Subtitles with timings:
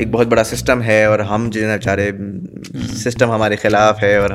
[0.00, 2.10] ایک بہت بڑا سسٹم ہے اور ہم جو ہے بیچارے
[3.02, 4.30] سسٹم ہمارے خلاف ہے اور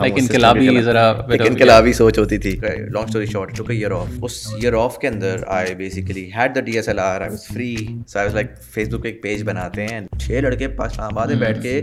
[1.39, 5.43] انقلابی سوچ ہوتی تھی long story short took year off us year of کے اندر
[5.57, 7.75] I basically had the D S L R I was free
[8.07, 8.57] so I was like
[8.89, 11.45] Facebook پہ ایک پیج بناتے ہیں چھ لڑکے پاکستان آباد میں hmm.
[11.45, 11.81] بیٹھ کے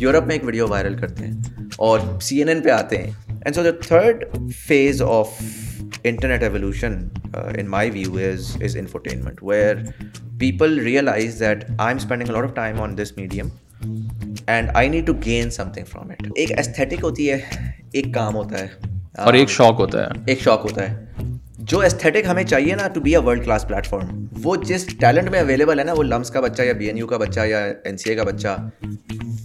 [0.00, 3.10] یورپ میں ایک ویڈیو وائرل کرتے ہیں اور سی این این پہ آتے ہیں
[3.44, 4.24] and so the third
[4.66, 5.38] phase of
[6.02, 6.96] internet evolution
[7.58, 9.82] in my view is is infotainment where
[10.40, 13.48] people realise that I am spending lot of time on this medium
[14.46, 17.38] and I need to gain something from it ایک aesthetic ہوتی ہے
[17.92, 18.66] ایک کام ہوتا ہے
[19.24, 21.02] اور ایک شوق ہوتا ہے ایک شوق ہوتا ہے
[21.72, 25.40] جو استھیٹک ہمیں چاہیے نا to be a world class platform وہ جس ٹیلنٹ میں
[25.40, 27.96] اویلیبل ہے نا وہ لمس کا بچہ یا بی این یو کا بچہ یا این
[27.98, 28.56] سی اے کا بچہ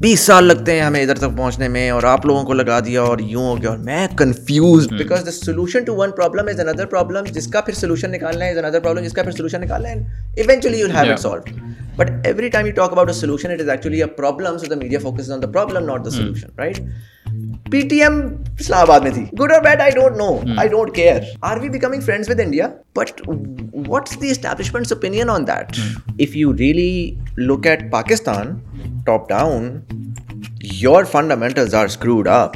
[0.00, 3.02] بیس سال لگتے ہیں ہمیں ادھر تک پہنچنے میں اور آپ لوگوں کو لگا دیا
[3.02, 6.84] اور یوں ہو گیا اور میں confuse because the solution to one problem is another
[6.86, 9.88] problem جس کا پھر سولوشن نکالنا ہے از اندر پرابلم جس کا پھر سولوشن نکالنا
[9.88, 11.58] ہے eventually you have it solve
[11.96, 15.46] but every time you talk about solution evolution problem so the media focus on the
[15.52, 16.80] problem not the solution right
[17.70, 18.20] P T M
[18.60, 20.28] Islamabad میں تھی good اور bad I don't know
[20.60, 22.66] I don't care are we becoming friends with India
[22.96, 23.20] but
[23.88, 25.72] what's the establishment's opinion on that
[26.26, 28.54] if you really look at Pakistan
[29.06, 29.70] top down
[30.80, 32.54] your fundamentals are screwed up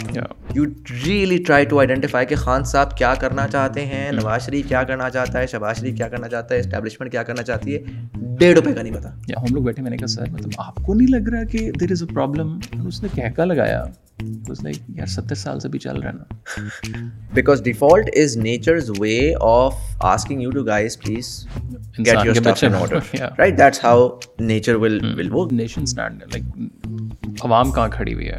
[0.55, 0.65] you
[1.05, 5.11] really try to identify کہ خان صاحب کیا کرنا چاہتے ہیں نواز شریف کیا کرنا
[5.11, 8.73] چاہتا ہے شہباز شریف کیا کرنا چاہتا ہے اسٹیبلشمنٹ کیا کرنا چاہتی ہے ڈیڑھ روپے
[8.75, 11.07] کا نہیں پتا یا ہم لوگ بیٹھے میں نے کہا سر مطلب آپ کو نہیں
[11.11, 13.85] لگ رہا کہ دیر از اے پرابلم اس نے کہکا لگایا
[15.15, 19.17] ستر سال سے بھی چل رہا نا because default is nature's way
[19.49, 19.75] of
[20.13, 21.33] asking you to guys please
[21.99, 24.09] get your stuff in order right that's how
[24.41, 28.39] nature will will work nation stand like عوام کہاں کھڑی ہوئی ہے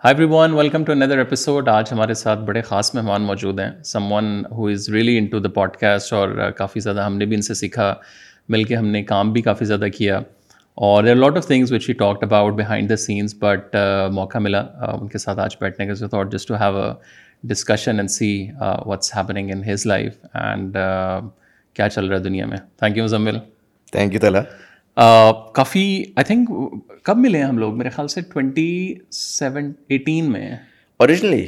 [0.04, 3.70] high everyone welcome to another episode آج ہمارے ساتھ بڑے خاص مہمان موجود ہیں
[3.92, 4.26] someone
[4.56, 7.42] who is really in to the podcast اور کافی زیادہ ہم نے بھی ان
[7.42, 7.94] سے سیکھا
[8.54, 10.20] مل کے ہم نے کام بھی کافی زیادہ کیا
[10.88, 13.76] اور there lot of things which he talked about behind the scenes but
[14.14, 14.62] موقع ملا
[15.00, 16.92] ان کے ساتھ آج بیٹھنے کے ساتھ اور just to have a
[17.54, 18.32] discussion and see
[18.86, 20.78] what's happening in his life and
[21.74, 23.40] کیا چل رہا ہے دنیا میں thank you Muzammil
[23.92, 24.42] thank you تعلیٰ
[24.96, 26.50] کافی آئی تھنک
[27.06, 30.50] کب ملے ہیں ہم لوگ میرے خیال سے ٹوینٹی سیون ایٹین میں
[30.98, 31.46] اوریجنلی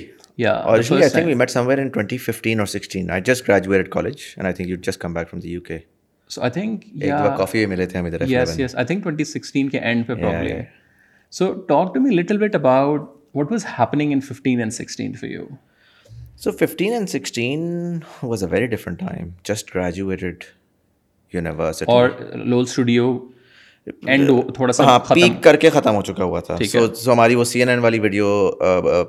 [24.08, 27.36] اینڈ تھوڑا سا ہاں پیک کر کے ختم ہو چکا ہوا تھا سو سو ہماری
[27.36, 28.50] وہ سی این این والی ویڈیو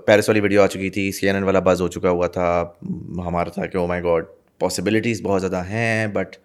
[0.07, 2.49] پیرس والی ویڈیو آ چکی تھی سی این این والا بز ہو چکا ہوا تھا
[3.27, 4.25] ہمارا تھا کہ او مائی گاڈ
[4.61, 6.37] پاسبلٹیز بہت زیادہ ہیں but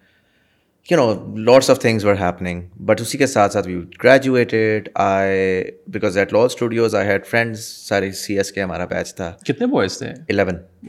[0.90, 5.62] you know lots of things were happening but اسی کے ساتھ ساتھ we graduated I
[5.92, 9.66] because at la studios I had friends سارے سی ایس کے ہمارا بیچ تھا کتنے
[9.72, 10.88] بوائز تھے eleven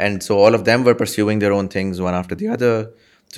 [0.00, 2.82] and so all of them were pursuing their own things one after the other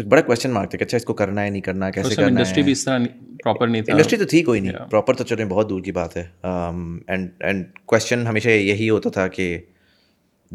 [0.06, 2.26] بڑا کوشچن مارک تھا کہ اچھا اس کو کرنا ہے نہیں کرنا ہے کیسے کرنا
[2.26, 2.98] انڈسٹری بھی اس طرح
[3.42, 6.16] پراپر نہیں تھا انڈسٹری تو تھی کوئی نہیں پراپر تو چلیں بہت دور کی بات
[6.16, 9.56] ہے اینڈ اینڈ کوشچن ہمیشہ یہی ہوتا تھا کہ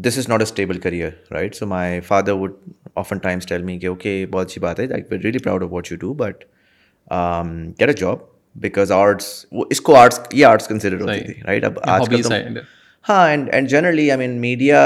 [0.06, 2.52] this is not a stable career right so my father would
[2.96, 4.84] often times tell me کہ اوکے بہت اچھی بات ہے
[5.22, 6.44] really proud of what you do but
[7.80, 8.18] get a job
[8.64, 12.32] because arts وہ اس کو آرٹس یہ آرٹس کنسیڈر ہوتی تھی رائٹ اب آج کل
[13.08, 14.82] ہاں and and generally I mean media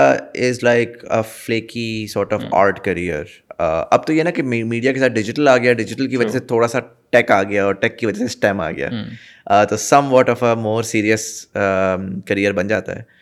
[0.48, 3.24] is like a flaky sort of art career
[3.60, 6.40] اب تو یہ نا کہ میڈیا کے ساتھ ڈیجیٹل آ گیا ڈیجیٹل کی وجہ سے
[6.40, 6.78] تھوڑا سا
[7.12, 9.64] ٹیک آ گیا اور ٹیک کی وجہ سے اسٹیم آ گیا hmm.
[9.70, 9.76] تو
[10.12, 11.24] somewhat of a more serious
[12.28, 13.16] career بن جاتا ہے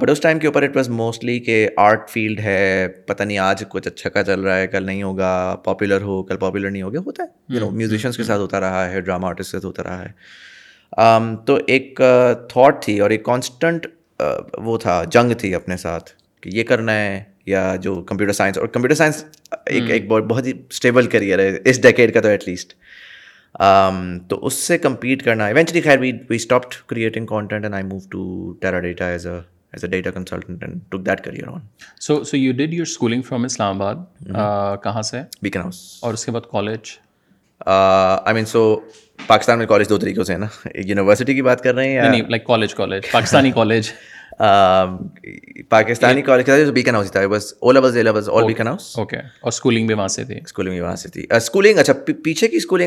[0.00, 3.62] بٹ اس ٹائم کے اوپر اٹ واز موسٹلی کہ آرٹ فیلڈ ہے پتہ نہیں آج
[3.68, 5.30] کچھ اچھا کا چل رہا ہے کل نہیں ہوگا
[5.64, 8.08] پاپولر ہو کل پاپولر نہیں ہوگا ہوتا ہے میوزیشینس hmm.
[8.10, 8.16] hmm.
[8.16, 12.00] کے ساتھ ہوتا رہا ہے ڈراما آرٹسٹ کے ساتھ ہوتا رہا ہے تو ایک
[12.48, 13.86] تھاٹ تھی اور ایک کانسٹنٹ
[14.64, 16.10] وہ تھا جنگ تھی اپنے ساتھ
[16.42, 19.24] کہ یہ کرنا ہے یا جو کمپیوٹر سائنس اور کمپیوٹر سائنس
[19.70, 22.72] ایک ایک بہت بہت ہی اسٹیبل کریئر ہے اس ڈیکیڈ کا تو ایٹ لیسٹ
[24.28, 27.98] تو اس سے کمپیٹ کرنا ایونچلی خیر we we stopped creating content and I move
[28.10, 28.52] to
[28.86, 31.60] Teradata as a as a data consultant and took that career on
[32.06, 33.44] so so you did your schooling from
[33.82, 34.32] Islamabad
[34.82, 36.96] کہاں سے Beaconhouse اور اس کے بعد college
[37.70, 38.64] I mean so
[39.26, 42.22] Pakistan میں college دو طریقوں سے ہے نا ایک یونیورسٹی کی بات کر رہے ہیں
[42.30, 43.90] like college college Pakistani college
[44.38, 46.72] Pakistani um, تھا
[52.24, 52.86] پیچھے actually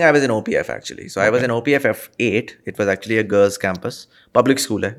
[3.15, 4.93] a girls campus public school ہے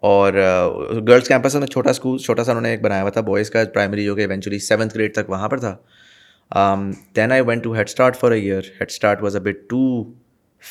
[0.00, 0.32] اور
[1.08, 3.64] گرلس uh, کیمپس میں چھوٹا اسکول چھوٹا سا انہوں نے ایک بنایا تھا بوائز کا
[3.74, 4.14] پرائمری جو
[4.68, 5.76] سیونتھ گریڈ تک وہاں پر تھا
[7.16, 9.82] then I went to Head Start for Head Start was a too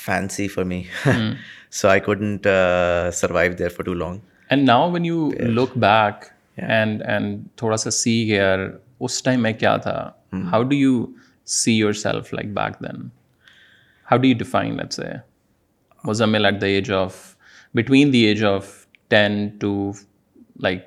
[0.05, 0.81] fancy for me
[1.77, 2.47] so I couldn't
[3.13, 4.19] survive there for too long
[4.49, 6.25] and now when you look back
[6.69, 8.67] and and تھوڑا سا سی گیئر
[9.05, 9.99] اس time میں کیا تھا
[10.51, 11.05] how do you
[11.55, 13.07] see your self like back then
[14.11, 15.13] how do you define a
[16.07, 17.15] Muzammil at the age of
[17.75, 18.67] between the age of
[19.13, 19.73] ten to
[20.63, 20.83] like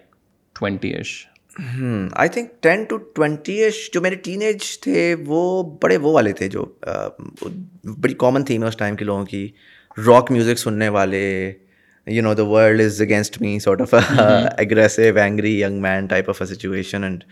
[0.58, 1.16] twenty ish
[2.12, 5.42] I think ten to twenty ish جو میرے teen age تھے وہ
[5.82, 6.64] بڑے وہ والے تھے جو
[8.02, 9.46] بڑی کامن تھیم ہے اس ٹائم کے لوگوں کی
[10.06, 11.22] راک میوزک سننے والے
[12.16, 16.40] you know the world is against me sort of aggressive angry young man type of
[16.42, 17.24] a situation and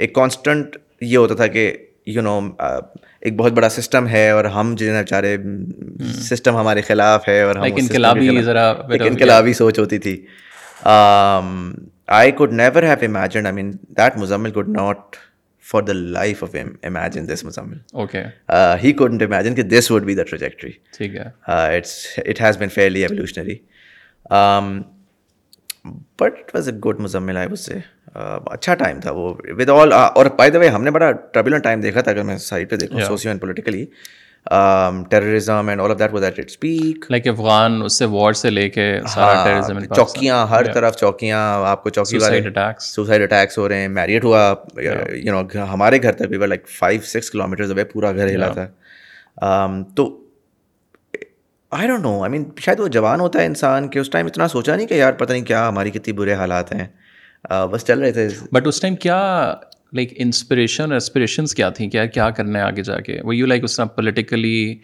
[0.00, 1.72] ایک کانسٹنٹ یہ ہوتا تھا کہ
[2.14, 2.38] یو نو
[3.20, 5.36] ایک بہت بڑا سسٹم ہے اور ہم جن بیچارے
[6.30, 7.56] سسٹم ہمارے خلاف ہے اور
[9.00, 10.16] انقلابی سوچ ہوتی تھی
[12.18, 15.16] I could never have imagined I mean that Muzammil could not
[15.70, 18.22] for the life of imagine this Muzammil okay
[18.82, 21.72] he couldn't imagine کہ this would be the trajectory ٹھیک ہے
[22.30, 23.54] it has been fairly evolutionary
[26.20, 27.78] but it was a good Muzammil I was سے
[28.14, 31.80] اچھا time تھا وہ with all اور by the وے ہم نے بڑا ٹربیولنٹ ٹائم
[31.80, 33.84] دیکھا تھا اگر میں سائڈ پہ دیکھوں socio and politically
[35.10, 38.50] terrorism and all of that was at it speak like Afghan اس سے وار سے
[38.50, 42.40] لے کے سارا ٹیررزم ہاں، چوکیاں ہر طرف چوکیاں آپ کو چوکی والے
[42.80, 44.42] سوسائڈ اٹیکس ہو رہے ہیں میریٹ ہوا
[44.80, 48.66] یو نو ہمارے گھر تک بھی like five six kilometres away پورا گھر ہلا تھا
[49.46, 50.24] um, تو
[51.78, 54.48] آئی ڈونٹ نو آئی مین شاید وہ جوان ہوتا ہے انسان کہ اس ٹائم اتنا
[54.48, 56.86] سوچا نہیں کہ یار پتہ نہیں کیا ہماری کتنی برے حالات ہیں
[57.52, 59.16] uh, بس چل رہے تھے بٹ اس ٹائم کیا
[59.96, 63.64] لائک انسپریشن اسپریشنس کیا تھیں کیا کیا کرنا ہے آگے جا کے وہ یو لائک
[63.64, 64.74] اس طرح politically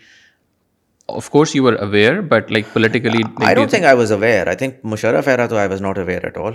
[1.14, 4.56] of course you are aware but like politically I don't think I was aware I
[4.56, 6.52] think Musharraf era تو I was not aware at all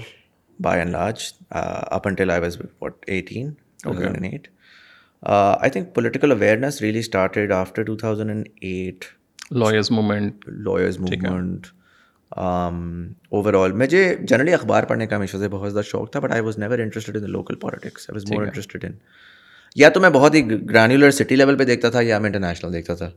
[0.64, 3.52] by and large up until I was what eighteen
[4.24, 4.48] eight
[5.24, 9.06] I think political awareness really started after two thousand and eight
[9.64, 11.68] lawyers movement lawyers movement
[12.38, 16.32] over um, all مجھے generally اخبار پڑھنے کا ہمیشہ سے بہت زیادہ شوق تھا but
[16.32, 18.92] I was never interested in local politics I was more interested in
[19.76, 22.94] یا تو میں بہت ہی گرینولر سٹی لیول پہ دیکھتا تھا یا میں انٹرنیشنل دیکھتا
[22.96, 23.10] تھا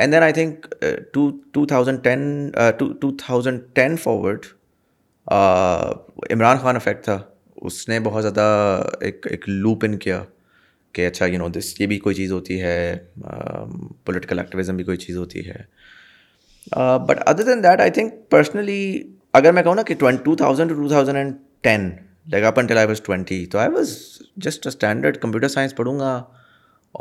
[0.00, 0.66] and then I think
[1.12, 1.66] two two
[3.18, 4.46] thousand ten forward
[5.32, 7.18] Imran Khan effect تھا
[7.66, 8.46] اس نے بہت زیادہ
[9.04, 10.22] ایک ایک لوپ ان کیا
[10.94, 14.84] کہ اچھا یو نو دس یہ بھی کوئی چیز ہوتی ہے پولیٹیکل um, ایکٹیویزم بھی
[14.84, 15.60] کوئی چیز ہوتی ہے
[17.08, 19.02] but other than that I think personally
[19.34, 19.94] اگر میں کہوں نا کہ
[20.24, 21.88] two thousand two thousand and ten
[22.30, 23.96] ٹینگ اپن آئی واز ٹوینٹی تو I was
[24.44, 26.22] just standard computer science پڑھوں گا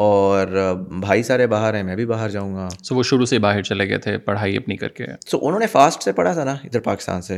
[0.04, 3.40] اور uh, بھائی سارے باہر ہیں میں بھی باہر جاؤں گا سو وہ شروع سے
[3.46, 6.44] باہر چلے گئے تھے پڑھائی اپنی کر کے سو انہوں نے فاسٹ سے پڑھا تھا
[6.44, 7.38] نا ادھر پاکستان سے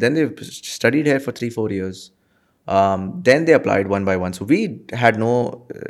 [0.00, 1.96] دین دے اسٹڈیڈ ہے for three four years
[3.26, 4.64] then they applied one by one so we
[5.02, 5.32] had no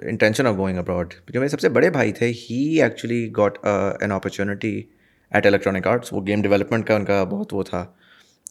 [0.03, 4.13] intention of going abroad جو میرے سب سے بڑے بھائی تھے ہی actually got an
[4.13, 4.81] opportunity
[5.33, 7.85] at Electronic Arts وہ گیم ڈیولپمنٹ کا ان کا بہت وہ تھا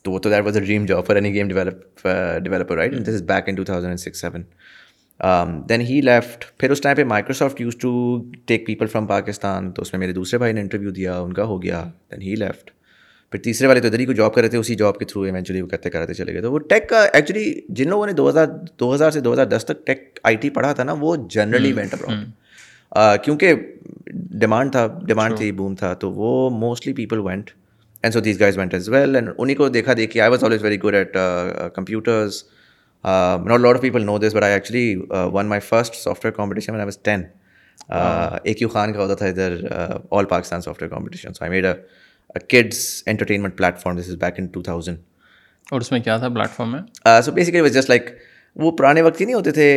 [0.04, 3.22] تو وہ تو that was a dream job for any game developer right this is
[3.24, 7.62] back in two thousand and six seven then he left پھر اس ٹائم پہ Microsoft
[7.62, 7.92] used to
[8.48, 11.44] take people from Pakistan تو اس میں میرے دوسرے بھائی نے انٹرویو دیا ان کا
[11.52, 12.72] ہو گیا دین ہی لیفٹ
[13.32, 15.22] پھر تیسرے والے تو ادھر ہی کو جاب کر رہے تھے اسی جاب کے تھرو
[15.24, 18.28] ایونچولی وہ کرتے کراتے چلے گئے تو وہ ٹیک کا ایکچولی جن لوگوں نے دو
[18.30, 18.48] ہزار
[18.80, 21.74] دو ہزار سے دو ہزار دس تک ٹیک آئی ٹی پڑھا تھا نا وہ جنرلی
[23.24, 23.54] کیونکہ
[24.40, 27.50] ڈیمانڈ تھا ڈیمانڈ تھی بوم تھا تو وہ mostly people went
[28.04, 31.18] and so these guys went as well and انہیں کو دیکھا دیکھ کے good at
[31.74, 32.44] computers
[33.46, 34.96] not lot of people know this but I actually
[35.32, 35.96] won my first
[36.26, 37.24] software competition I was ten
[38.46, 39.56] A Q Khan کا ہوتا تھا ادھر
[40.12, 44.46] all Pakistan software competition so I made a kids entertainment platform this is back in
[44.52, 44.98] two thousand
[45.72, 48.10] اور اس میں کیا تھا platform میں سو بیسیکلی جسٹ لائک
[48.62, 49.68] وہ پرانے وقت ہی نہیں ہوتے تھے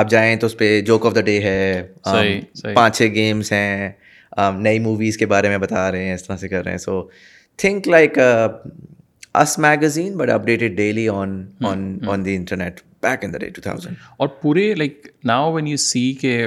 [0.00, 1.82] آپ جائیں تو اس پہ جوک آف دا ڈے ہے
[2.74, 3.90] پانچ چھ گیمس ہیں
[4.60, 7.02] نئی موویز کے بارے میں بتا رہے ہیں اس طرح سے کر رہے ہیں سو
[7.62, 8.18] تھنک لائک
[9.42, 10.80] اس میگزین بٹ اپڈیٹڈ
[14.16, 16.44] اور پورے like now when you see کہ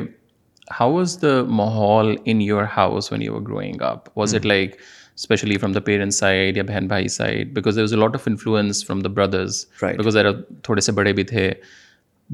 [0.80, 4.76] ہاؤ واز دا ماحول in your house when you are growing up was it like
[5.16, 8.28] especially from the parents side یا بہن بھائی side because there is a lot of
[8.28, 10.18] influence from the brothers because
[10.64, 11.52] تھوڑے سے بڑے بھی تھے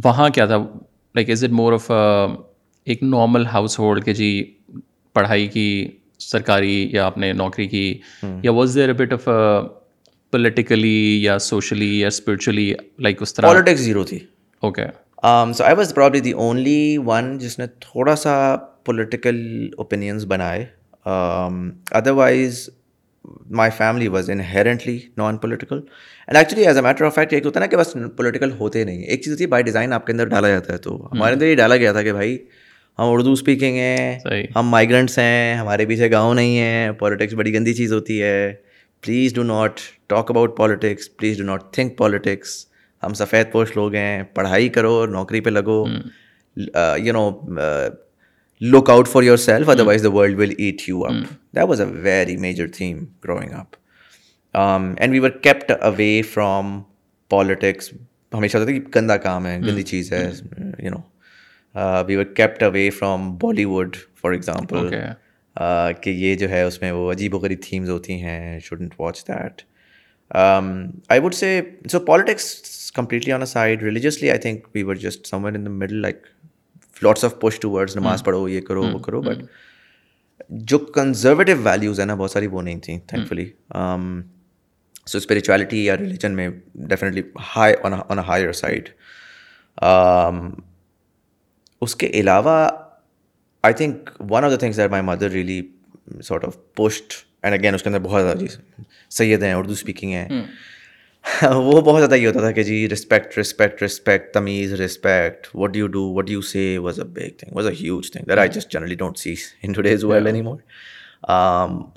[0.03, 0.57] وہاں کیا تھا
[1.15, 1.89] like is it more of
[2.85, 4.29] ایک نارمل ہاؤس ہولڈ کہ جی
[5.13, 5.65] پڑھائی کی
[6.19, 7.83] سرکاری یا اپنے نوکری کی
[8.43, 9.27] یا was there but of
[10.31, 14.19] politically یا سوشلی یا اسپرچولی لائک اس طرح پالیٹکس زیرو تھی
[14.61, 14.85] okay
[15.57, 18.35] so I was probably the only one جس نے تھوڑا سا
[18.85, 19.37] پولیٹیکل
[19.77, 20.65] اوپینینس بنائے
[21.05, 22.75] otherwise um,
[23.57, 25.75] my family was inherently non political
[26.27, 28.83] and actually as a matter of fact ایک ہوتا ہے نا کہ بس پولیٹیکل ہوتے
[28.83, 31.33] نہیں ایک چیز ہوتی ہے بائی ڈیزائن آپ کے اندر ڈالا جاتا ہے تو ہمارے
[31.33, 32.37] اندر یہ ڈالا گیا تھا کہ بھائی
[32.99, 37.73] ہم اردو اسپیکنگ ہیں ہم مائگرنٹس ہیں ہمارے پیچھے گاؤں نہیں ہیں پولیٹکس بڑی گندی
[37.73, 38.53] چیز ہوتی ہے
[39.03, 42.57] please do not talk about politics please do not think politics
[43.03, 45.83] ہم سفید پوش لوگ ہیں پڑھائی کرو نوکری پہ لگو
[47.03, 47.29] you know
[48.61, 51.13] look out for yourself otherwise the world will eat you up
[51.55, 53.75] that was a very major theme growing up
[55.01, 56.81] and we were kept away from
[57.29, 57.91] politics
[58.33, 60.29] ہمیشہ ہوتا ہے کہ گندا کام ہے گندی چیز ہے
[60.83, 63.31] you know we kept away from
[63.65, 64.89] Bollywood for example
[66.01, 69.23] کہ یہ جو ہے اس میں وہ عجیب و غریب تھیمز ہوتی ہیں shouldn't watch
[69.27, 69.61] that
[70.41, 71.59] I would say
[71.91, 75.71] so politics completely on a side religiously I think we were just someone in the
[75.77, 76.25] middle like
[77.03, 78.93] lots of to نماز پڑھو یہ کرو hmm.
[78.93, 79.47] وہ کرو بٹ hmm.
[80.49, 83.45] جو کنزرویٹو ویلیوز ہیں نا بہت ساری وہ نہیں تھیں تھینک فلی
[85.11, 86.47] سو اسپریچویلٹی یا ریلیجن میں
[86.89, 87.21] definitely
[87.55, 87.73] high
[88.09, 88.89] on higher side
[91.85, 92.55] اس کے علاوہ
[93.67, 95.61] I think one of the things are my mother really
[96.23, 97.13] sort of post
[97.43, 98.45] and again اس کے اندر بہت زیادہ
[99.17, 100.45] سید ہیں اردو اسپیکنگ ہیں hmm.
[101.55, 105.87] وہ بہت زیادہ یہ ہوتا تھا کہ جی رسپیکٹ رسپیکٹ رسپیکٹ تمیز respect what you
[105.95, 106.99] do what you see was
[110.03, 110.57] well any more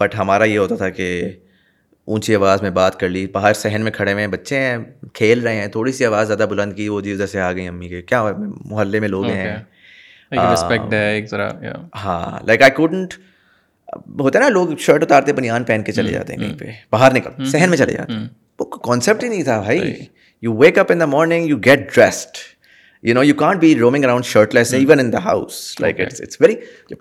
[0.00, 1.09] but ہمارا یہ ہوتا تھا کہ
[2.12, 4.76] اونچی آواز میں بات کر لی باہر صحن میں کھڑے ہوئے ہیں بچے ہیں
[5.14, 7.67] کھیل رہے ہیں تھوڑی سی آواز زیادہ بلند کی وہ جی ادھر سے آ گئی
[7.69, 8.31] امی کے کیا ہوا
[8.71, 9.57] محلے میں لوگ ہیں
[12.05, 13.14] ہاں لائک آئی کوڈنٹ
[14.21, 16.14] ہوتا ہے نا لوگ شرٹ اتارتے بنیان پہن کے چلے hmm.
[16.19, 16.59] جاتے ہیں کہیں hmm.
[16.59, 17.47] پہ باہر نکل hmm.
[17.50, 18.26] صحن میں چلے جاتے ہیں
[18.64, 19.92] کانسیپٹ ہی نہیں تھا بھائی
[20.42, 22.38] you wake up in the morning you get dressed
[23.09, 26.40] you know you can't be roaming around shirtless even in the house like it's it's
[26.40, 26.54] very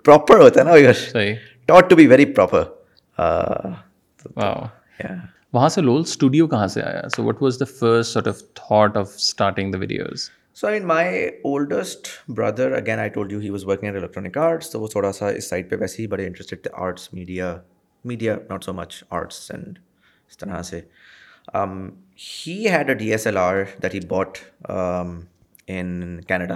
[0.04, 1.26] proper ہوتا ہے نا
[1.66, 2.62] taught to be very proper
[5.54, 8.96] وہاں سے لول studio کہاں سے آیا so what was the first sort of thought
[8.96, 10.28] of starting the videos
[10.60, 14.80] so I my oldest brother again I told you he was working Electronic Arts تو
[14.80, 17.56] وہ تھوڑا سا اس سائڈ پہ ویسے ہی بڑے انٹرسٹڈ تھے arts media
[18.04, 19.78] media not so much arts and
[20.30, 20.80] اس طرح سے
[21.54, 26.54] had a D S L R that he bought in Canada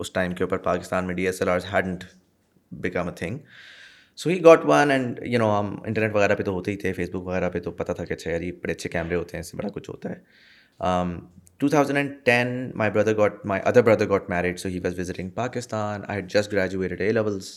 [0.00, 2.04] us time کے اوپر پاکستان میں D S L R hadn't
[2.82, 3.38] become a thing
[4.18, 6.92] so he got one and you know ہم internet وغیرہ پہ تو ہوتے ہی تھے
[6.92, 9.36] فیس بک وغیرہ پہ تو پتہ تھا کہ اچھا یار یہ بڑے اچھے کیمرے ہوتے
[9.36, 11.24] ہیں اس سے بڑا کچھ ہوتا ہے
[11.58, 14.98] two thousand and ten my brother got my other brother got married so he was
[14.98, 17.50] visiting Pakistan I had just graduated A levels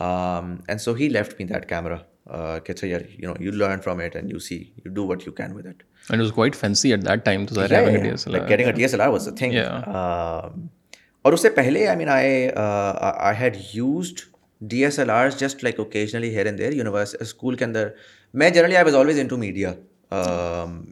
[0.00, 1.96] and so he left me that camera
[2.28, 3.42] اور
[11.32, 14.20] اس سے پہلے I I I mean had used
[14.70, 17.88] D S L R just like here and universe school کے اندر
[18.40, 19.72] میں generally I was always into media media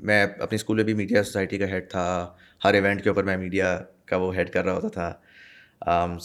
[0.08, 2.04] میں اپنی school میں بھی میڈیا سوسائٹی کا ہیڈ تھا
[2.64, 5.12] ہر ایونٹ کے اوپر میں میڈیا کا وہ ہیڈ کر رہا ہوتا تھا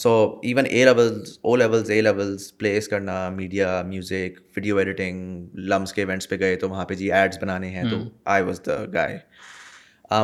[0.02, 0.10] so
[0.44, 6.36] even A levels A levels place کرنا media music video editing LUMS کے ایونٹس پہ
[6.40, 7.98] گئے تو وہاں پہ جی ایڈس بنانے ہیں تو
[8.36, 9.18] I was the guy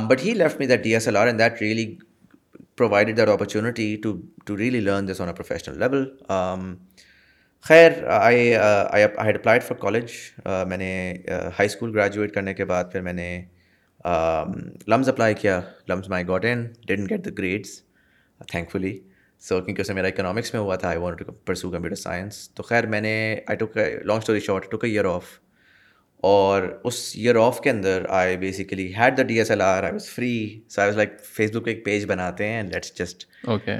[0.09, 1.93] but he left me that D S L R and that really
[2.77, 3.17] provided
[3.67, 4.13] that to
[4.45, 6.05] to really learn this on a professional level
[7.67, 7.91] خیر
[8.21, 10.11] I had applied for college
[10.67, 10.89] میں نے
[11.59, 13.29] high school graduate کرنے کے بعد پھر میں نے
[14.89, 17.81] LUMS apply کیا LUMS my got and didn't get the grades
[18.71, 18.97] thankfully
[19.45, 22.63] so کیونکہ اس میں میرا اکنامکس میں ہوا تھا I want pursue computer science تو
[22.63, 23.11] خیر میں نے
[23.47, 25.23] I took long story short took a year off
[26.29, 29.91] اور اس ایئر آف کے اندر I basically had the D S L R I
[29.93, 30.33] was free
[30.69, 31.13] so I was like
[31.51, 33.77] Facebook پہ ایک page بناتے ہیں let's just okay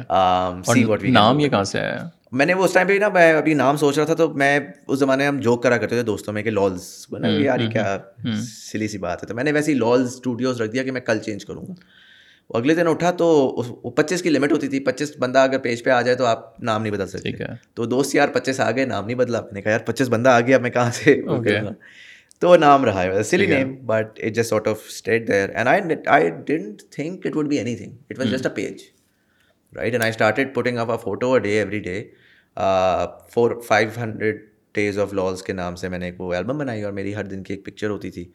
[0.73, 2.07] see what we نام یہ کہاں سے آیا
[2.39, 4.59] میں نے وہ اس ٹائم پہ نا میں ابھی نام سوچ رہا تھا تو میں
[4.87, 6.85] اس زمانے میں ہم جوک کرا کرتے تھے دوستوں میں کہ لالز
[7.43, 7.97] یار کیا
[8.47, 11.01] سلی سی بات ہے تو میں نے ویسے ہی لالز اسٹوڈیوز رکھ دیا کہ میں
[11.01, 11.73] کل چینج کروں گا
[12.53, 13.29] وہ اگلے دن اٹھا تو
[13.95, 16.81] پچیس کی لمٹ ہوتی تھی پچیس بندہ اگر پیج پہ آ جائے تو آپ نام
[16.81, 17.31] نہیں بدل سکتے
[17.75, 20.29] تو دوست یار پچیس آ گئے نام نہیں بدلا میں نے کہا یار پچیس بندہ
[20.29, 21.15] آ گیا میں کہاں سے
[22.41, 23.21] تو نام رہا ہے
[33.33, 34.41] four five hundred
[34.75, 35.13] days off
[35.45, 37.65] کے نام سے میں نے ایک وہ البم بنائی اور میری ہر دن کی ایک
[37.65, 38.25] پکچر ہوتی تھی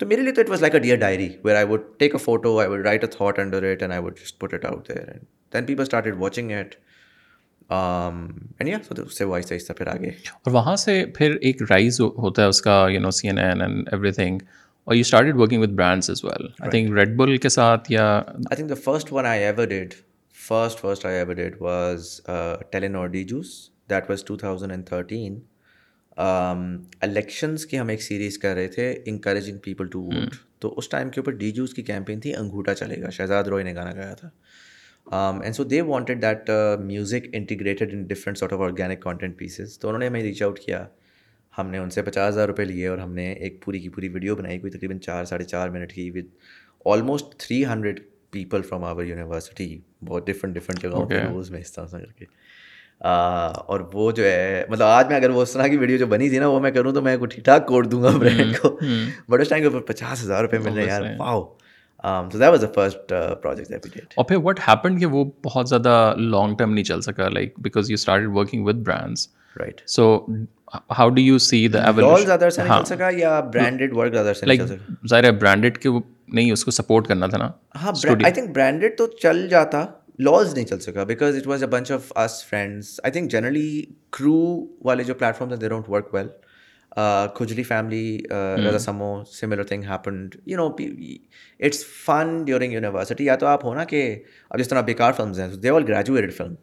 [0.00, 2.18] تو میرے لیے تو it was like a dear diary where I would take a
[2.24, 4.86] photo I would write a thought under it and I would just put it out
[4.88, 6.74] there and then people started watching it
[9.92, 13.60] اور وہاں سے پھر ایک rise ہوتا ہے اس کا you know C N N
[13.62, 14.38] and everything
[14.84, 18.06] اور you start working with brands as well I think Red Bull کے ساتھ یا
[18.16, 19.94] I think the first one I ever did
[20.48, 22.10] first first I ever did was
[22.72, 23.54] Telenor Djuice
[23.90, 25.38] that was two thousand and thirteen
[27.02, 31.10] elections کی ہم ایک series کر رہے تھے encouraging people to vote تو اس ٹائم
[31.10, 34.14] کے اوپر ڈی جوز کی کیمپین تھی انگھوٹا چلے گا شہزاد روئے نے گانا گایا
[34.14, 36.50] تھا and so they wanted that
[36.84, 40.58] music integrated in different sort of organic content pieces تو انہوں نے ہمیں ریچ آؤٹ
[40.60, 40.84] کیا
[41.58, 44.08] ہم نے ان سے پچاس ہزار روپئے لیے اور ہم نے ایک پوری کی پوری
[44.08, 46.28] ویڈیو بنائی کوئی تقریباً چار ساڑھے چار منٹ کی with
[46.92, 48.00] almost three hundred
[48.32, 49.76] people from our university
[50.08, 51.20] بہت ڈفرنٹ ڈفرنٹ جگہوں کے
[51.58, 52.24] اس طرح سے کر کے
[53.00, 56.28] اور وہ جو ہے مطلب آج میں اگر وہ اس طرح کی ویڈیو جو بنی
[56.28, 58.76] تھی نا وہ میں کروں تو میں کو ٹھیک ٹھاک کوڈ دوں گا برانڈ کو
[59.28, 61.16] بڑے ٹائم کے اوپر پچاس ہزار روپئے مل رہے ہیں
[64.14, 67.90] اور پھر واٹ ہیپن کہ وہ بہت زیادہ لانگ ٹرم نہیں چل سکا like because
[67.90, 69.28] you start working with brands
[69.60, 70.08] right so
[70.98, 71.90] how do you see the
[75.38, 75.88] branded کے
[76.34, 77.50] نہیں اس کو سپورٹ کرنا تھا نا
[77.82, 77.92] ہاں
[78.24, 79.84] آئی تھنک برانڈیڈ تو چل جاتا
[80.24, 82.12] لاز نہیں چل سکا because it was a bunch of
[82.48, 83.82] friends I think generally
[84.16, 84.40] کرو
[84.84, 86.26] والے جو پلیٹفارمس ہیں they don't work well
[87.34, 88.02] Khujli Family
[88.66, 93.74] Raza Samo similar thing happened you know it's fun during university یا تو آپ ہو
[93.74, 94.02] نا کہ
[94.50, 96.54] اب جس طرح بیکار فلمز ہیں they all graduated film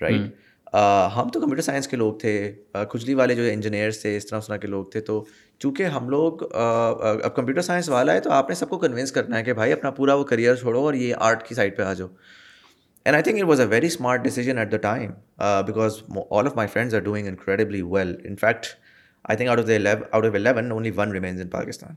[0.00, 0.20] right
[1.16, 2.34] ہم تو کمپیوٹر سائنس کے لوگ تھے
[2.76, 5.24] uh, کھجلی والے جو انجینئرس تھے اس طرح اس طرح کے لوگ تھے تو
[5.60, 8.78] چونکہ ہم لوگ uh, uh, اب کمپیوٹر سائنس والا ہے تو آپ نے سب کو
[8.84, 11.76] کنوینس کرنا ہے کہ بھائی اپنا پورا وہ کریئر چھوڑو اور یہ آرٹ کی سائڈ
[11.76, 12.08] پہ آ جاؤ
[13.04, 15.10] and I think it was a very smart decision at the time
[15.66, 15.92] because
[16.38, 18.66] all of my friends are doing incredibly well in fact
[19.24, 21.94] I think out of the out of eleven only one remains in Pakistan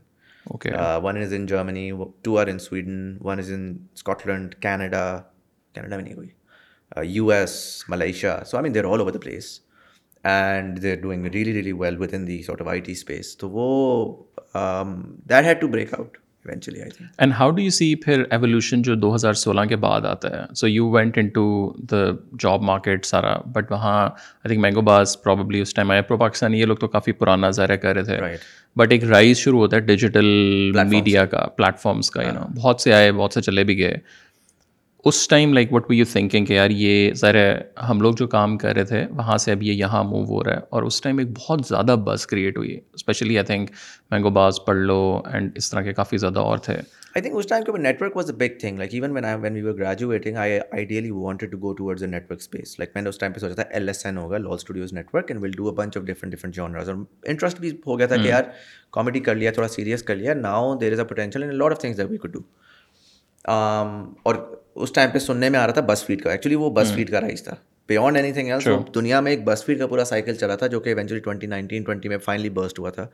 [0.50, 0.70] okay
[1.02, 1.90] one is in Germany
[2.24, 3.62] two are in Sweden one is in
[3.94, 5.04] Scotland Canada
[5.74, 7.54] Canada میں نہیں ہوئی U S
[7.88, 9.58] Malaysia so I mean they're all over the place
[10.34, 13.36] and they are doing really really well with in the sort of I T space
[13.38, 13.66] تو وہ
[15.30, 18.82] that had to break out eventually I think and how do you see پھر evolution
[18.82, 21.44] جو دو ہزار سولہ کے بعد آتا ہے so you went into
[21.90, 22.02] the
[22.40, 26.60] job market سارا بٹ وہاں آئی تھنک مینگو باز پرابلی اس ٹائم آئے پرو پاکستانی
[26.60, 28.36] یہ لوگ تو کافی پرانا ظاہر کر رہے تھے
[28.78, 30.26] بٹ ایک رائز شروع ہوتا ہے ڈیجیٹل
[30.90, 33.96] میڈیا کا پلیٹفارمس کا یو نو بہت سے آئے بہت سے چلے بھی گئے
[35.08, 37.40] اس time like what we you thinking کہ یار یہ ذرا
[37.90, 40.54] ہم لوگ جو کام کر رہے تھے وہاں سے اب یہ یہاں موو ہو رہا
[40.56, 43.70] ہے اور اس ٹائم ایک بہت زیادہ بس کریٹ ہوئی especially I think
[44.12, 44.96] mango Baaz پڑھ لو
[45.32, 48.30] اینڈ اس طرح کے کافی زیادہ اور تھے آئی تھنک اس ٹائم کے network was
[48.30, 51.72] a big thing like even when I when you graduating I ideally wanted to go
[51.72, 54.16] to words network space like میں نے اس ٹائم پہ سوچا تھا ایل ایس این
[54.18, 57.60] ہوگا Lal studios network and will do a bunch of different different genres اور interest
[57.60, 58.28] بھی ہو گیا تھا کہ hmm.
[58.30, 58.42] یار
[58.92, 61.78] کامیڈی کر لیا تھوڑا سیریس کر لیا now there is a potential in lot of
[61.80, 62.40] things that we do
[63.48, 64.34] اور
[64.82, 67.10] اس ٹائم پہ سننے میں آ رہا تھا بس فیڈ کا ایکچولی وہ بس فیڈ
[67.10, 67.54] کا رائس تھا
[67.88, 70.80] بیانڈ اینی تھنگ ایلس دنیا میں ایک بس فیڈ کا پورا سائیکل چلا تھا جو
[70.80, 73.06] کہ ایونچولی ٹوئنٹی نائنٹین ٹوئنٹی میں فائنلی برسٹ ہوا تھا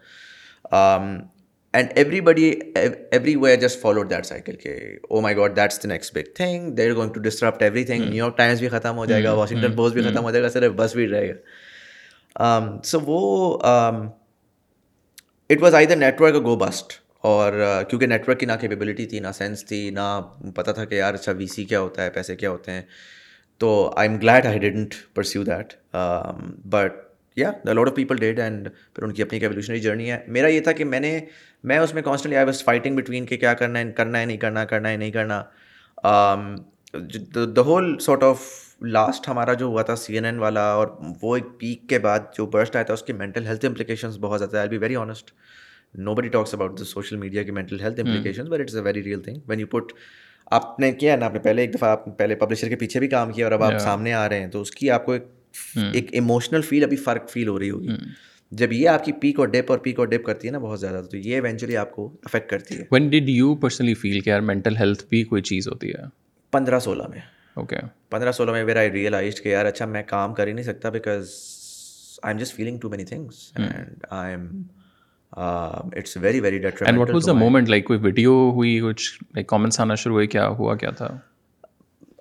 [1.77, 4.72] and everybody every way just followed that cycle کے
[5.11, 8.22] او my god that's the next big thing they are going to disrupt everything New
[8.25, 9.77] York Times بھی ختم ہو جائے گا واشنگٹن hmm.
[9.77, 10.01] Post hmm.
[10.01, 10.14] بھی hmm.
[10.16, 13.59] ختم ہو جائے گا صرف بس فیڈ رہے گا سو um, وہ
[15.51, 16.92] it was I the network go bust
[17.29, 17.53] اور
[17.89, 20.07] کیونکہ نیٹ ورک کی نہ کیپیبلٹی تھی نہ سینس تھی نہ
[20.55, 22.81] پتا تھا کہ یار اچھا وی سی کیا ہوتا ہے پیسے کیا ہوتے ہیں
[23.63, 23.69] تو
[24.09, 25.73] I'm glad I didn't perceive that
[26.73, 26.93] but
[27.39, 30.47] یا the load of people did and پھر ان کی اپنی ایولیوشنری جرنی ہے میرا
[30.53, 31.19] یہ تھا کہ میں نے
[31.71, 34.65] میں اس میں کانسٹنٹلی آئی فائٹنگ بٹوین کہ کیا کرنا ہے کرنا ہے نہیں کرنا
[34.75, 35.43] کرنا ہے نہیں کرنا
[37.57, 38.41] the whole sort of
[38.97, 40.89] last ہمارا جو ہوا تھا سی این این والا اور
[41.23, 44.41] وہ ایک پیک کے بعد جو برسٹ آیا تھا اس کی مینٹل ہیلتھ امپلیکیشنز بہت
[44.41, 45.31] زیادہ I be very honest
[46.14, 49.20] nobody talks about the social media کی mental health implication but it's a very real
[49.22, 49.92] thing when you put
[50.59, 52.76] آپ نے کیا ہے نا آپ نے پہلے ایک دفعہ آپ نے پہلے پبلشر کے
[52.76, 55.05] پیچھے بھی کام کیا اور اب آپ سامنے آ رہے ہیں تو اس کی آپ
[55.07, 55.26] کو ایک
[55.94, 57.88] ایک ایموشنل فیل ابھی فرق فیل ہو رہی ہوگی
[58.61, 60.81] جب یہ آپ کی پیک اور ڈپ اور پیک اور ڈپ کرتی ہے نا بہت
[60.81, 64.31] زیادہ تو یہ ایونچولی آپ کو افیکٹ کرتی ہے when did you personally feel کہ
[64.31, 66.02] یار مینٹل ہیلتھ بھی کوئی چیز ہوتی ہے
[66.52, 67.20] پندرہ سولہ میں
[67.61, 67.76] اوکے
[68.11, 70.88] پندرہ سولہ میں ویر آئی ریئلائز کہ یار اچھا میں کام کر ہی نہیں سکتا
[70.98, 71.31] because
[72.22, 74.46] I am just feeling too many things and I am
[75.37, 79.81] it's very very and what was the moment like کوئی ویڈیو ہوئی کچھ لائک کامنٹس
[79.81, 81.09] آنا شروع ہوئے کیا ہوا کیا تھا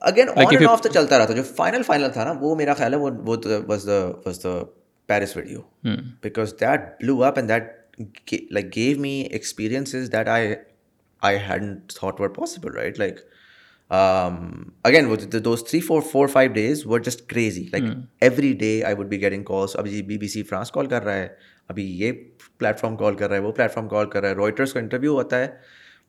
[0.10, 2.94] اگین آن آف تو چلتا رہا تھا جو فائنل فائنل تھا نا وہ میرا خیال
[2.94, 3.10] ہے وہ
[3.68, 4.54] was the was the
[5.08, 5.62] Paris video
[6.24, 10.54] because that blew up and that like gave me experiences that I
[11.28, 11.64] I had
[11.96, 13.20] thought were possible right like
[13.94, 17.84] again وہ دو three four four five days were just crazy like
[18.24, 21.14] every day I would be getting calls ابھی B B C France call کر رہا
[21.16, 21.28] ہے
[21.70, 22.12] ابھی یہ
[22.60, 24.80] plate form کال کر رہا ہے وہ پلیٹ فارم کال کر رہا ہے رائٹرس کا
[24.80, 25.48] انٹرویو ہوتا ہے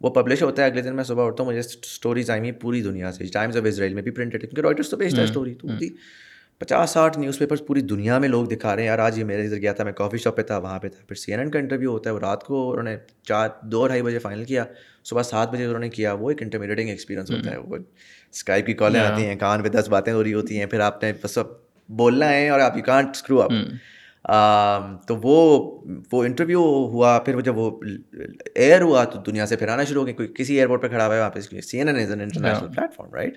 [0.02, 2.80] وہ پبلش ہوتا ہے اگلے دن میں صبح اٹھتا ہوں مجھے اسٹوریز آئی ہیں پوری
[2.82, 5.54] دنیا سے ٹائمز آف اسرائیل میں بھی پرنٹڈ ہے کیونکہ رائٹرس تو بھیجتا ہے اسٹوری
[5.54, 5.68] تو
[6.58, 9.44] پچاس ساٹھ نیوز پیپرس پوری دنیا میں لوگ دکھا رہے ہیں یار آج یہ میرے
[9.46, 11.50] ادھر گیا تھا میں کافی شاپ پہ تھا وہاں پہ تھا پھر سی این این
[11.50, 12.96] کا انٹرویو ہوتا ہے وہ رات کو انہوں نے
[13.28, 14.64] چار دو ڈھائی بجے فائنل کیا
[15.04, 17.76] صبح سات بجے انہوں نے کیا وہ ایک انٹرمیڈیٹنگ ایکسپیرینس ہوتا ہے وہ
[18.32, 21.02] اسکائپ کی کالیں آتی ہیں کان پہ دس باتیں ہو رہی ہوتی ہیں پھر آپ
[21.02, 21.38] نے بس
[21.98, 23.52] بولنا ہے اور آپ یو کانٹ اسکرو اپ
[25.06, 25.34] تو وہ
[26.12, 26.60] وہ انٹرویو
[26.92, 27.70] ہوا پھر جب وہ
[28.54, 31.28] ایئر ہوا تو دنیا سے پھر آنا شروع ہو گیا کسی ایئرپورٹ پہ کھڑا ہوا
[31.36, 33.36] ہے C N N international platform right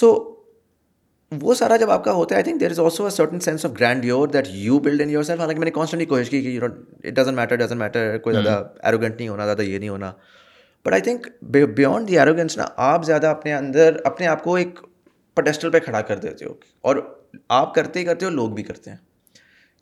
[0.00, 0.12] so
[1.40, 3.72] وہ سارا جب آپ کا ہوتا ہے I think there is also certain sense of
[4.04, 7.34] grandeur that you build in yourself حالانکہ میں نے کانسٹنٹلی کوشش کی کہ it doesn't
[7.36, 8.44] matter doesn't matter کوئی hmm.
[8.44, 10.12] زیادہ ایروگنٹ نہیں ہونا زیادہ یہ نہیں ہونا
[10.86, 11.26] but I think
[11.76, 14.78] beyond the arrogance نا آپ زیادہ اپنے اندر اپنے آپ کو ایک
[15.34, 16.52] پٹیسٹل پہ کھڑا کر دیتے ہو
[16.88, 16.96] اور
[17.58, 18.96] آپ کرتے ہی کرتے ہو لوگ بھی کرتے ہیں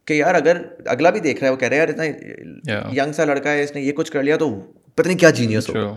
[0.07, 1.95] کہ یار اگر اگلا بھی دیکھ رہا ہے وہ کہہ رہے ہیں یار
[2.69, 4.51] اتنا ینگ سا لڑکا ہے اس نے یہ کچھ کر لیا تو
[4.97, 5.97] پتہ نہیں کیا جینیس ہوگا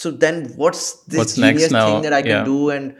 [0.00, 2.90] so then what's this genius thing that I can do and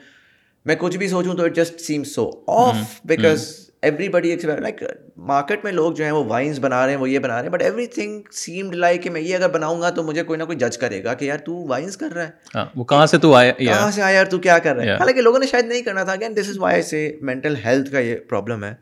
[0.66, 2.74] میں کچھ بھی سوچوں تو it just seem so off
[3.12, 3.48] because
[4.08, 4.82] everybody like
[5.28, 7.52] market میں لوگ جو ہیں وہ وائنس بنا رہے ہیں وہ یہ بنا رہے ہیں
[7.52, 10.44] but everything seemed like کہ میں یہ اگر بناؤں گا تو مجھے کوئی نہ
[10.44, 13.34] کوئی جج کرے گا کہ یار تو وائنس کر رہا ہے وہ کہاں سے تو
[13.34, 15.82] آیا کہاں سے آیا یار تو کیا کر رہا ہے حالانکہ لوگوں نے شاید نہیں
[15.82, 18.74] کرنا تھا اگین دس از وائی سے مینٹل ہیلتھ کا یہ پرابلم ہے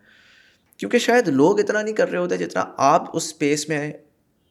[0.79, 3.90] کیونکہ شاید لوگ اتنا نہیں کر رہے ہوتے جتنا آپ اس اسپیس میں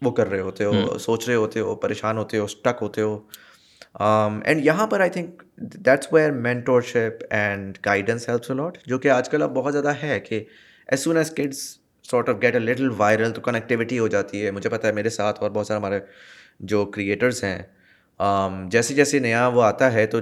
[0.06, 3.18] وہ کر رہے ہوتے ہو سوچ رہے ہوتے ہو پریشان ہوتے ہو اسٹک ہوتے ہو
[3.96, 5.42] اینڈ um, یہاں پر I think
[5.86, 10.20] that's mentor mentorship and guidance helps a lot جو کہ آج کل اب بہت زیادہ ہے
[10.20, 10.44] کہ
[10.92, 11.62] as soon as kids
[12.10, 15.10] sort of get a little viral تو کنیکٹیوٹی ہو جاتی ہے مجھے پتا ہے میرے
[15.10, 16.00] ساتھ اور بہت سارے ہمارے
[16.74, 17.58] جو کریٹرز ہیں
[18.24, 20.20] um, جیسے جیسے نیا وہ آتا ہے تو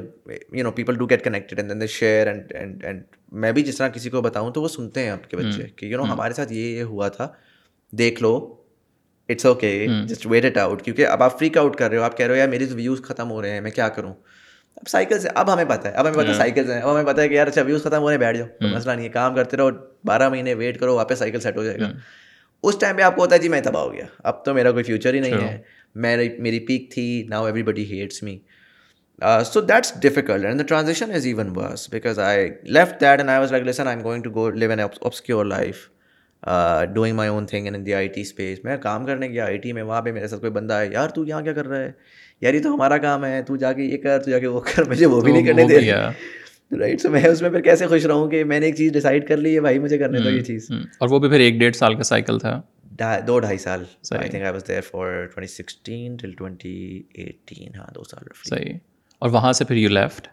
[0.55, 3.01] you know people do get connected and then share and and and
[3.43, 5.85] میں بھی جس طرح کسی کو بتاؤں تو وہ سنتے ہیں آپ کے بچے کہ
[5.85, 7.27] یو نو ہمارے ساتھ یہ یہ ہوا تھا
[7.97, 8.35] دیکھ لو
[9.29, 12.15] it's okay just wait it out کیونکہ اب آپ فریک آؤٹ کر رہے ہو آپ
[12.17, 14.13] کہہ رہے ہو یار میری ویوز ختم ہو رہے ہیں میں کیا کروں
[14.79, 17.03] اب سائیکل سے اب ہمیں پتہ ہے اب ہمیں پتا ہے سائیکلس ہیں اب ہمیں
[17.11, 19.09] پتا ہے کہ یار اچھا ویوز ختم ہو رہے ہیں بیٹھ جاؤ مسئلہ نہیں ہے
[19.11, 19.69] کام کرتے رہو
[20.07, 21.91] بارہ مہینے ویٹ کرو واپس سائیکل سیٹ ہو جائے گا
[22.67, 24.71] اس ٹائم پہ آپ کو ہوتا ہے جی میں تباہ ہو گیا اب تو میرا
[24.71, 25.57] کوئی فیوچر ہی نہیں ہے
[26.05, 28.37] میں میری پیک تھی now everybody hates me
[29.51, 33.01] so that's difficult and and the transition is even worse because I I I left
[33.01, 35.87] that was like am going to go live an obscure life
[36.93, 39.71] doing my own thing in the I T space میں کام کرنے گیا I T
[39.73, 41.91] میں وہاں پہ میرے ساتھ کوئی بندہ ہے یار تو یہاں کیا کر رہا ہے
[42.41, 44.59] یار یہ تو ہمارا کام ہے تو جا کے یہ کر تو جا کے وہ
[44.65, 45.79] کر مجھے وہ بھی نہیں کرنے دے
[46.79, 49.27] رائٹ سو میں اس میں پھر کیسے خوش رہوں کہ میں نے ایک چیز ڈیسائڈ
[49.27, 50.69] کر لی ہے بھائی مجھے کرنے دو یہ چیز
[50.99, 52.59] اور وہ بھی پھر ایک ڈیڑھ سال کا سائیکل تھا
[53.27, 53.83] دو ڈھائی سال
[54.19, 56.73] I think I was there for twenty sixteen till twenty
[57.23, 58.73] eighteen ہاں دو سال صحیح
[59.19, 60.27] اور وہاں سے پھر یو لیفٹ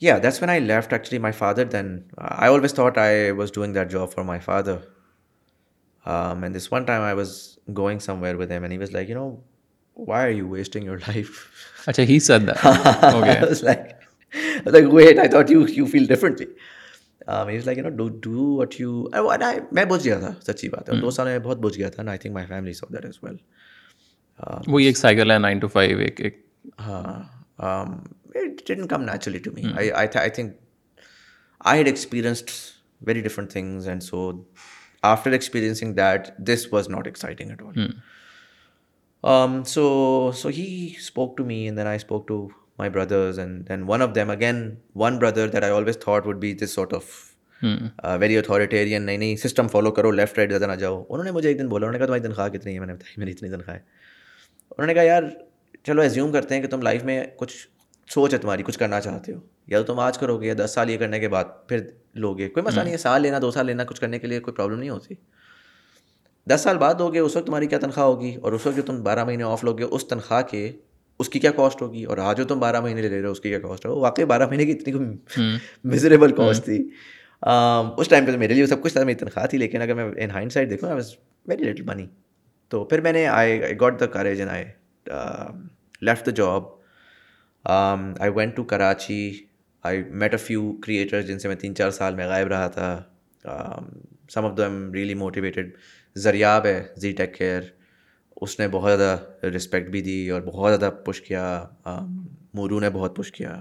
[0.00, 1.98] یا that's when I left actually my father then
[2.28, 4.76] I always thought I was doing that job for my father
[6.02, 6.94] دوستوں نے
[21.46, 22.02] بہت بوجھ گیا تھا
[35.10, 37.62] after experiencing that this was not exciting at
[39.22, 40.66] all so so he
[40.98, 42.46] spoke to me and then I spoke to
[42.78, 44.68] my brothers and then one of them again
[45.02, 47.10] one brother that I always thought would be this sort of
[48.20, 51.48] very authoritarian نئی نئی system follow کرو left right زیادہ نہ جاؤ انہوں نے مجھے
[51.48, 53.48] ایک دن بولا انہوں نے کہا تمہاری تنخواہ کتنی ہے میں نے بتائی میری اتنی
[53.50, 53.82] تنخواہ ہے
[54.78, 55.22] انہوں نے کہا یار
[55.86, 57.54] چلو ایزیوم کرتے ہیں کہ تم لائف میں کچھ
[58.14, 59.38] سوچ ہے تمہاری کچھ کرنا چاہتے ہو
[59.72, 61.86] یا تو تم آج کرو گے یا دس سال یہ کرنے کے بعد پھر
[62.24, 64.40] لو گے کوئی مسئلہ نہیں ہے سال لینا دو سال لینا کچھ کرنے کے لیے
[64.46, 65.14] کوئی پرابلم نہیں ہوتی
[66.52, 68.82] دس سال بعد دو گے اس وقت تمہاری کیا تنخواہ ہوگی اور اس وقت جو
[68.86, 70.60] تم بارہ مہینے آف لوگے اس تنخواہ کے
[71.24, 73.40] اس کی کیا کاسٹ ہوگی اور آج جو تم بارہ مہینے لے رہے ہو اس
[73.46, 75.46] کی کیا کاسٹ ہو واقعی بارہ مہینے کی اتنی
[75.94, 76.78] میزریبل کاسٹ تھی
[77.40, 80.30] اس ٹائم پہ میرے لیے سب کچھ تھا میری تنخواہ تھی لیکن اگر میں ان
[80.38, 80.90] ہائنڈ سائڈ دیکھوں
[81.48, 82.06] ویری لٹل منی
[82.70, 84.70] تو پھر میں نے I courage and I
[86.06, 86.64] left the job
[87.70, 89.18] I went to Karachi
[89.88, 93.78] I met a few creator جن سے میں تین چار سال میں غائب رہا تھا
[94.32, 95.72] some of the am really motivated
[96.22, 96.60] ذریعہ
[97.00, 97.62] زی ٹیک کیئر
[98.42, 101.42] اس نے بہت زیادہ رسپیکٹ بھی دی اور بہت زیادہ پش کیا
[102.54, 103.54] مورو um, نے بہت پش کیا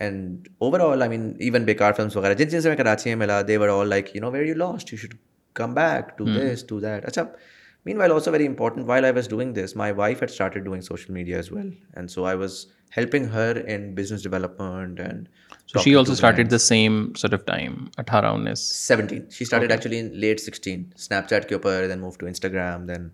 [0.00, 0.48] and
[0.80, 3.56] overall I mean even بیکار فلمس وغیرہ جن جن سے میں کراچی میں ملا they
[3.56, 5.14] were all like you know very lost you should
[5.60, 7.22] come back to this to that اچھا
[7.86, 10.80] man while also very important while I was doing this my wife had started doing
[10.86, 12.54] social media as well and so I was
[12.96, 15.28] helping her in business development and
[15.84, 20.08] she also started the same sort of time اٹھارہ انیس seventeen she started actually in
[20.20, 20.82] late sixteen
[21.30, 23.08] Snapchat کے اوپر then move to Instagram then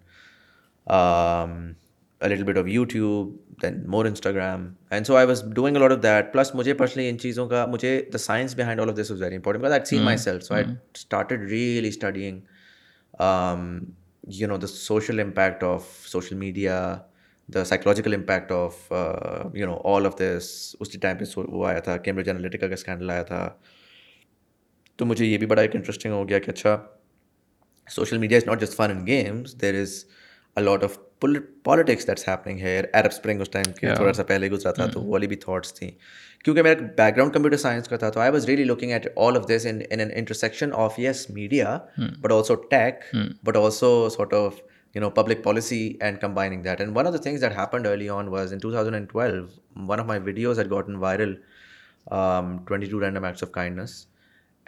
[2.31, 6.33] little bit of YouTube then more Instagram and so I was doing a lot of that
[6.33, 9.37] plus مجھے personally ان چیزوں کا مجھے the science behind all of this is very
[9.37, 10.65] important I seen myself so I
[10.97, 12.41] started really studying
[14.31, 16.77] you know the social impact of social media
[17.55, 18.93] the psychological impact of
[19.55, 23.11] you know all of this اسی time پہ وہ آیا تھا Cambridge Analytica کا scandal
[23.11, 23.49] آیا تھا
[24.97, 26.77] تو مجھے یہ بھی بڑا ایک انٹرسٹنگ ہو گیا کہ اچھا
[27.95, 30.05] social media is not just fun in games there is
[30.57, 32.63] a lot of politics that's happening
[32.93, 35.07] Arab Spring us time کے تھوڑا سا پہلے گزرا تھا تو hmm.
[35.09, 35.91] وہ والی بھی تھاٹس تھیں
[36.47, 39.37] کیونکہ میرا بیک گراؤنڈ کمپیوٹر سائنس کا تھا تو I was really looking at all
[39.37, 41.79] of this in an intersection of yes media
[42.23, 43.01] but also tech
[43.47, 44.61] but also sort of
[44.95, 48.29] you know public policy and combining that and one of the things that early on
[48.37, 49.45] was in two thousand and twelve
[49.89, 51.35] one of my videos at gotten viral
[52.91, 53.97] to random acts of kindness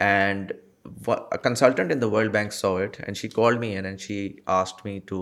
[0.09, 0.51] and
[1.43, 4.29] consultant in the world bank so it and she call me and and she
[4.61, 5.21] asked me to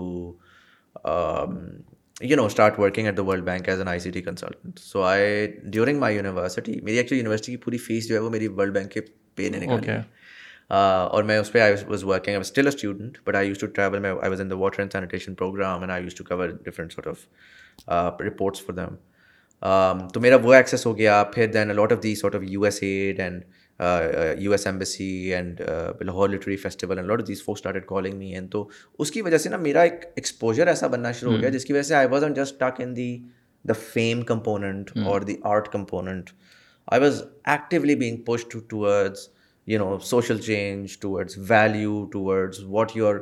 [2.20, 5.02] you know start working at the world bank as an I C T consultant so
[5.04, 8.72] I during my university میری actually university کی پوری fees جو ہے وہ میری world
[8.74, 9.00] bank کے
[9.36, 13.18] pay نے نکالی گیا اور میں اس پہ I I was working still a student
[13.26, 15.92] but I use to travel میں I was in the water and sanitation program and
[15.92, 20.96] I use to cover different sort of reports for them تو میرا وہ access ہو
[20.98, 23.42] گیا پھر then a lot of the sort of U S aid and
[24.38, 25.60] U S embassy and
[26.00, 27.42] Lahore literary festival and lot these
[27.88, 31.40] calling me and تو اس کی وجہ سے نا میرا ایکسپوجر ایسا بننا شروع ہو
[31.40, 33.16] گیا جس کی وجہ سے I was just talk in the
[33.68, 36.30] the fame component اور the art component
[36.92, 37.22] I was
[37.54, 39.28] actually being post towards
[39.70, 43.16] you know social change towards value towards what your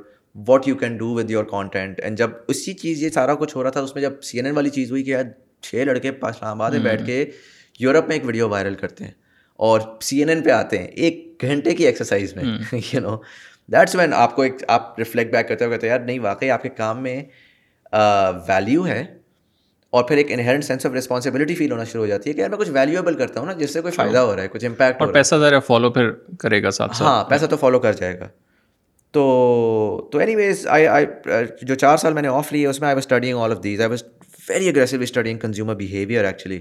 [0.48, 3.62] what you can do with your content and جب اسی چیز یہ سارا کچھ ہو
[3.62, 5.24] رہا تھا اس میں جب سی این این والی چیز ہوئی کہ یار
[5.68, 7.24] چھ لڑکے اسلام آباد میں بیٹھ کے
[7.80, 9.12] یورپ میں ایک ویڈیو وائرل کرتے ہیں
[9.64, 12.44] اور سی این این پہ آتے ہیں ایک گھنٹے کی ایکسرسائز میں
[12.92, 13.16] یو نو
[13.72, 16.50] دیٹس وین آپ کو ایک آپ ریفلیکٹ بیک کرتے ہو کہتے ہیں یار نہیں واقعی
[16.50, 17.20] آپ کے کام میں
[18.48, 19.04] ویلیو ہے
[19.96, 22.50] اور پھر ایک inherent sense of responsibility feel ہونا شروع ہو جاتی ہے کہ یار
[22.50, 25.02] میں کچھ ویلیوبل کرتا ہوں نا جس سے کوئی فائدہ ہو رہا ہے کچھ امپیکٹ
[25.02, 28.28] اور پیسہ ذرا فالو پھر کرے گا ساتھ ہاں پیسہ تو فالو کر جائے گا
[29.12, 29.28] تو
[30.12, 31.06] تو اینی ویز آئی آئی
[31.66, 33.62] جو چار سال میں نے آف لی ہے اس میں I was studying all of
[33.64, 34.02] these I was
[34.48, 36.58] very aggressive studying consumer behaviour actually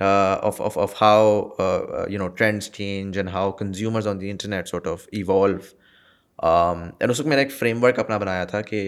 [0.00, 3.50] Uh, of, of, of how uh, uh, you know trends change and change and how
[3.58, 4.74] consumers on the internet
[6.44, 8.78] and اس وقت میں نے ایک frame work اپنا بنایا تھا کہ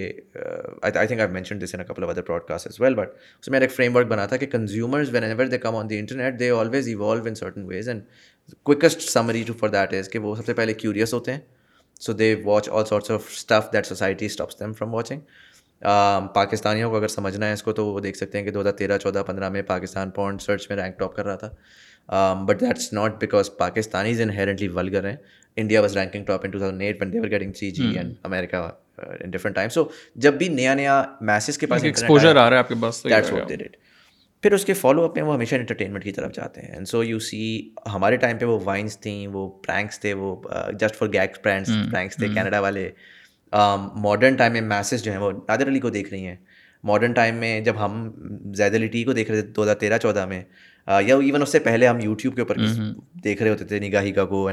[0.90, 3.58] I think I mention this an couple of other broadcast as well but اس میں
[3.60, 6.50] نے ایک فریم ورک بنا تھا کہ consumers whenever they come on the internet they
[6.60, 10.46] always evolve in certain ways and quickest summary to for that is کہ وہ سب
[10.46, 11.40] سے پہلے کیوریس ہوتے ہیں
[12.06, 15.20] so they watch all sorts of stuff that society stops them from watching
[16.34, 18.72] پاکستانیوں کو اگر سمجھنا ہے اس کو تو وہ دیکھ سکتے ہیں کہ دو ہزار
[18.80, 21.36] تیرہ چودہ پندرہ میں پاکستان پوائنٹ سرچ میں رینک ٹاپ کر رہا
[22.16, 25.16] تھا but that's not because Pakistanis inherently vulgar ہیں
[25.56, 28.58] India was ranking top in two thousand eight one they were getting C G and America
[29.24, 29.84] in different time so
[30.24, 33.32] جب بھی نیا نیا Mrs کے پاس ایکسپوجر آ رہا ہے آپ کے پاس دیٹس
[33.32, 33.56] واٹ دے
[34.42, 37.02] پھر اس کے فالو اپ میں وہ ہمیشہ انٹرٹینمنٹ کی طرف جاتے ہیں اینڈ سو
[37.04, 37.40] یو سی
[37.94, 40.34] ہمارے ٹائم پہ وہ وائنس تھیں وہ پرینکس تھے وہ
[40.80, 42.62] just for gag pranks pranks تھے کینیڈا hmm.
[42.64, 42.88] والے
[44.02, 46.34] ماڈرن ٹائم میں میسز جو ہیں وہ نادر علی کو دیکھ رہی ہیں
[46.86, 48.10] ماڈرن ٹائم میں جب ہم
[48.56, 50.42] زید علی ٹی کو دیکھ رہے تھے دو ہزار تیرہ چودہ میں
[51.06, 52.56] یا ایون اس سے پہلے ہم یوٹیوب کے اوپر
[53.24, 54.48] دیکھ رہے ہوتے تھے نگاہگا کو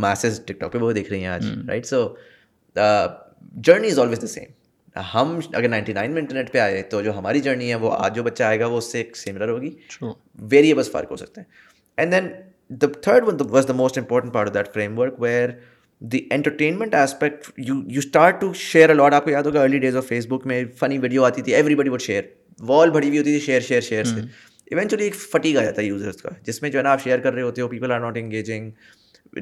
[0.00, 2.06] میسز ٹک ٹاک پہ وہ دیکھ رہی ہیں آج right so
[3.64, 7.16] journey is always the same ہم اگر نائنٹی نائن میں انٹرنیٹ پہ آئے تو جو
[7.18, 9.74] ہماری جرنی ہے وہ آج جو بچہ آئے گا وہ اس سے ایک سملر ہوگی
[10.50, 11.48] ویریبس فرق ہو سکتے ہیں
[11.96, 12.28] and then
[12.82, 15.50] the third one was the most important part of that framework where
[16.12, 19.96] the entertainment aspect you you start to share a lot آپ کو یاد ہوگا early days
[19.96, 22.22] of Facebook میں فنی ویڈیو آتی تھی everybody would share
[22.68, 25.86] وال بڑی ہوئی ہوتی تھی شیئر شیئر شیئر سے ایونچولی ایک فٹیک آ جاتا ہے
[25.86, 28.00] یوزرس کا جس میں جو ہے نا آپ شیئر کر رہے ہوتے ہو people are
[28.00, 28.70] not engaging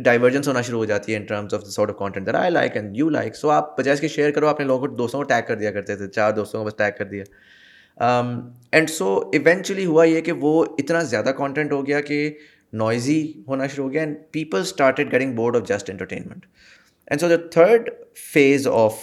[0.04, 2.96] divergence ہونا شروع ہو جاتی ہے in terms of sort of content I like and
[2.96, 5.24] you like so آپ بجائے اس کے شیئر کرو آپ نے لوگوں کو دوستوں کو
[5.28, 7.24] ٹیک کر دیا کرتے تھے چار دوستوں کو بس ٹیک کر دیا
[8.76, 12.28] اینڈ سو ایونچولی ہوا یہ کہ وہ اتنا زیادہ کانٹینٹ ہو گیا کہ
[12.80, 13.16] نوائزی
[13.48, 16.44] ہونا شروع ہو گیا and people getting bored of just entertainment
[17.10, 17.88] and so the third
[18.32, 18.98] phase of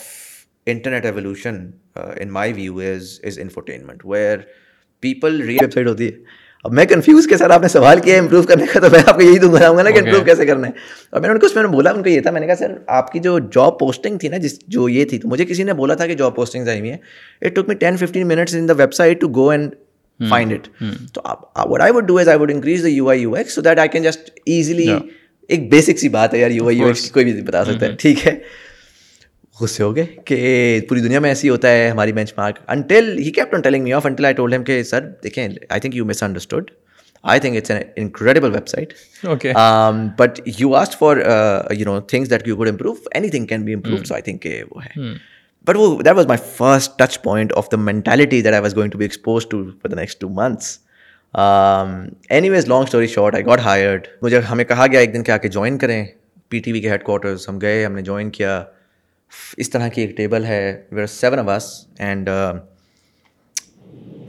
[0.75, 1.05] internet
[1.45, 4.37] in my view is is infotainment where
[5.01, 5.41] people
[5.73, 8.79] website ہوتی ہے اب میں کنفیوز کے سر آپ نے سوال کیا امپروو کرنے کا
[8.85, 10.71] تو میں آپ کو یہی دوں گا نا کہ امپروو کیسے کرنا ہے
[11.09, 12.47] اور میں نے ان کو اس میں نے بولا ان کو یہ تھا میں نے
[12.47, 15.45] کہا سر آپ کی جو جاب پوسٹنگ تھی نا جس جو یہ تھی تو مجھے
[15.49, 16.97] کسی نے بولا تھا کہ جاب پوسٹنگ آئی ہوئی ہیں
[17.41, 19.75] it took me ten fifteen minutes on the website to go and
[20.29, 20.67] find it
[21.13, 21.21] تو
[21.69, 23.79] what I would do is I would increase the U I U X so that
[23.79, 24.87] I can just easily
[25.47, 27.95] ایک basic سی بات ہے یار you I U x کوئی بھی بتا سکتا ہے
[27.99, 28.35] ٹھیک ہے
[29.61, 33.55] غصے ہو گئے کہ پوری دنیا میں ایسی ہوتا ہے ہماری benchmark until he kept
[33.55, 36.69] on telling me off until I told him کہ سر دیکھیں I think you misunderstood
[37.31, 38.93] I think it's an incredible website
[39.29, 39.51] okay
[40.19, 41.17] but you asked for
[41.77, 42.93] you know things that you could improve
[43.29, 45.13] anything can be improve so I think کہ وہ ہے
[45.67, 48.91] but وہ that was my first touch point of the mentality that I was going
[48.91, 50.77] to be expose to for the next two months
[52.49, 55.37] anyways long story short I got hired مجھے ہمیں کہا گیا ایک دن کے آ
[55.37, 56.03] کے جوائن کریں
[56.49, 58.63] P T V کے headquarters ہم گئے ہم نے جوائن کیا
[59.63, 61.67] اس طرح کی ایک ٹیبل ہے ویئر سیون آواز
[61.99, 62.29] اینڈ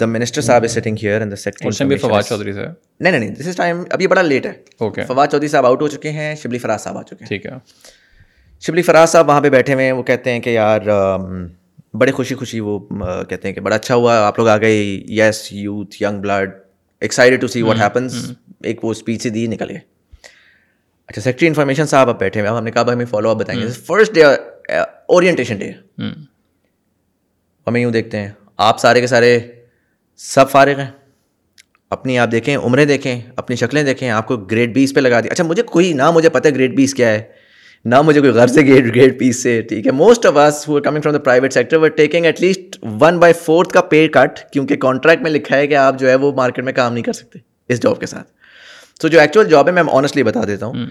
[0.00, 3.82] دا منسٹر صاحب is sitting here and the secretary نہیں نہیں نہیں دس از ٹائم
[3.90, 6.98] ابھی بڑا لیٹ ہے اوکے فواد چودھری صاحب آؤٹ ہو چکے ہیں شبلی فراز صاحب
[6.98, 7.52] آ چکے ہیں ٹھیک ہے
[8.66, 10.80] شبلی فراز صاحب وہاں پہ بیٹھے ہوئے ہیں وہ کہتے ہیں کہ یار
[12.00, 12.78] بڑے خوشی خوشی وہ
[13.28, 14.74] کہتے ہیں کہ بڑا اچھا ہوا آپ لوگ آ گئے
[15.18, 16.50] yes youth young blood
[17.06, 18.14] excited to see what happens
[18.70, 19.78] ایک وہ اسپیچ سے دی نکل گئے
[21.06, 23.60] اچھا سیکٹری انفارمیشن صاحب آپ بیٹھے ہوئے ہم نے کہا بھائی ہمیں فالو اپ بتائیں
[23.60, 25.70] گے فرسٹ ڈے اورینٹیشن ڈے
[27.66, 28.28] ہمیں یوں دیکھتے ہیں
[28.68, 29.38] آپ سارے کے سارے
[30.34, 30.90] سب فارغ ہیں
[31.98, 35.30] اپنی آپ دیکھیں عمریں دیکھیں اپنی شکلیں دیکھیں آپ کو گریڈ بیس پہ لگا دیا
[35.32, 37.22] اچھا مجھے کوئی نہ مجھے پتہ ہے گریڈ بیس کیا ہے
[37.88, 40.80] نہ مجھے کوئی غرض ہے گیٹ گیٹ پیس سے ٹھیک ہے most of us who
[40.84, 44.76] coming from the private sector taking at least one by fourth کا پے کٹ کیونکہ
[44.80, 47.38] کانٹریکٹ میں لکھا ہے کہ آپ جو ہے وہ مارکیٹ میں کام نہیں کر سکتے
[47.72, 48.28] اس جاب کے ساتھ
[49.02, 50.86] سو جو ایکچوئل جاب ہے میں آنیسٹلی بتا دیتا ہوں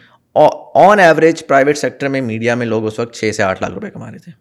[0.87, 3.89] آن ایوریج پرائیویٹ سیکٹر میں میڈیا میں لوگ اس وقت چھ سے آٹھ لاکھ روپئے
[3.91, 4.31] کما رہے تھے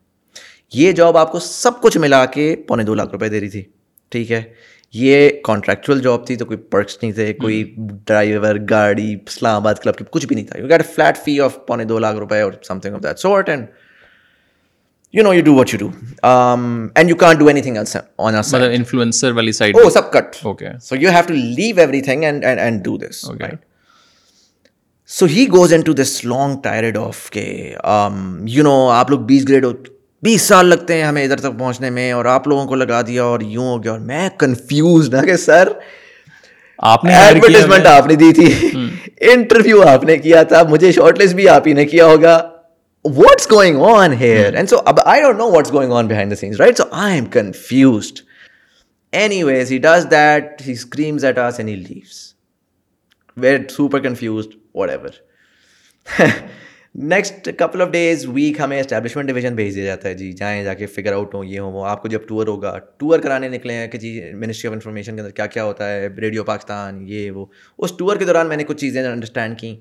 [0.75, 3.63] یہ جاب آپ کو سب کچھ ملا کے پونے دو لاکھ روپئے دے رہی تھی
[4.11, 4.43] ٹھیک ہے
[4.95, 7.63] یہ کانٹریکچوئل جاب تھی تو کوئی پرکس نہیں تھے کوئی
[8.07, 11.39] ڈرائیور گاڑی اسلام آباد کلب کے کچھ بھی نہیں تھا you get a flat fee
[11.41, 13.67] of پونے دو لاکھ روپئے اور something of that sort and
[15.15, 15.91] you know you do what you do
[16.95, 17.97] and you can do anything
[18.53, 22.45] influencer والی side oh oh, sub cut okay so you have to leave everything and
[22.45, 23.27] and and do this
[25.17, 27.47] so he goes in to this long tirade of کے
[28.55, 29.65] you know آپ لوگ بیس grade
[30.27, 33.25] بیس سال لگتے ہیں ہمیں ادھر تک پہنچنے میں اور آپ لوگوں کو لگا دیا
[33.25, 35.69] اور یوں ہو گیا اور میں کنفیوز نہ کہ سر
[36.93, 38.71] آپ نے ایڈورٹیزمنٹ آپ نے دی تھی
[39.33, 42.37] انٹرویو آپ نے کیا تھا مجھے شارٹ لسٹ بھی آپ ہی نے کیا ہوگا
[43.17, 46.37] what's going on here and so اب I don't know what's going on behind the
[46.41, 48.21] scenes right so I am confused
[49.45, 52.17] anyways he does that he screams at us and leaves
[53.43, 54.55] we're super confused
[54.91, 56.27] whatever
[57.01, 60.73] next couple of days week ہمیں establishment division بھیج دیا جاتا ہے جی جائیں جا
[60.75, 63.75] کے figure out ہوں یہ ہوں وہ آپ کو جب ٹور ہوگا ٹور کرانے نکلے
[63.75, 67.31] ہیں کہ جی منسٹری آف انفارمیشن کے اندر کیا کیا ہوتا ہے ریڈیو پاکستان یہ
[67.31, 67.45] وہ
[67.79, 69.75] اس ٹور کے دوران میں نے کچھ چیزیں انڈرسٹینڈ کیں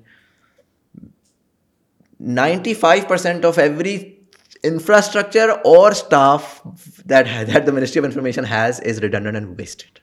[2.40, 3.96] ninety five percent of every
[4.70, 6.60] infrastructure اور staff
[7.10, 9.98] that that the ministry of information has is redundant and wasted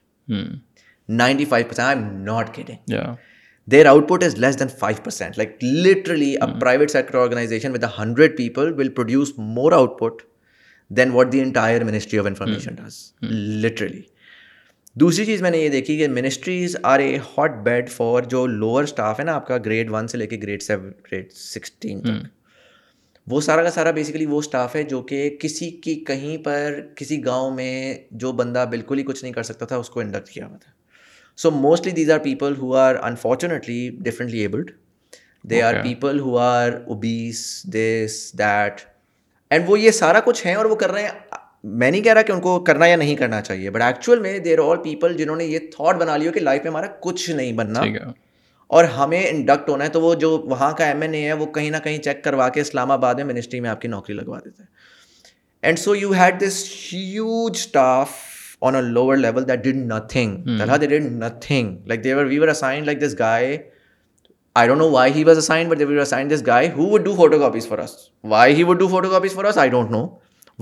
[1.22, 2.94] ninety five percent I am not getting
[3.70, 8.36] their output is less than five percent like literally a private sector organization with hundred
[8.36, 10.22] people will produce more output
[10.96, 12.98] than what the entire ministry of information does
[13.64, 14.00] literally
[15.00, 18.82] دوسری چیز میں نے یہ دیکھی کہ ministries are a hot bed for جو lower
[18.84, 22.00] staff ہے نا آپ کا گریڈ ون سے لے کے گریڈ سیون گریڈ سکسٹین
[23.30, 27.24] وہ سارا کا سارا بیسیکلی وہ اسٹاف ہے جو کہ کسی کی کہیں پر کسی
[27.24, 27.72] گاؤں میں
[28.24, 30.70] جو بندہ بالکل ہی کچھ نہیں کر سکتا تھا اس کو انڈکٹ کیا ہوا تھا
[31.42, 34.70] so mostly these are people who are unfortunately differently abled
[35.50, 37.38] they are people who are obese
[37.72, 38.80] this that
[39.50, 41.34] and وہ یہ سارا کچھ ہیں اور وہ کر رہے ہیں
[41.82, 44.38] میں نہیں کہہ رہا کہ ان کو کرنا یا نہیں کرنا چاہیے بٹ ایکچوئل میں
[44.46, 46.86] دیر آر آل پیپل جنہوں نے یہ تھاٹ بنا لی ہو کہ لائف میں ہمارا
[47.06, 47.82] کچھ نہیں بننا
[48.76, 51.46] اور ہمیں انڈکٹ ہونا ہے تو وہ جو وہاں کا ایم این اے ہے وہ
[51.58, 54.38] کہیں نہ کہیں چیک کروا کے اسلام آباد میں منسٹری میں آپ کی نوکری لگوا
[54.44, 55.34] دیتے ہیں
[55.66, 58.18] and so you had this huge staff
[58.66, 60.36] on a lower level that did nothing
[60.80, 63.56] they did nothing like they were we were assigned like this guy
[64.60, 67.04] I don't know why he was assigned but they were assigned this guy who would
[67.04, 67.96] do photo copies for us
[68.34, 70.06] why he would do photo copies for us I don't know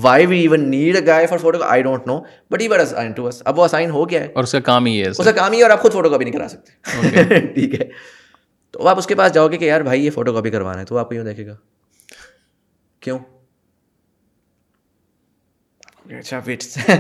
[0.03, 2.19] why we even need a guy for photo I don't know
[2.51, 4.61] but he were assigned to us اب وہ assign ہو گیا ہے اور اس کا
[4.71, 6.49] کام ہی ہے اس کا کام ہی ہے اور آپ خود فوٹو کاپی نہیں کرا
[6.49, 7.89] سکتے ٹھیک ہے
[8.73, 10.85] تو آپ اس کے پاس جاؤ گے کہ یار بھائی یہ فوٹو کاپی کروانا ہے
[10.85, 11.55] تو آپ کو یوں دیکھے گا
[13.05, 13.19] کیوں
[16.23, 16.93] جیسے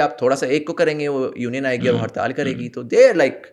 [0.00, 2.68] آپ تھوڑا سا ایک کو کریں گے وہ یونین آئے گی اور ہڑتال کرے گی
[2.74, 3.46] تو they like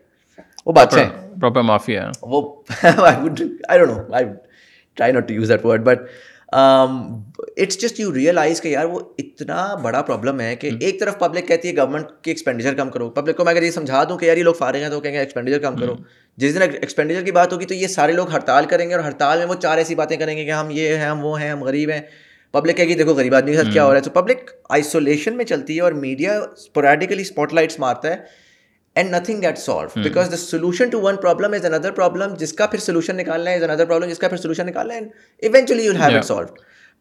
[6.55, 11.47] it's just you realize کہ یار وہ اتنا بڑا پرابلم ہے کہ ایک طرف پبلک
[11.47, 14.25] کہتی ہے گورنمنٹ کی ایکسپینڈیچر کم کرو پبلک کو میں اگر یہ سمجھا دوں کہ
[14.25, 15.95] یار یہ لوگ فارغ ہیں تو کہیں گے ایکسپینڈیچر کم کرو
[16.37, 19.37] جس دن ایکسپینڈیچر کی بات ہوگی تو یہ سارے لوگ ہڑتال کریں گے اور ہڑتال
[19.37, 21.63] میں وہ چار ایسی باتیں کریں گے کہ ہم یہ ہیں ہم وہ ہیں ہم
[21.63, 22.01] غریب ہیں
[22.53, 25.37] پبلک کہے گی دیکھو غریب آدمی کے ساتھ کیا ہو رہا ہے تو پبلک آئسولیشن
[25.37, 26.39] میں چلتی ہے اور میڈیا
[26.73, 28.15] پوریٹیکلی اسپاٹ لائٹس مارتا ہے
[28.97, 32.65] and nothing get solve because the solution to one problem is another problem جس کا
[32.67, 35.71] پھر سولوشن نکالنا ہے از اندر پرابلم جس کا پھر سولوشن نکالنا ہے and
[36.01, 36.45] have it solve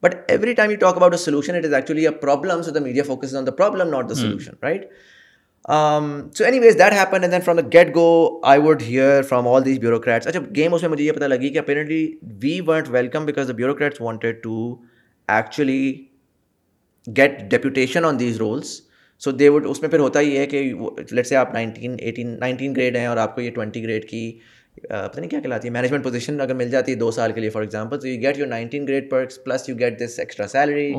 [0.03, 3.03] but every time you talk about solution it is actually a problem so the media
[3.07, 4.84] focus on the problem not the solution right
[6.38, 8.05] so anyways that happen and then from the get go
[8.51, 11.49] I would hear from all these bureaucrats اچھا game اس میں مجھے یہ پتا لگی
[11.53, 12.07] کہ apparently
[12.42, 14.74] we want welcome because the bureaucrats wanted to
[15.38, 15.82] actually
[17.16, 18.80] get deputation on these rules
[19.24, 20.60] so they would اس میں پھر ہوتا یہ ہے کہ
[21.12, 24.28] لیٹ سے آپ نائنٹین ایٹین نائنٹین گریڈ ہیں اور آپ کو یہ ٹوئنٹی گریڈ کی
[24.82, 27.50] پتہ نہیں کیا کہلاتی ہے مینجمنٹ پوزیشن اگر مل جاتی ہے دو سال کے لیے
[27.50, 30.92] فار ایگزامپل تو you get your nineteen grade perks plus you get this extra salary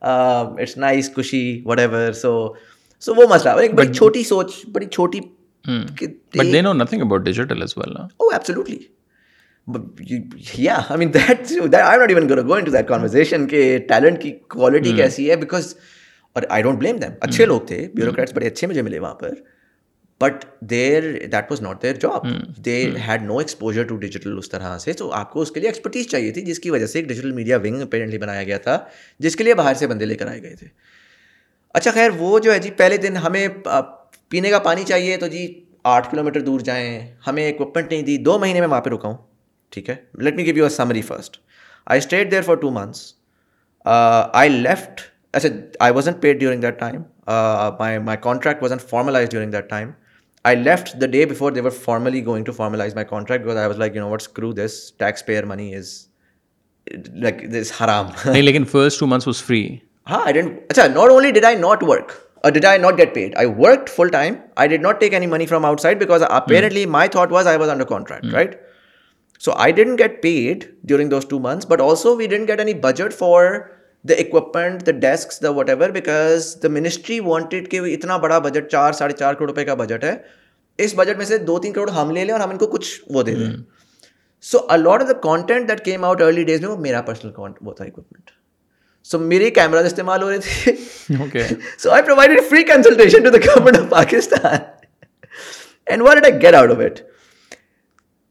[0.00, 2.32] it's nice خوشی وٹ ایور سو
[3.06, 5.20] سو وہ مسئلہ ایک بڑی چھوٹی سوچ بڑی چھوٹی
[6.38, 8.78] but they know nothing about digital as well oh absolutely
[10.64, 14.92] yeah I mean that I not even go to that conversation کہ ٹیلنٹ کی کوالٹی
[14.96, 15.74] کیسی ہے because
[16.48, 17.48] I don't blame them اچھے اچھے hmm.
[17.52, 18.38] لوگ تھے بیوروکریٹس hmm.
[18.40, 19.32] بڑے مجھے ملے وہاں پر
[20.20, 22.26] but there that was not their job
[22.64, 25.68] they had no exposure to digital اس طرح سے تو آپ کو اس کے لیے
[25.68, 28.78] ایکسپرٹیز چاہیے تھی جس کی وجہ سے ایک ڈیجیٹل میڈیا ونگ اپیرنٹلی بنایا گیا تھا
[29.26, 30.66] جس کے لیے باہر سے بندے لے کر آئے گئے تھے
[31.78, 33.46] اچھا خیر وہ جو ہے جی پہلے دن ہمیں
[34.30, 35.46] پینے کا پانی چاہیے تو جی
[35.94, 39.16] آٹھ کلو میٹر دور جائیں ہمیں اکوپمنٹ نہیں دی دو مہینے میں وہاں پہ رکاؤں
[39.72, 41.36] ٹھیک ہے let me give you uh first
[41.90, 43.12] I stayed there for two months
[44.40, 45.00] I left
[45.38, 45.48] اچھا
[45.84, 47.00] I wasn't paid during that time
[47.78, 49.90] my my contract wasn't formalize during that time
[50.48, 53.78] I left the day before they were formally going to formalize my contract I was
[53.78, 55.90] like you know what's کرو this tax payer money is
[57.22, 58.08] like this حرام
[58.38, 59.62] لیکن first two months was free
[60.10, 62.12] ہاں I اچھا not only did I not work
[62.54, 65.46] did I not get paid I work full time I did not take any money
[65.46, 68.54] from outside apparently my thought was I was under contract right
[69.44, 72.74] so I didn't get paid during those two months but also we didn't get any
[72.82, 73.50] budget for
[74.10, 78.92] the equipment the desk the whatever because the ministry wanted کہ اتنا بڑا budget چار
[79.00, 80.14] ساڑھے چار کروڑ روپے کا budget ہے
[80.84, 82.90] اس budget میں سے دو تین کروڑ ہم لے لیں اور ہم ان کو کچھ
[83.14, 83.50] وہ دے دیں
[84.50, 87.72] so a lot of the content that came out early days میں وہ میرا پرسنل وہ
[87.80, 88.30] تھا اکوپمنٹ
[89.10, 91.42] سو میرے کیمراز استعمال ہو رہے تھے
[91.82, 94.56] so I provided free consultation to the government of Pakistan
[95.90, 97.00] and what I get out of it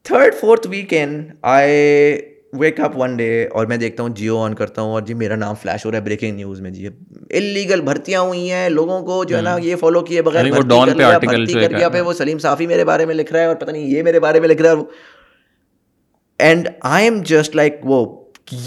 [0.08, 4.54] third fourth week and I wake up one day اور میں دیکھتا ہوں جیو آن
[4.56, 7.82] کرتا ہوں اور جی میرا نام فلیش ہو رہا ہے بریکنگ نیوز میں جی انلیگل
[7.86, 12.02] بھرتیاں ہوئی ہیں لوگوں کو جو ہے نا ہاں۔ یہ فالو کیے بغیر بھرتی پہ
[12.02, 14.40] وہ سلیم صافی میرے بارے میں لکھ رہا ہے اور پتہ نہیں یہ میرے بارے
[14.40, 18.06] میں لکھ رہا ہے and I am just like وہ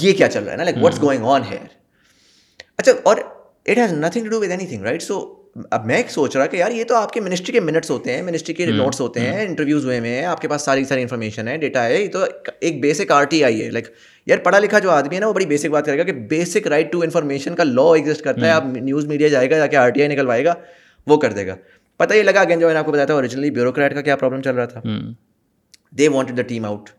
[0.00, 1.66] یہ کیا چل رہا ہے نا like what's going on here
[2.78, 3.16] اچھا اور
[3.68, 5.18] it has nothing to do with anything right so
[5.72, 8.12] اب میں ایک سوچ رہا کہ یار یہ تو آپ کے منسٹری کے منٹس ہوتے
[8.14, 11.48] ہیں منسٹری کے نوٹس ہوتے ہیں انٹرویوز ہوئے ہیں آپ کے پاس ساری ساری انفارمیشن
[11.48, 12.22] ہے ڈیٹا ہے یہ تو
[12.60, 13.88] ایک بیسک آر ٹی آئی ہے لائک
[14.26, 16.66] یار پڑھا لکھا جو آدمی ہے نا وہ بڑی بیسک بات کرے گا کہ بیسک
[16.68, 19.76] رائٹ ٹو انفارمیشن کا لا ایگزٹ کرتا ہے آپ نیوز میڈیا جائے گا جا کے
[19.76, 20.54] آر ٹی آئی نکلوائے گا
[21.06, 21.56] وہ کر دے گا
[21.98, 24.16] پتہ یہ لگا کہ جو میں نے آپ کو بتایا تھا اوریجنلی بیوروکریٹ کا کیا
[24.16, 24.80] پرابلم چل رہا تھا
[25.98, 26.90] they wanted the team out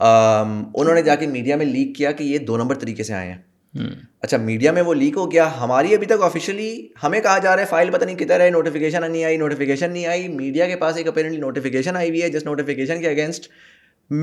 [0.00, 3.28] انہوں نے جا کے میڈیا میں لیک کیا کہ یہ دو نمبر طریقے سے آئے
[3.28, 3.38] ہیں
[3.76, 6.70] اچھا میڈیا میں وہ لیک ہو گیا ہماری ابھی تک آفیشلی
[7.02, 10.06] ہمیں کہا جا رہا ہے فائل پتہ نہیں کدھر ہے نوٹیفکیشن نہیں آئی نوٹیفکیشن نہیں
[10.06, 13.46] آئی میڈیا کے پاس ایک اپیرنٹلی نوٹیفیکیشن آئی ہوئی ہے جس نوٹیفکیشن کے اگینسٹ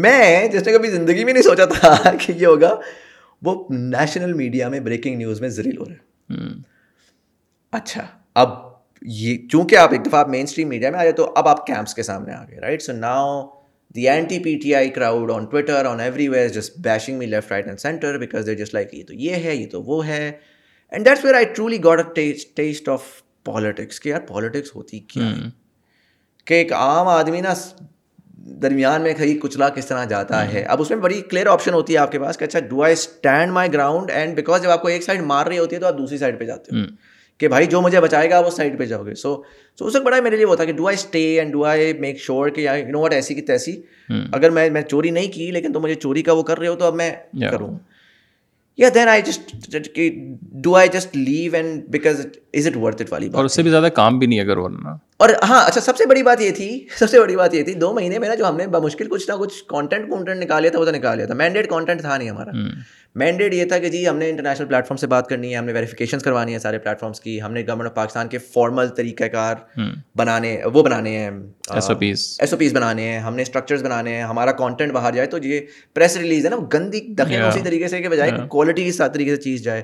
[0.07, 1.93] میں جس نے کبھی زندگی میں نہیں سوچا تھا
[2.25, 2.75] کہ یہ ہوگا
[3.45, 6.49] وہ نیشنل میڈیا میں بریکنگ نیوز میں زریل ہو رہا ہے
[7.77, 8.05] اچھا
[8.41, 8.49] اب
[9.17, 11.65] یہ چونکہ آپ ایک دفعہ آپ مین اسٹریم میڈیا میں آ جائے تو اب آپ
[11.67, 13.41] کیمپس کے سامنے آ گئے right so now
[13.95, 17.67] the anti P T I crowd on Twitter on everywhere just bashing me left right
[17.67, 20.31] and centre because they just like یہ تو یہ ہے یہ تو وہ ہے
[20.91, 23.03] and that's where I truly got a taste of
[23.45, 25.49] politics کہ یار پالیٹکس ہوتی کیا ہے
[26.45, 27.53] کہ ایک عام آدمی نا
[28.61, 31.93] درمیان میں کئی کچلا کس طرح جاتا ہے اب اس میں بڑی کلیئر آپشن ہوتی
[31.93, 34.81] ہے آپ کے پاس کہ اچھا do I stand my ground and because جب آپ
[34.81, 36.83] کو ایک سائڈ مار رہی ہوتی ہے تو آپ دوسری سائڈ پہ جاتے ہو
[37.39, 39.35] کہ بھائی جو مجھے بچائے گا وہ سائڈ پہ جاؤ گے سو
[39.79, 41.91] سو اس وقت بڑا میرے لیے وہ تھا کہ do I stay and do I
[41.99, 43.75] make sure کہ یو نو واٹ ایسی کی تیسی
[44.33, 46.75] اگر میں میں چوری نہیں کی لیکن تم مجھے چوری کا وہ کر رہے ہو
[46.75, 47.11] تو اب میں
[47.49, 47.75] کروں
[48.77, 49.53] یا then I just
[50.63, 53.71] do I just leave and because is it worth it والی اور اس سے بھی
[53.71, 56.67] زیادہ کام بھی نہیں اگر ورنہ اور ہاں اچھا سب سے بڑی بات یہ تھی
[56.99, 59.29] سب سے بڑی بات یہ تھی دو مہینے میں نا جو ہم نے بمشکل کچھ
[59.29, 62.17] نہ کچھ کانٹینٹ وانٹینٹ نکال لیا تھا وہ تو نکال لیا تھا مینڈیڈ کانٹینٹ تھا
[62.17, 62.51] نہیں ہمارا
[63.17, 65.65] مینڈیٹ یہ تھا کہ جی ہم نے انٹرنیشنل پلیٹ فارم سے بات کرنی ہے ہم
[65.65, 69.27] نے ویریفیکیشن کروانی ہے سارے پلیٹفارمس کی ہم نے گورنمنٹ آف پاکستان کے فارمل طریقہ
[69.33, 69.55] کار
[70.19, 71.29] بنانے وہ بنانے ہیں
[71.75, 74.93] S O Ps S O Ps بنانے ہیں ہم نے اسٹرکچرز بنانے ہیں ہمارا کانٹینٹ
[74.93, 75.59] باہر جائے تو یہ
[75.93, 79.41] پریس ریلیز ہے نا گندی دکھے اسی طریقے سے کہ بجائے کوالٹی کی طریقے سے
[79.41, 79.81] چیز جائے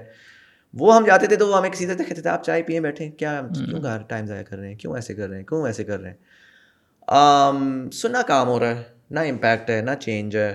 [0.79, 2.79] وہ ہم جاتے تھے تو وہ ہمیں کسی طرح سے دیکھتے تھے آپ چائے پیے
[2.81, 3.65] بیٹھے کیا mm.
[3.65, 5.99] کیوں گھر ٹائم ضائع کر رہے ہیں کیوں ایسے کر رہے ہیں کیوں ایسے کر
[5.99, 10.49] رہے ہیں سنا کام ہو رہا ہے نہ امپیکٹ ہے نہ چینج ہے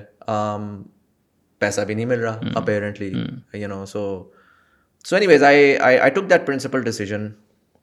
[1.61, 3.12] پیسہ بھی نہیں مل رہا apparently
[3.61, 4.02] you know so
[5.09, 7.28] so anyways I I took that principal decision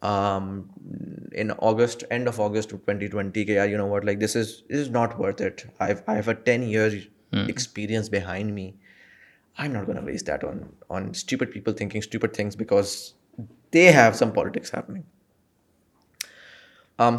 [0.08, 4.90] in August end of August twenty twenty کے you know what like this is is
[4.92, 6.96] not worth it I have a ten year
[7.48, 8.70] experience behind me
[9.64, 10.60] I not was that on
[10.96, 12.96] on stupid people thinking things because
[13.74, 14.72] they have politics politics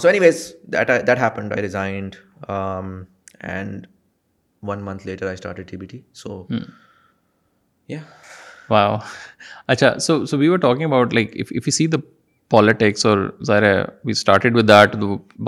[0.03, 2.17] so anyways that that happened I resigned
[2.59, 3.87] and
[4.69, 6.65] one month later I I start T T B so so so
[7.89, 8.01] یا
[9.73, 11.97] اچھا we we are talking about like if you see the
[12.51, 14.97] politics اور ظاہر ہے started with that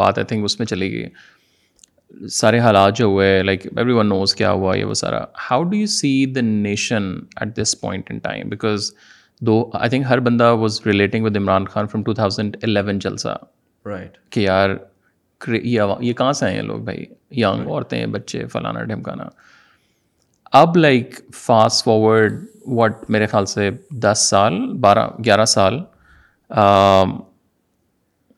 [0.00, 4.50] بات think اس میں چلی گئی سارے حالات جو ہوئے لائک ایوری ون نوز کیا
[4.50, 7.10] ہوا یہ وہ سارا how do you see the nation
[7.40, 8.92] at this point in time because
[9.46, 13.36] though I think ہر بندہ was relating with Imran Khan from two thousand eleven جلسہ
[13.86, 14.70] رائٹ کہ یار
[15.46, 17.04] یہ کہاں سے آئے ہیں لوگ بھائی
[17.42, 19.24] ینگ عورتیں بچے فلانا ڈھمکانا
[20.60, 22.44] اب لائک فاسٹ فارورڈ
[22.76, 23.70] واٹ میرے خیال سے
[24.02, 25.78] دس سال بارہ گیارہ سال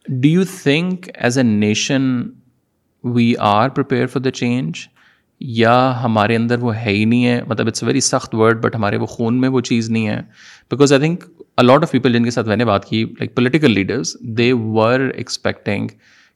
[0.09, 2.11] do you think as a nation
[3.14, 4.78] we are prepare for the change
[5.59, 8.74] یا ہمارے اندر وہ ہے ہی نہیں ہے مطلب اٹس اے ویری سخت ورڈ بٹ
[8.76, 10.20] ہمارے وہ خون میں وہ چیز نہیں ہے
[10.70, 11.24] because I think
[11.61, 15.09] a lot of people جن کے ساتھ میں نے بات کی like political leaders they were
[15.14, 15.88] expecting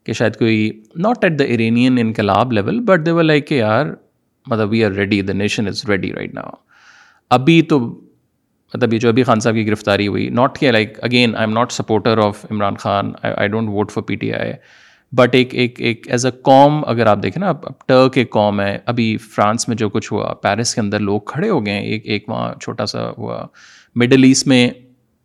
[0.07, 0.71] کہ شاید کوئی
[1.05, 3.87] ناٹ ایٹ دا ایرینین انقلاب level but they were like are
[4.51, 6.51] مطلب we are ready the nation is ready right now
[7.37, 11.35] ابھی تو مطلب یہ جو ابھی خان صاحب کی گرفتاری ہوئی not okay like again
[11.37, 14.53] I am not supporter of Imran Khan I don't vote for P T I
[15.17, 18.61] but ایک ایک ایک ایز اے قوم اگر آپ دیکھیں نا اب ٹرک ایک قوم
[18.61, 21.83] ہے ابھی فرانس میں جو کچھ ہوا پیرس کے اندر لوگ کھڑے ہو گئے ہیں
[21.85, 23.43] ایک ایک وہاں چھوٹا سا ہوا
[24.03, 24.69] مڈل ایسٹ میں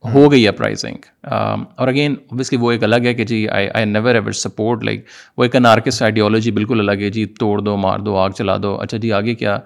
[0.06, 3.68] ہو ہاں۔ گئی ہے پرائزنگ اور اگین اوبیسلی وہ ایک الگ ہے کہ جی I
[3.76, 5.04] I never ever support like
[5.38, 8.76] وہ ایک انارکس آئیڈیالوجی بالکل الگ ہے جی توڑ دو مار دو آگ چلا دو
[8.82, 9.58] اچھا جی آگے کیا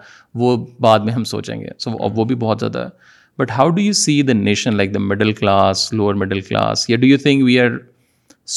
[0.42, 3.82] وہ بعد میں ہم سوچیں گے سو وہ بھی بہت زیادہ ہے but how do
[3.82, 7.44] you see the nation like the middle class lower middle class یا do you think
[7.46, 7.70] we are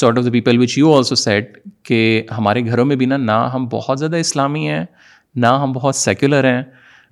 [0.00, 1.56] sort of the people which you also said
[1.88, 2.00] کہ
[2.38, 4.84] ہمارے گھروں میں بھی نا نہ ہم بہت زیادہ اسلامی ہیں
[5.36, 6.62] نہ ہم بہت سیکولر ہیں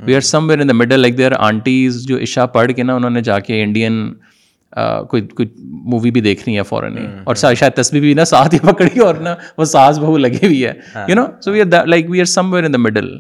[0.06, 2.94] we are somewhere in the middle like they are aunties جو عشا پڑھ کے نا
[2.94, 4.02] انہوں نے جا کے انڈین
[5.10, 5.48] کوئی کوئی
[5.90, 9.14] مووی بھی دیکھ رہی فوراً اور شاید بھی نہ نہ ساتھ ہی پکڑی اور
[9.58, 9.64] وہ
[10.00, 10.72] بہو لگی ہوئی ہے
[11.08, 12.06] you know so so we we are are like
[12.52, 13.16] somewhere in the middle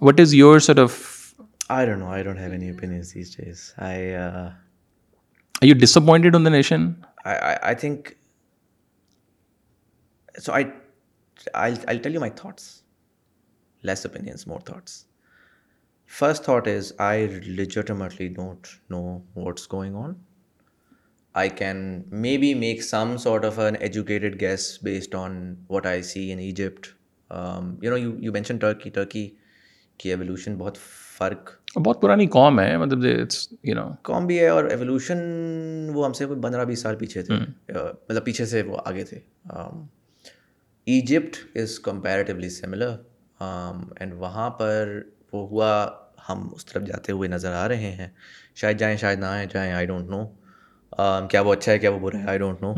[0.00, 0.98] what is your of
[13.84, 15.04] less more thoughts
[16.18, 17.26] first thought is I
[18.34, 19.00] don't know
[19.36, 20.12] what's going on
[21.40, 21.78] I can
[22.38, 25.36] maybe make some sort of an educated guess based on
[25.68, 26.86] what I see in Egypt
[27.84, 29.26] you know you mention Turkey Turkey
[29.98, 30.78] کی evolution بہت
[31.18, 31.50] فرق
[31.84, 33.04] بہت پرانی قوم ہے مطلب
[34.06, 35.18] قوم بھی ہے اور ایولیوشن
[35.94, 37.34] وہ ہم سے کوئی پندرہ بیس سال پیچھے تھے
[37.74, 39.20] مطلب پیچھے سے وہ آگے تھے
[40.92, 42.94] Egypt is comparatively similar
[44.00, 44.98] and وہاں پر
[45.32, 45.72] وہ ہوا
[46.30, 48.08] ہم اس طرف جاتے ہوئے نظر آ رہے ہیں
[48.62, 50.26] شاید جائیں شاید نہ آئیں جائیں آئی ڈونٹ نو
[51.30, 52.72] کیا وہ اچھا ہے کیا وہ برا ہے آئی ڈونٹ نو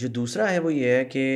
[0.00, 1.26] جو دوسرا ہے وہ یہ ہے کہ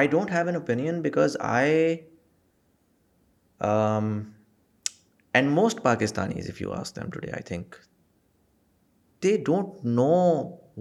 [0.00, 1.96] I don't have an opinion because I
[5.32, 7.74] and most Pakistanis if you ask them today I think
[9.22, 10.10] they don't know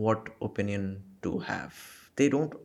[0.05, 1.67] what opinion to have
[2.19, 2.55] they don't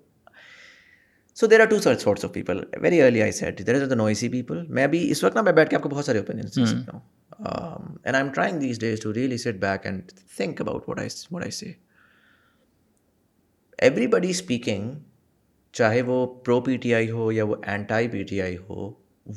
[1.38, 3.94] so there are two sir sorts of people very early I said there is the
[3.94, 6.56] noisy people میں بھی اس وقت نا میں بیٹھ کے آپ کو بہت سارے اوپینینس
[6.56, 7.00] دے سکتا ہوں
[7.42, 11.08] and I am trying these days to really sit back and think about what I
[11.32, 11.70] what I say
[14.16, 14.90] everybody speaking
[15.78, 18.90] چاہے وہ پرو پی ٹی آئی ہو یا وہ اینٹائی پی ٹی آئی ہو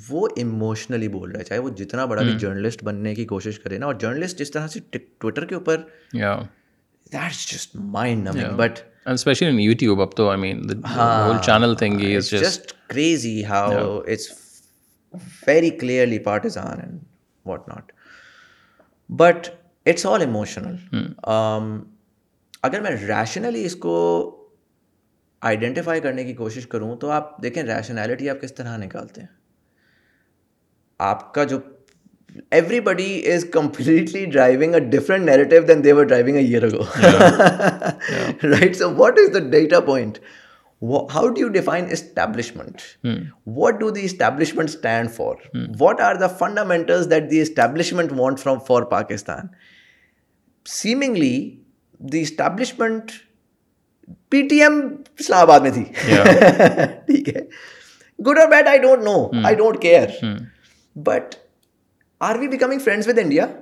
[0.09, 3.77] وہ اموشنلی بول رہا ہے چاہے وہ جتنا بڑا بھی جرنلسٹ بننے کی کوشش کرے
[3.77, 5.81] نا اور جرنلسٹ جس طرح سے ٹویٹر کے اوپر
[7.13, 8.29] دیٹ جسٹ مائنڈ
[8.65, 10.11] بٹ اگر میں
[23.07, 23.93] ریشنلی اس کو
[25.49, 29.27] آئیڈینٹیفائی کرنے کی کوشش کروں تو آپ دیکھیں ریشنلٹی آپ کس طرح نکالتے ہیں
[31.11, 31.59] آپ کا جو
[32.81, 38.89] everybody is completely driving a different narrative than they were driving a year ago right so
[38.95, 40.17] what is the data point
[41.15, 42.81] how do you define establishment
[43.57, 45.35] what do the establishment stand for
[45.79, 49.47] what are the fundamental that the establishment want from for Pakistan
[50.77, 51.35] seemingly
[52.11, 53.11] the establishment
[54.29, 54.81] P T M
[55.49, 55.83] Islamabad میں تھی
[57.05, 57.41] ٹھیک ہے
[58.25, 60.23] good اور bad I don't know I don't care
[61.03, 61.35] but
[62.21, 63.55] Are we becoming friends with India?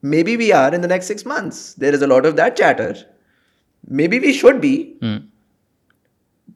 [0.00, 1.74] Maybe we are in the next 6 months.
[1.74, 2.96] There is a lot of that chatter.
[3.88, 4.96] Maybe we should be.
[5.02, 5.26] Mm.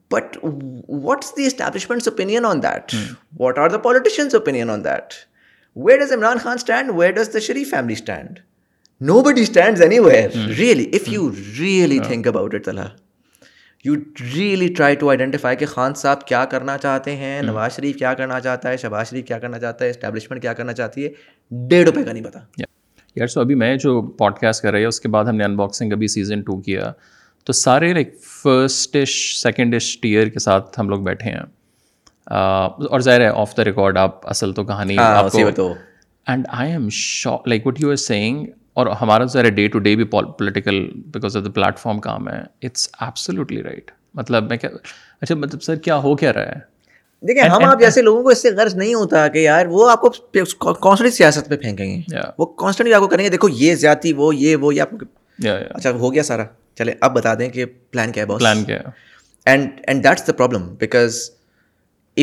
[0.09, 2.91] But what's the establishment's opinion on that?
[2.91, 3.17] Mm.
[3.37, 5.17] What are the politicians' opinion on that?
[5.73, 6.97] Where does Imran Khan stand?
[6.97, 8.41] Where does the Sharif family stand?
[9.01, 10.51] Nobody stands anywhere, hmm.
[10.59, 11.31] really, if you
[11.61, 12.11] really hmm.
[12.15, 12.93] think about it, Talha.
[13.85, 13.95] You
[14.35, 18.39] really try to identify کہ خان صاحب کیا کرنا چاہتے ہیں نواز شریف کیا کرنا
[18.47, 21.09] چاہتا ہے شہباز شریف کیا کرنا چاہتا ہے اسٹیبلشمنٹ کیا کرنا چاہتی ہے
[21.69, 22.39] ڈیڑھ روپئے کا نہیں پتا
[23.17, 25.45] یار سو ابھی میں جو پوڈ کاسٹ کر رہی ہے اس کے بعد ہم نے
[25.45, 26.91] ان باکسنگ ابھی سیزن ٹو کیا
[27.47, 28.97] تو سارے لائک فرسٹ
[29.43, 31.43] سیکنڈ ٹیئر کے ساتھ ہم لوگ بیٹھے ہیں
[32.27, 34.97] اور ظاہر ہے آف دا ریکارڈ آپ اصل تو کہانی
[36.27, 36.89] and I am
[37.47, 38.45] like what you seeing
[38.81, 40.79] اور ہمارا ذرا ڈے ٹو ڈے بھی political
[41.15, 44.71] because of the platform کام ہے اٹس ایبسلیوٹلی رائٹ مطلب میں کیا
[45.21, 46.73] اچھا مطلب سر کیا ہو کیا رہا ہے
[47.29, 50.01] دیکھیں ہم آپ جیسے لوگوں کو اس سے غرض نہیں ہوتا کہ یار وہ آپ
[50.01, 54.13] کو کانسٹنٹ سیاست پہ پھینکیں گے وہ کانسٹنٹلی آپ کو کریں گے دیکھو یہ زیادتی
[54.23, 54.95] وہ یہ وہ یہ آپ
[55.75, 56.45] اچھا ہو گیا سارا
[56.79, 58.79] چلے اب بتا دیں کہ پلان کیا ہے ہے پلان کیا
[59.51, 61.19] and and the problem because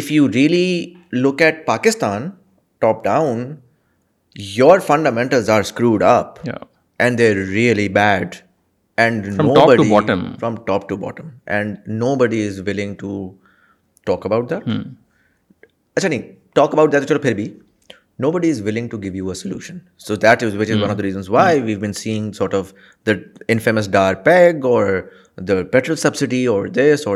[0.01, 2.29] if you really look at Pakistan
[2.81, 3.45] top down
[4.39, 8.35] your fundamentals are screwed up and they really bad
[9.01, 9.25] and
[9.67, 9.89] nobody
[10.39, 11.27] from top to bottom
[11.97, 13.01] know that
[15.95, 16.21] اچھا نہیں
[16.55, 16.93] talk about
[18.21, 18.31] no
[18.63, 19.77] willing to give you solution
[20.07, 20.43] so that
[21.01, 21.91] reasons why we wag
[22.37, 22.73] sort of
[23.07, 23.11] the
[23.51, 24.85] infamous Dar peg اور
[25.71, 26.45] petrol subsidy
[26.77, 27.07] has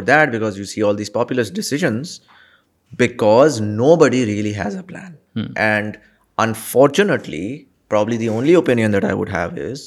[4.75, 5.41] a plan
[6.43, 7.47] unfortunately
[7.89, 9.81] probably the only opinion that I would have is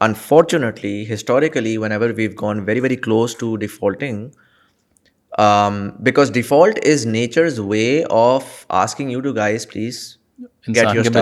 [0.00, 4.26] unfortunately historically whenever we've gone very very close to defaulting
[6.04, 8.44] because default is nature's way of
[8.82, 10.00] asking you to guys please
[10.74, 11.16] get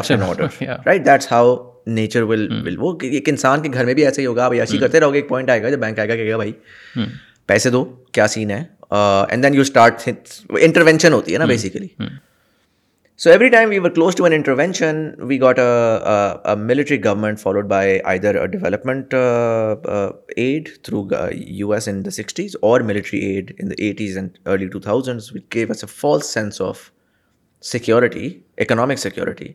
[0.86, 1.54] right that's how
[1.86, 5.00] nature will will وہ ایک انسان کے گھر میں بھی ایسا ہی ہوگا ایسی کرتے
[5.00, 6.52] رہو گے ایک پوائنٹ آئے گا جب بینک آئے گا کہے گا بھائی
[7.46, 8.62] پیسے دو کیا سین ہے
[8.98, 10.08] and then you start
[10.60, 11.86] intervention ہوتی ہے نا basically
[13.18, 14.96] so every time we were close to an intervention
[15.28, 15.58] we got
[16.58, 19.14] military government followed by either development
[20.36, 24.78] aid through U S in sixties or military aid in the eighties and early two
[24.80, 26.78] thousand which gave us a false sense of
[27.72, 28.30] security
[28.66, 29.48] economic security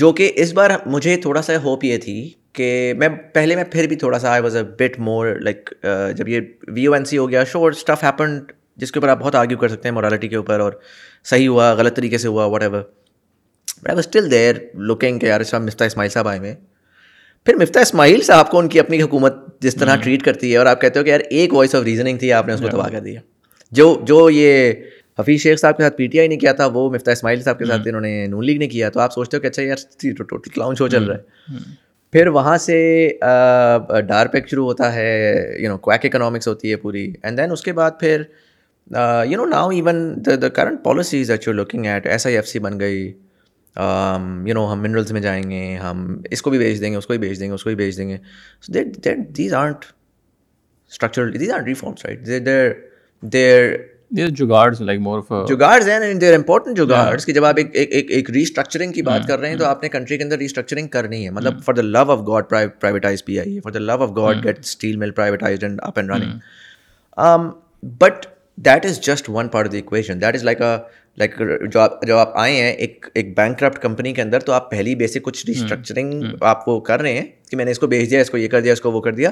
[0.00, 2.20] جو کہ اس بار مجھے تھوڑا سا hope یہ تھی
[2.54, 5.70] کہ میں پہلے میں پھر بھی تھوڑا سا I was a bit more like
[6.16, 6.40] جب یہ
[6.74, 9.58] وی او این سی ہو گیا شو اسٹف ہیپنڈ جس کے اوپر آپ بہت آرگیو
[9.58, 10.72] کر سکتے ہیں مورالٹی کے اوپر اور
[11.30, 12.82] صحیح ہوا غلط طریقے سے ہوا whatever
[13.84, 14.56] but still they're
[14.90, 16.54] looking کہ یار صاحب مفتا اسماعیل صاحب آئے ہوئے
[17.44, 20.66] پھر مفتا اسماعیل صاحب کو ان کی اپنی حکومت جس طرح ٹریٹ کرتی ہے اور
[20.66, 22.88] آپ کہتے ہو کہ یار ایک وائس آف ریزننگ تھی آپ نے اس کو دبا
[22.92, 23.20] کر دیا
[23.78, 24.72] جو جو یہ
[25.18, 27.58] حفیظ شیخ صاحب کے ساتھ پی ٹی آئی نے کیا تھا وہ مفتا اسماعیل صاحب
[27.58, 30.22] کے ساتھ انہوں نے نون لیگ نے کیا تو آپ سوچتے ہو کہ اچھا یار
[30.26, 31.16] ٹوٹل کلاؤن شو چل رہا
[31.54, 31.62] ہے
[32.12, 32.76] پھر وہاں سے
[34.06, 35.10] ڈار پیک شروع ہوتا ہے
[35.62, 38.22] یو نو کویک اکنامکس ہوتی ہے پوری اینڈ دین اس کے بعد پھر
[39.30, 42.46] you know now even the the current policies if you looking at S I F
[42.48, 46.80] C بن گئی یو نو ہم منرلس میں جائیں گے ہم اس کو بھی بیچ
[46.80, 48.16] دیں گے اس کو بھی بیچ دیں گے اس کو بھی بیچ دیں گے
[48.82, 49.06] these
[49.36, 49.84] these art
[51.66, 52.28] reforms right
[53.32, 53.72] there
[54.16, 54.26] کہ
[57.26, 60.38] جب آپ ایک ریسٹرکچرنگ کی بات کر رہے ہیں تو آپ نے کنٹری کے اندر
[60.38, 64.02] ریسٹرکچرنگ کرنی ہے مطلب for the love of God privatize P I for the love
[64.02, 67.48] of God get steel mill and and up running
[68.00, 68.26] but
[68.66, 70.60] that is just one part of the equation that is like
[71.18, 71.34] like
[72.06, 75.22] جو آپ آئے ہیں ایک ایک bankrupt company کے اندر تو آپ پہلی بیسک
[75.22, 78.30] کچھ ریسٹرکچرنگ آپ کو کر رہے ہیں کہ میں نے اس کو بھیج دیا اس
[78.30, 79.30] کو یہ کر دیا اس کو وہ کر دیا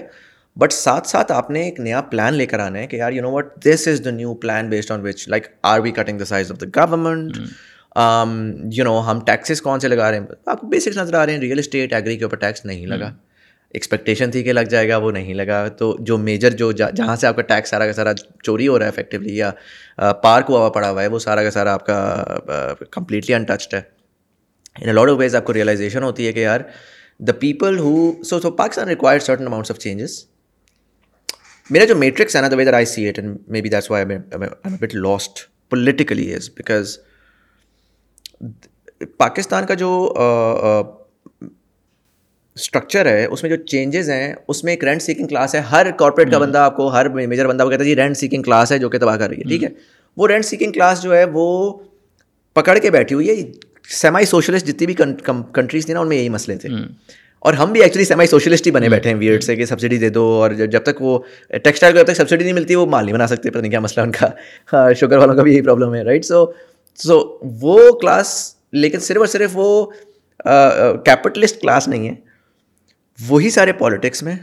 [0.60, 3.22] بٹ ساتھ ساتھ آپ نے ایک نیا پلان لے کر آنا ہے کہ یار you
[3.22, 6.22] know what this is the new plan based on which like are we cutting the
[6.24, 7.36] the size of government
[8.76, 11.32] you know ہم ٹیکسیز کون سے لگا رہے ہیں آپ کو بیسکس نظر آ رہے
[11.32, 13.10] ہیں ریئل اسٹیٹ ایگری کے اوپر ٹیکس نہیں لگا
[13.74, 17.26] ایکسپیکٹیشن تھی کہ لگ جائے گا وہ نہیں لگا تو جو میجر جو جہاں سے
[17.26, 18.12] آپ کا ٹیکس سارا کا سارا
[18.42, 19.50] چوری ہو رہا ہے افیکٹولی یا
[20.22, 23.80] پارک ہوا پڑا ہوا ہے وہ سارا کا سارا آپ کا کمپلیٹلی انٹچڈ ہے
[24.88, 26.60] ان لاڈ آف ویز آپ کو ریئلائزیشن ہوتی ہے کہ یار
[27.26, 30.12] the people who so so Pakistan require certain amounts of changes
[31.70, 35.40] میرا جو میٹرکس ہے نا the whether I C and B that's why but lost
[35.70, 36.98] politically is because
[39.18, 39.88] Pakistan کا جو
[42.60, 45.90] اسٹرکچر ہے اس میں جو چینجز ہیں اس میں ایک رینٹ سیکنگ کلاس ہے ہر
[45.98, 48.72] کارپوریٹ کا بندہ آپ کو ہر میجر بندہ وہ کہتا ہے جی رینٹ سیکنگ کلاس
[48.72, 49.68] ہے جو کہ تباہ کر رہی ہے ٹھیک ہے
[50.16, 51.44] وہ رینٹ سیکنگ کلاس جو ہے وہ
[52.54, 53.34] پکڑ کے بیٹھی ہوئی ہے
[54.00, 56.68] سیمائی سوشلسٹ جتنی بھی کنٹریز تھیں نا ان میں یہی مسئلے تھے
[57.48, 60.08] اور ہم بھی ایکچولی سیمائی سوشلسٹ ہی بنے بیٹھے ہیں ویئرڈ سے کہ سبسڈی دے
[60.16, 61.18] دو اور جب تک وہ
[61.64, 63.80] ٹیکسٹائل کو جب تک سبسڈی نہیں ملتی وہ مال نہیں بنا سکتے پتہ نہیں کیا
[63.80, 66.44] مسئلہ ان کا شوگر ہاں، والوں کا بھی یہی پرابلم ہے رائٹ سو
[67.06, 67.18] سو
[67.60, 68.32] وہ کلاس
[68.84, 69.68] لیکن صرف اور صرف وہ
[71.04, 72.14] کیپٹلسٹ کلاس نہیں ہے
[73.26, 74.34] وہی سارے پالیٹکس میں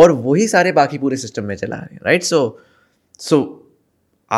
[0.00, 2.48] اور وہی سارے باقی پورے سسٹم میں چلا رہے ہیں right so
[3.28, 3.42] so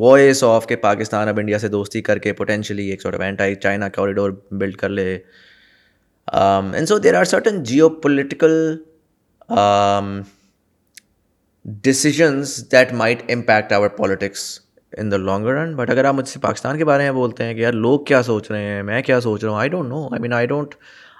[0.00, 3.88] voice of کہ پاکستان اب انڈیا سے دوستی کر کے پوٹینشلی ایک of anti China
[3.94, 5.16] corridor build کر لے
[6.88, 7.62] so there are certain
[8.04, 8.54] geopolitical
[11.82, 14.46] decisions that might impact our politics
[14.98, 17.54] in the longer run but اگر آپ مجھ سے پاکستان کے بارے میں بولتے ہیں
[17.54, 20.02] کہ یار لوگ کیا سوچ رہے ہیں میں کیا سوچ رہا ہوں I don't know
[20.12, 20.74] I mean I don't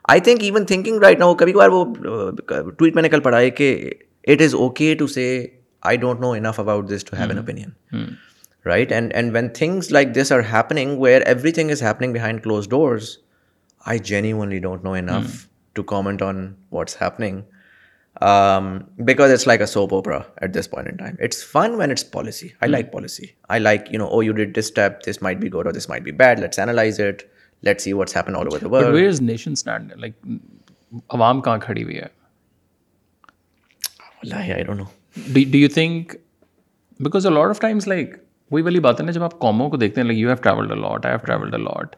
[0.09, 1.85] I think even thinking right now کبھی کبھار وہ
[2.47, 3.69] ٹویٹ میں نے کل پڑھا ہے کہ
[4.33, 5.25] it is okay to say
[5.89, 8.07] I don't know enough about this to have an opinion
[8.67, 11.23] right and and when things like this are happening where
[11.59, 13.11] everything is happening behind closed doors
[13.91, 15.37] I genuinely don't know enough
[15.75, 17.41] to comment on what's happening
[19.07, 22.11] because it's like a soap opera at this point in time it's fun when it's
[22.11, 25.39] policy I like policy I like you know oh you did this tape this might
[25.41, 27.23] be good اور this might be bad let's analyze it
[27.67, 30.27] let see what's happen all over the world where is nation stand like
[31.09, 32.11] عوام کہاں کھڑی ہوئی ہے
[34.43, 34.85] I don't know
[35.47, 36.15] do you think
[37.05, 38.17] because a lot of times like
[38.51, 40.71] وہی والی بات ہے نا جب آپ کاموں کو دیکھتے ہیں like you have travelled
[40.73, 41.97] a lot I have travelled a lot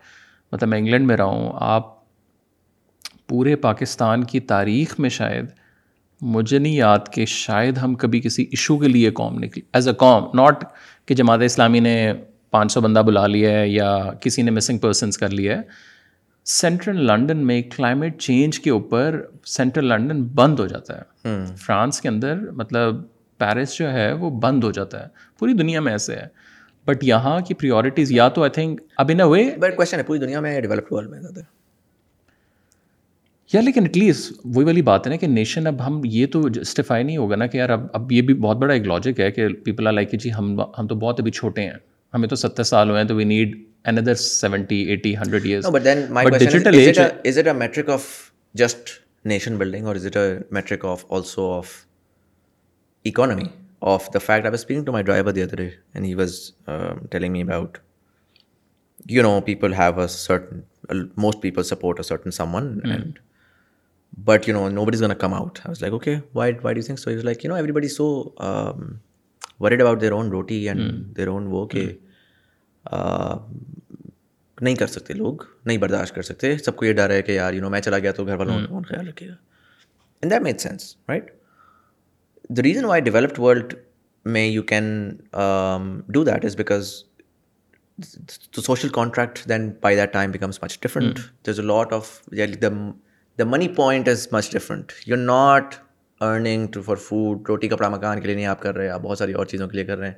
[0.52, 1.98] مطلب میں انگلینڈ میں رہا ہوں آپ
[3.28, 5.46] پورے پاکستان کی تاریخ میں شاید
[6.36, 9.94] مجھے نہیں یاد کہ شاید ہم کبھی کسی ایشو کے لیے قوم نکلی ایز اے
[10.02, 10.64] قوم ناٹ
[11.08, 11.94] کہ جماعت اسلامی نے
[12.50, 15.62] پانچ سو بندہ بلا لیا ہے یا کسی نے مسنگ پرسنس کر لیا ہے
[16.58, 19.20] سینٹرل لنڈن میں کلائمیٹ چینج کے اوپر
[19.56, 23.02] سینٹرل لنڈن بند ہو جاتا ہے فرانس کے اندر مطلب
[23.38, 25.06] پیرس جو ہے وہ بند ہو جاتا ہے
[25.38, 26.26] پوری دنیا میں ایسے ہے
[26.86, 30.02] بٹ یہاں کی پریورٹیز یا تو آئی تھنک اب in a way but question ہے
[30.02, 31.40] پوری دنیا میں ڈیولپڈ ورلڈ میں زیادہ
[33.52, 36.48] یا لیکن ایٹ لیسٹ وہی والی بات ہے نا کہ نیشن اب ہم یہ تو
[36.58, 39.30] جسٹیفائی نہیں ہوگا نا کہ یار اب اب یہ بھی بہت بڑا ایک لاجک ہے
[39.38, 41.72] کہ پیپل آر لائک کہ جی ہم ہم تو بہت ابھی چھوٹے ہیں
[42.14, 43.58] ہمیں تو ستر سال ہوئے ہیں تو we need
[43.90, 45.86] another seventy eighty hundred years
[47.38, 48.06] it a metric of
[48.62, 48.90] just
[49.32, 50.28] nation building اور is it a
[50.58, 51.70] metric of also of
[53.06, 53.44] economy
[53.92, 56.34] of the fact I speaking to my driver the other and he was
[57.10, 57.78] telling me about
[59.10, 60.60] you know people have a certain
[61.22, 63.18] most people support a certain someone and
[64.24, 66.82] but you know nobody is gonna come out I was like okay white white you
[66.86, 68.08] think so is like you know everybody so
[69.60, 71.86] worried about their own roti and their اون وہ کہ
[74.62, 77.52] نہیں کر سکتے لوگ نہیں برداشت کر سکتے سب کو یہ ڈر ہے کہ یار
[77.54, 79.34] یو نو میں چلا گیا تو گھر والوں کون خیال رکھے گا
[80.22, 81.30] ان that make sense right
[82.56, 83.74] the reason why developed world
[84.36, 84.84] میں you can
[86.14, 86.88] do that is because
[88.64, 92.08] social contract then by that time becomes much different there is a lot of
[92.62, 92.68] the
[93.38, 95.74] the money point is much different you are not
[96.24, 99.18] earning for food roti kapda makaan کے لیے نہیں آپ کر رہے ہیں آپ بہت
[99.18, 100.14] ساری اور چیزوں کے لیے کر رہے ہیں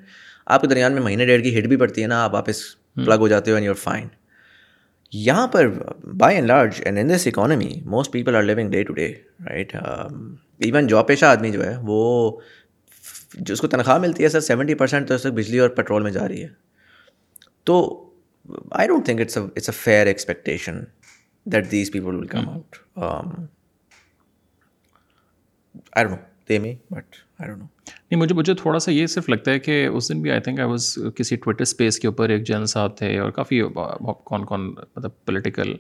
[0.54, 2.62] آپ کے درمیان میں مہینے ڈیڑھ کی ہٹ بھی پڑتی ہے نا آپ واپس
[3.06, 4.08] پلگ ہو جاتے ہو اینڈ فائن
[5.14, 5.68] یہاں پر
[6.18, 7.72] by and large and in day economy
[10.64, 11.96] even job پیشہ آدمی جو ہے وہ
[13.48, 16.26] جس کو تنخواہ ملتی ہے سر سیونٹی پرسینٹ تو اس بجلی اور پٹرول میں جا
[16.28, 16.48] رہی ہے
[17.66, 17.76] تو
[18.70, 20.80] I don't think it's it's a fair expectation
[21.52, 22.76] that these people will come out
[25.96, 29.58] I don't they but I know نہیں مجھے مجھے تھوڑا سا یہ صرف لگتا ہے
[29.58, 32.64] کہ اس دن بھی آئی تھنک آئی واز کسی ٹویٹر اسپیس کے اوپر ایک جن
[32.72, 33.60] صاحب تھے اور کافی
[34.24, 35.74] کون کون مطلب پولیٹیکل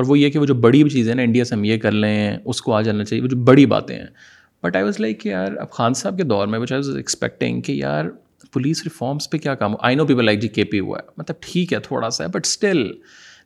[0.00, 2.36] اور وہ یہ کہ وہ جو بڑی چیزیں نا انڈیا سے ہم یہ کر لیں
[2.44, 4.06] اس کو آ جانا چاہیے وہ جو بڑی باتیں ہیں
[4.62, 6.96] بٹ آئی واز لائک کہ یار اب خان صاحب کے دور میں وچ آئی واز
[6.96, 8.04] ایکسپیکٹنگ کہ یار
[8.52, 11.36] پولیس ریفارمس پہ کیا کام آئی نو پیپل لائک جی کے پی ہوا ہے مطلب
[11.50, 12.86] ٹھیک ہے تھوڑا سا ہے بٹ اسٹل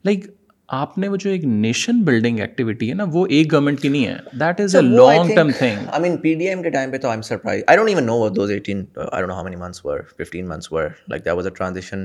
[0.04, 0.26] لائک
[0.74, 4.06] آپ نے وہ جو ایک نیشن بلڈنگ ایکٹیویٹی ہے نا وہ ایک گورنمنٹ کی نہیں
[4.06, 6.98] ہے that is a long term thing I mean P D M کے ٹائم پہ
[6.98, 9.56] تو I am surprise I don't even know those eighteen I don't know how many
[9.56, 12.00] months were fifteen months were like that was a transition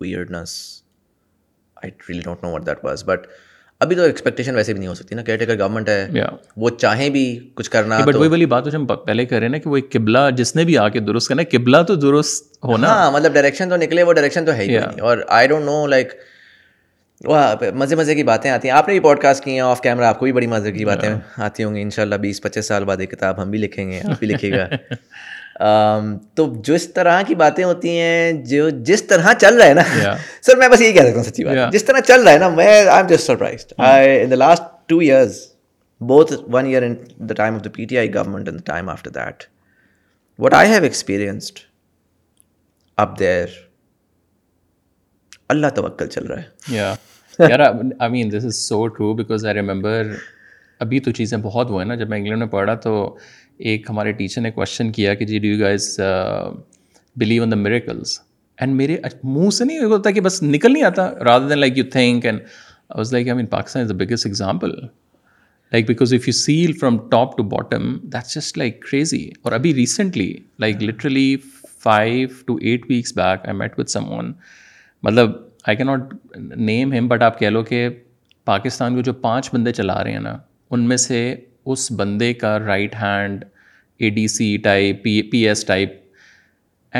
[0.00, 0.50] weirdness
[1.82, 3.26] I really don't know what that was but
[3.84, 6.22] ابھی تو expectation ویسے بھی نہیں ہو سکتی نا caretaker government ہے
[6.56, 9.58] وہ چاہیں بھی کچھ کرنا بٹ وہی والی بات ہم پہلے کر رہے ہیں نا
[9.58, 12.58] کہ وہ ایک قبلہ جس نے بھی آ کے درست کرنا ہے قبلہ تو درست
[12.68, 14.78] ہونا ہاں مطلب ڈائریکشن تو نکلے وہ ڈائریکشن تو ہے ہی
[15.10, 16.12] اور آئی ڈونٹ نو لائک
[17.26, 19.80] وہاں مزے مزے کی باتیں آتی ہیں آپ نے بھی پوڈ کاسٹ کی ہیں آف
[19.80, 21.08] کیمرہ آپ کو بھی بڑی مزے کی باتیں
[21.44, 23.90] آتی ہوں گی ان شاء اللہ بیس پچیس سال بعد ایک کتاب ہم بھی لکھیں
[23.90, 24.66] گے آپ بھی لکھے گا
[26.36, 30.56] تو جس طرح کی باتیں ہوتی ہیں جو جس طرح چل رہا ہے نا سر
[30.58, 32.66] میں بس یہی کہہ سکتا ہوں سچی بات جس طرح چل رہا ہے نا میں
[32.76, 35.38] I am just surprise in the last two years
[36.08, 39.10] both one year in the the the time time of P T I government after
[39.10, 39.44] that
[40.44, 41.58] what I have experienced
[43.06, 43.18] up
[45.52, 46.76] اللہ توکل چل رہا ہے
[47.48, 50.12] یار I mean this is so true because I remember
[50.80, 52.92] ابھی تو چیزیں بہت ہوئے نا جب میں انگلینڈ میں پڑھا تو
[53.70, 55.98] ایک ہمارے ٹیچر نے کوشچن کیا کہ جی do you guys
[57.18, 58.18] believe in the miracles
[58.60, 61.84] and میرے منہ سے نہیں ہوتا کہ بس نکل نہیں آتا rather than like you
[61.92, 62.40] think and
[62.96, 64.70] was like I mean Pakistan is the biggest example
[65.72, 69.74] like because if you sell from top to bottom that's just like crazy اور ابھی
[69.74, 71.34] recently like literally
[71.82, 74.32] five to eight weeks back I met with someone
[75.04, 75.30] مطلب
[75.68, 76.12] آئی can not
[76.56, 77.88] name ہم but آپ کہہ لو کہ
[78.50, 80.36] پاکستان کو جو پانچ بندے چلا رہے ہیں نا
[80.70, 81.18] ان میں سے
[81.72, 83.44] اس بندے کا right hand
[84.00, 85.92] A D C type P P S type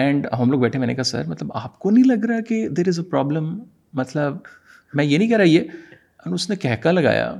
[0.01, 2.67] and ہم لوگ بیٹھے میں نے کہا سر مطلب آپ کو نہیں لگ رہا کہ
[2.77, 3.49] دیر از اے پرابلم
[4.01, 4.37] مطلب
[4.99, 7.31] میں یہ نہیں کہہ رہا یہ اس نے کہکا لگایا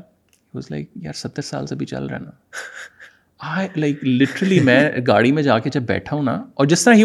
[0.55, 2.31] واز لائک یار ستر سال سے بھی چل رہا ہے نا
[3.77, 7.03] لائک لٹرلی میں گاڑی میں جا کے جب بیٹھا ہوں نا اور جس طرح he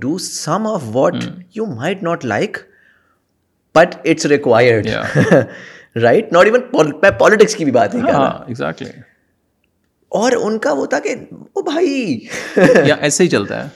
[0.00, 1.14] do some of what
[1.54, 2.58] you was like
[3.76, 4.86] it's required
[6.02, 8.88] right not even میں پالیٹکس کی بھی بات نہیں ایگزیکٹلی
[10.20, 11.14] اور ان کا وہ تھا کہ
[11.54, 12.18] وہ بھائی
[12.98, 13.68] ایسے ہی چلتا ہے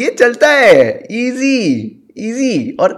[0.00, 1.56] یہ چلتا ہے ایزی
[2.22, 2.90] ایزی اور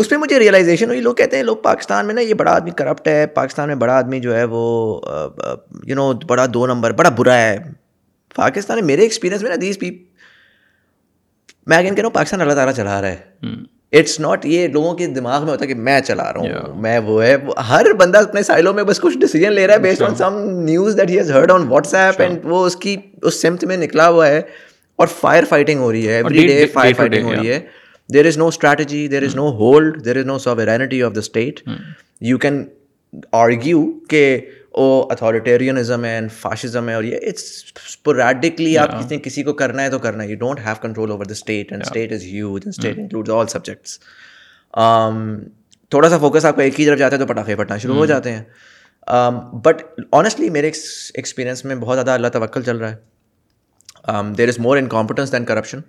[0.00, 2.70] اس پہ مجھے ریئلائزیشن ہوئی لوگ کہتے ہیں لوگ پاکستان میں نا یہ بڑا آدمی
[2.76, 4.62] کرپٹ ہے پاکستان میں بڑا آدمی جو ہے وہ
[5.86, 7.56] یو نو بڑا دو نمبر بڑا برا ہے
[8.36, 10.00] پاکستان میں میرے ایکسپیرینس میں نا دیز پیپ
[11.68, 13.52] میں کہہ رہا ہوں پاکستان اللہ تعالیٰ چلا رہا ہے
[13.98, 16.98] اٹس ناٹ یہ لوگوں کے دماغ میں ہوتا ہے کہ میں چلا رہا ہوں میں
[17.06, 17.34] وہ ہے
[17.68, 20.96] ہر بندہ اپنے سائلوں میں بس کچھ ڈیسیجن لے رہا ہے based on some news
[21.00, 24.26] that he has heard on WhatsApp and وہ اس کی اس سمت میں نکلا ہوا
[24.28, 24.40] ہے
[25.00, 27.60] اور فائر فائٹنگ ہو رہی ہے ایوری ڈے فائر فائٹنگ ہو رہی ہے
[28.14, 31.60] there is no strategy there is no hold there is no sovereignty of the state
[32.30, 32.64] you can
[33.42, 34.24] argue کہ
[34.80, 37.42] او اتھارٹیرینزم ہے اینڈ فاشزم ہے اور یہ اٹس
[37.86, 41.24] اسپوریڈکلی آپ کسی کسی کو کرنا ہے تو کرنا ہے you don't have control over
[41.26, 43.98] the state and state is huge and state include all subjects
[45.90, 48.00] تھوڑا سا فوکس آپ کا ایک ہی طرف جاتا ہے تو پٹاخے پٹنا شروع ہو
[48.00, 48.08] hmm.
[48.08, 48.42] جاتے ہیں
[49.64, 50.66] بٹ um, آنیسٹلی میرے
[51.14, 55.80] ایکسپیرینس میں بہت زیادہ اللہ توکل چل رہا ہے there is more incompetence than corruption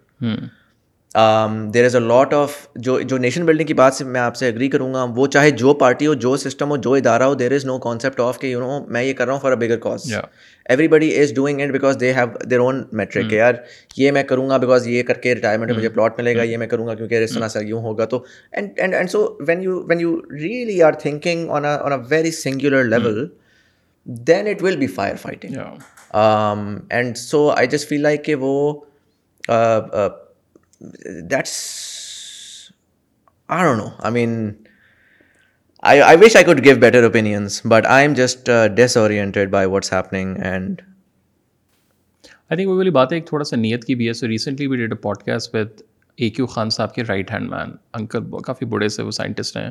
[1.73, 2.51] there is a lot of
[2.85, 5.49] جو جو نیشن بلڈنگ کی بات سے میں آپ سے اگری کروں گا وہ چاہے
[5.61, 8.47] جو پارٹی ہو جو سسٹم ہو جو ادارہ ہو there is no concept of کہ
[8.47, 10.11] یو نو میں یہ کر رہا ہوں for a bigger cause
[10.87, 13.53] everybody is doing it because they have their own metric یار
[13.97, 15.77] یہ میں کروں گا بیکاز یہ کر کے ریٹائرمنٹ hmm.
[15.77, 16.49] مجھے پلاٹ ملے گا hmm.
[16.51, 17.49] یہ میں کروں گا کیونکہ اس طرح hmm.
[17.61, 18.25] سے یوں ہوگا تو
[20.41, 23.27] really are thinking on a very singular level
[24.27, 25.57] then it will be fire fighting
[26.95, 28.53] and so I just feel like کہ وہ
[29.51, 30.09] uh, uh,
[35.85, 37.07] I I wish give better
[37.61, 38.49] but I am just
[38.97, 40.81] disoriented by what's and
[42.21, 44.67] I think وہ والی بات ہے ایک تھوڑا سا نیت کی بھی ہے سو ریسنٹلی
[44.67, 44.87] بھی
[45.25, 45.81] کاسٹ وتھ
[46.23, 47.69] اے کیو خان صاحب کے رائٹ ہینڈ مین
[47.99, 49.69] انکل کافی بڑے سے وہ سائنٹسٹ ہیں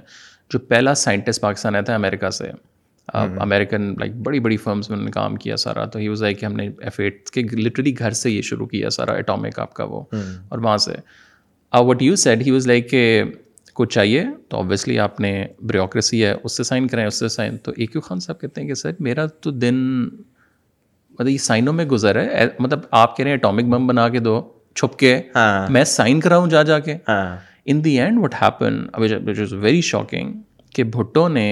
[0.50, 2.50] جو پہلا سائنٹسٹ پاکستان آیا تھا امریکہ سے
[3.14, 5.98] امیرکن لائک بڑی بڑی فرمس میں انہوں نے کام کیا سارا تو
[6.40, 9.74] کہ ہم نے ایف ایٹ کے لٹرلی گھر سے یہ شروع کیا سارا اٹامک آپ
[9.74, 10.03] کا وہ
[10.48, 10.92] اور وہاں سے
[11.86, 13.22] what you said he like کہ
[13.74, 15.30] کچھ چاہیے تو آبویسلی آپ نے
[15.66, 18.61] بریوکریسی ہے اس سے سائن کریں اس سے سائن تو اے کیو خان صاحب کہتے
[18.61, 23.22] ہیں کہ سر میرا تو دن مطلب یہ سائنوں میں گزر ہے مطلب آپ کہہ
[23.24, 24.40] رہے ہیں اٹامک بم بنا کے دو
[24.74, 26.96] چھپ کے ہاں۔ میں سائن کراؤں جا جا کے
[27.72, 28.82] in the end what happen
[29.62, 30.32] very shocking
[30.74, 31.46] کہ بھٹو نے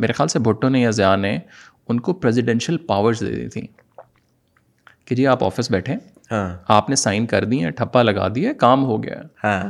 [0.00, 1.38] میرے خیال سے بھٹو نے یا ضیاء نے
[1.90, 3.66] ان کو پریزیڈینشیل پاورز دے دی تھیں
[5.06, 5.96] کہ جی آپ آفس بیٹھے
[6.30, 9.62] ہاں۔ آپ نے سائن کر دی ہیں ٹھپا لگا دی ہے کام ہو گیا ہاں۔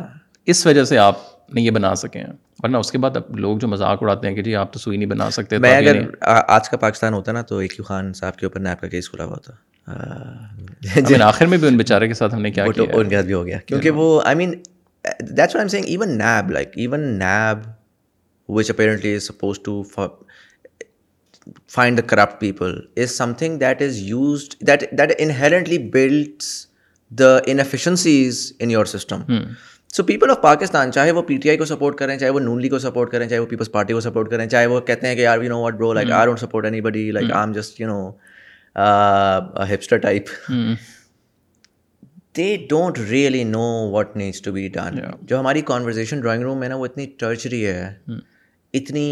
[0.52, 1.16] اس وجہ سے آپ
[1.54, 4.34] نے یہ بنا سکے ہیں ورنہ اس کے بعد اب لوگ جو مذاق اڑاتے ہیں
[4.34, 6.00] کہ جی آپ تو سوئی نہیں بنا سکتے میں اگر
[6.56, 9.24] آج کا پاکستان ہوتا نا تو ایک خان صاحب کے اوپر نیب کا کیس کھلا
[9.24, 10.50] ہوا تھا
[10.94, 13.16] جن جی۔ آخر میں بھی ان بیچارے کے ساتھ ہم نے کیا کیا ان کے
[13.16, 14.50] ساتھ بھی ہو گیا کیونکہ وہ I mean
[15.20, 17.66] that's what am seeing even NAB like even NAB
[18.48, 19.82] which apparently is suppose to
[21.72, 26.44] find the corrupt people is something that is used that inherently builds
[27.18, 29.22] the inefficiencies in your system
[29.96, 32.60] so people of Pakistan چاہے وہ P T I کو support کریں چاہے وہ نون
[32.62, 35.14] لیگ کو support کریں چاہے وہ پیپلس پارٹی کو سپورٹ کریں چاہے وہ کہتے ہیں
[35.16, 38.08] کہ no what bro like don't support anybody like I am just you know
[39.74, 40.28] hipster type
[42.36, 46.68] they don't really know what needs to be done جو ہماری کانورزیشن ڈرائنگ روم میں
[46.68, 48.16] نا وہ اتنی ٹرچری رہی ہے
[48.78, 49.08] اتنی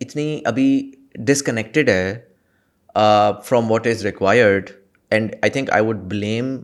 [0.00, 0.66] اتنی ابھی
[1.26, 2.16] ڈسکنیکٹڈ ہے
[3.44, 4.70] from what is required
[5.12, 6.56] and I think I would blame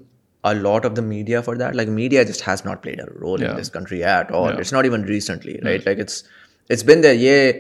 [0.42, 3.60] a lot of the media for that like media just has not played role in
[3.60, 5.62] this country at اور
[7.14, 7.52] یہ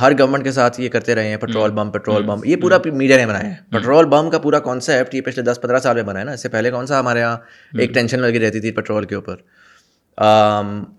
[0.00, 3.16] ہر گورنمنٹ کے ساتھ یہ کرتے رہے ہیں پٹرول بم پٹرول بم یہ پورا میڈیا
[3.16, 3.20] mm.
[3.22, 4.10] نے بنایا ہے پٹرول mm.
[4.10, 6.48] بم کا پورا کانسیپٹ یہ پچھلے دس پندرہ سال میں بنا ہے نا اس سے
[6.48, 7.36] پہلے کون سا ہمارے یہاں
[7.80, 8.22] ایک ٹینشن mm.
[8.26, 9.36] لگی رہتی تھی پٹرول کے اوپر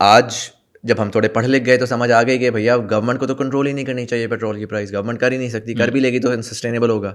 [0.07, 0.33] آج
[0.87, 3.35] جب ہم تھوڑے پڑھ لکھ گئے تو سمجھ آ گئے کہ بھیا گورنمنٹ کو تو
[3.35, 5.99] کنٹرول ہی نہیں کرنی چاہیے پیٹرول کی پرائز گورنمنٹ کر ہی نہیں سکتی کر بھی
[5.99, 7.13] لے گی تو سسٹینیبل ہوگا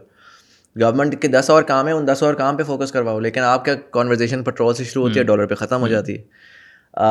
[0.80, 3.64] گورنمنٹ کے دس اور کام ہیں ان دس اور کام پہ فوکس کرواؤ لیکن آپ
[3.64, 7.02] کا کانورزیشن پٹرول سے شروع ہوتی ہے ڈالر پہ ختم ہو جاتی ہے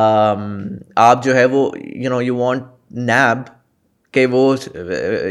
[1.06, 1.68] آپ جو ہے وہ
[2.02, 2.62] you know you want
[3.08, 3.48] NAB
[4.14, 4.44] کہ وہ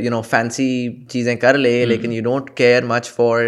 [0.02, 0.70] یو نو فینسی
[1.10, 3.42] چیزیں کر لے لیکن you don't care much for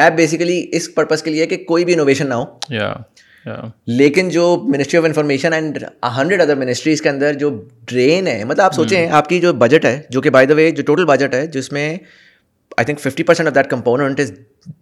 [0.00, 3.02] NAB basically us purpose کے لیے کہ کوئی بھی انوویشن نہ ہو
[3.98, 4.44] لیکن جو
[4.76, 5.78] ministry of information and
[6.16, 7.50] hundred other ministries کے اندر جو
[7.88, 9.12] ڈرین ہے مطلب آپ سوچیں hmm.
[9.16, 11.70] آپ کی جو بجٹ ہے جو کہ بائی دا وے جو ٹوٹل بجٹ ہے جس
[11.72, 11.88] میں
[12.76, 14.32] I think fifty percent of that component is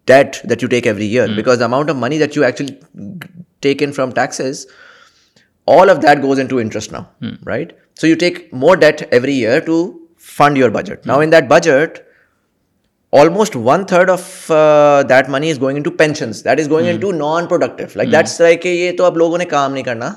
[0.09, 2.75] that you take every year because amount of money that you actually
[3.63, 4.65] take in from taxes
[5.79, 9.61] all of that goes into interest now right so you take more debt every year
[9.67, 9.83] to
[10.37, 12.01] fund your budget now in that budget
[13.21, 14.51] almost one third of
[15.09, 18.63] that money is going into pensions that is going into non productive like that's like
[18.63, 20.11] کہ یہ تو اب لوگوں نے کام نہیں کرنا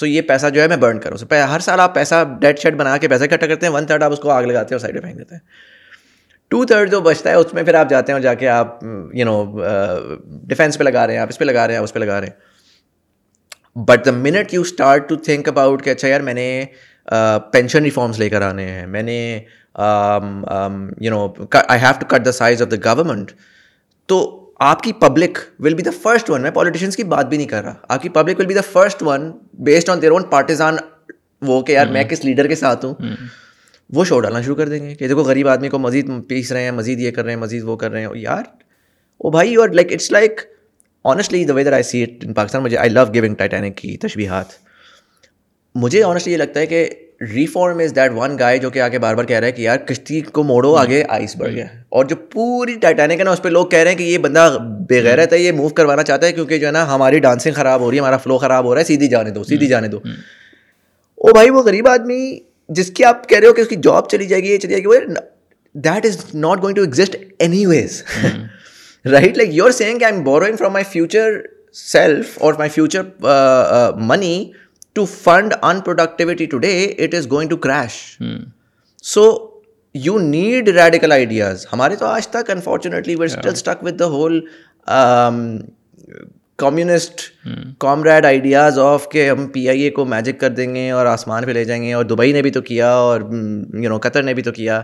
[0.00, 2.74] سو یہ پیسہ جو ہے میں برن کروں سو ہر سال آپ پیسہ ڈیٹ شیٹ
[2.76, 4.86] بنا کے پیسہ اکٹھا کرتے ہیں ون تھرڈ آپ اس کو آگ لگاتے ہیں اور
[4.86, 5.40] سائڈ میں پھینک دیتے ہیں
[6.50, 8.78] ٹو تھرڈ جو بچتا ہے اس میں پھر آپ جاتے ہیں اور جا کے آپ
[9.14, 9.44] یو نو
[10.48, 12.26] ڈیفینس پہ لگا رہے ہیں آپ اس پہ لگا رہے ہیں اس پہ لگا رہے
[12.28, 16.46] ہیں but the minute you start to think about کہ اچھا یار میں نے
[17.52, 19.18] پینشن ریفارمس لے کر آنے ہیں میں نے
[19.78, 21.26] you know
[21.68, 23.32] I have to cut the size of the government
[24.08, 24.16] تو
[24.68, 27.62] آپ کی public will be the first one میں پالیٹیشینس کی بات بھی نہیں کر
[27.64, 29.30] رہا آپ کی public will be the first one
[29.64, 30.76] based on their own partisan
[31.46, 32.10] وہ کہ یار میں mm-hmm.
[32.10, 33.26] کس لیڈر کے ساتھ ہوں mm-hmm.
[33.94, 36.62] وہ شو ڈالنا شروع کر دیں گے کہ دیکھو غریب آدمی کو مزید پیس رہے
[36.62, 38.42] ہیں مزید یہ کر رہے ہیں مزید وہ کر رہے ہیں یار
[39.18, 40.40] او بھائی اور like it's like
[41.12, 43.04] honestly the weather I see it in Pakistan مجھے آئی لو
[43.38, 44.52] ٹائٹینک کی تشبیہات
[45.82, 46.88] مجھے آنیسٹلی یہ لگتا ہے کہ
[47.28, 49.78] reform is that one guy جو کہ آگے بار بار کہہ رہا ہے کہ یار
[49.86, 51.64] کشتی کو موڑو آگے آئس بڑھ گیا
[51.96, 54.46] اور جو پوری ٹائٹینک ہے نا اس پہ لوگ کہہ رہے ہیں کہ یہ بندہ
[54.90, 57.90] بغیر ہے یہ موو کروانا چاہتا ہے کیونکہ جو ہے نا ہماری ڈانسنگ خراب ہو
[57.90, 59.98] رہی ہے ہمارا فلو خراب ہو رہا ہے سیدھی جانے دو سیدھی جانے دو
[61.16, 62.18] او بھائی وہ غریب آدمی
[62.74, 64.70] جس کی آپ کہہ رہے ہو کہ اس کی جاب چلی جائے گی یہ چلی
[64.70, 64.98] جائے گی وہ
[65.86, 67.16] that is not going to exit
[67.66, 68.02] anyways
[69.12, 71.40] right like you are saying I am borrowing from my future
[71.92, 73.02] self اور my future
[74.08, 74.34] money
[74.94, 76.72] to fund in productivity today
[77.04, 77.92] it is going to crash
[79.14, 79.24] so
[80.04, 84.40] you need radical ideas ہمارے تو آج تک unfortunately still stuck with the whole
[86.62, 87.20] communist
[87.80, 91.44] comrade ideas of کہ ہم پی آئی اے کو magic کر دیں گے اور آسمان
[91.46, 94.34] پہ لے جائیں گے اور دبئی نے بھی تو کیا اور یو نو قطر نے
[94.34, 94.80] بھی تو کیا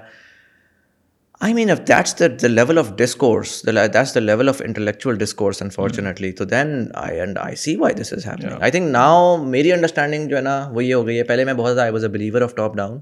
[1.45, 5.61] I mean if that's the the level of discourse that's the level of intellectual discourse
[5.63, 6.69] unfortunately تو then
[7.03, 10.41] I and I see why this is happening I think now میری انڈرسٹینڈنگ جو ہے
[10.43, 12.55] نا وہ یہ ہو گئی ہے پہلے میں بہت زیادہ I was a believer of
[12.55, 12.99] top down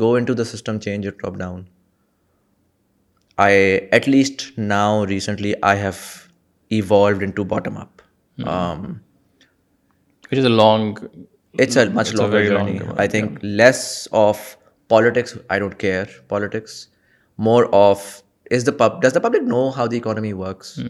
[0.00, 1.62] go into the system change it top down
[3.44, 3.56] I
[3.92, 5.90] at least now recently I have
[6.76, 8.02] evolved into bottom up
[10.46, 10.98] long
[11.62, 13.84] it's much long I think less
[14.28, 14.38] of
[14.88, 16.86] politics I don't care politics
[17.36, 20.80] more of does the public know how the economy works?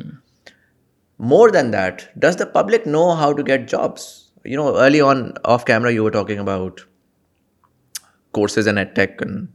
[1.16, 4.30] More than that, does the public know how to get jobs?
[4.44, 6.84] You know, early on off camera, you were talking about
[8.32, 9.48] courses and edtech, and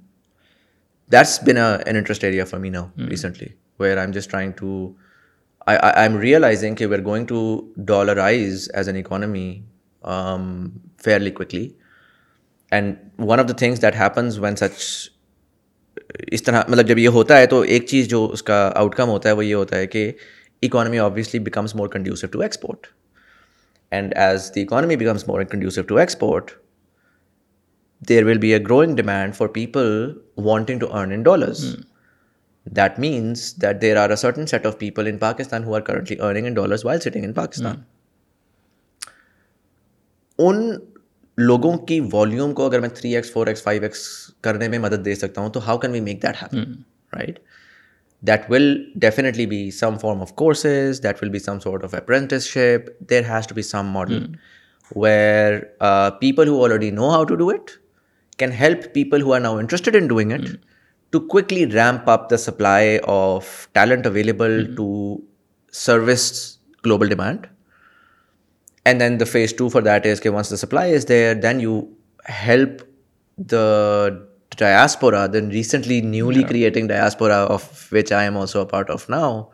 [1.09, 3.05] that's been an interest area for me now hmm.
[3.05, 4.95] recently, where I'm just trying to,
[5.68, 9.64] I'm realizing that we're going to dollarize as an economy
[10.03, 11.76] um, fairly quickly.
[12.72, 15.09] And one of the things that happens when such
[16.38, 19.09] اس طرح مطلب جب یہ ہوتا ہے تو ایک چیز جو اس کا آؤٹ کم
[19.09, 20.12] ہوتا ہے وہ یہ ہوتا ہے کہ
[20.64, 22.88] economy obviously becomes more conducive to export
[23.97, 26.51] and as the economy becomes more conducive to export
[28.09, 30.12] there will be a growing demand for people
[30.45, 31.64] wanting to earn in dollars
[32.78, 36.20] that means that there are a certain set of people in Pakistan who are currently
[36.26, 37.82] earning in dollars while sitting in Pakistan
[40.45, 40.70] ان
[41.38, 44.07] لوگوں کی volume کو اگر میں three x four x five x
[44.44, 46.72] کرنے میں مدد دے سکتا ہوں تو how can we make that happen
[47.18, 47.39] right
[48.28, 48.74] that will
[49.04, 51.94] definitely be some form of courses that will be some sort of
[52.54, 54.26] apprenticeship there has to be some model
[54.96, 55.60] where
[56.20, 57.72] people who already know how to do it
[58.39, 60.50] can help people who are now interested in doing it
[61.12, 64.86] to quickly ramp up the supply of talent available to
[65.86, 66.32] service
[66.86, 67.46] global demand
[68.86, 71.60] and then the face to for that is کہ once the supply is there then
[71.62, 71.80] you
[72.48, 72.82] help
[73.52, 73.66] the
[74.57, 79.49] diaspora, then recently newly creating diaspora, of which I am also a part of now,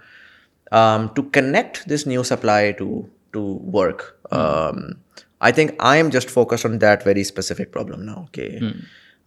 [0.72, 4.18] um, to connect this new supply to work.
[4.32, 4.40] Hmm.
[4.40, 4.96] Um,
[5.42, 8.24] I think I am just focused on that very specific problem now.
[8.30, 8.58] Okay.
[8.58, 8.72] Hmm.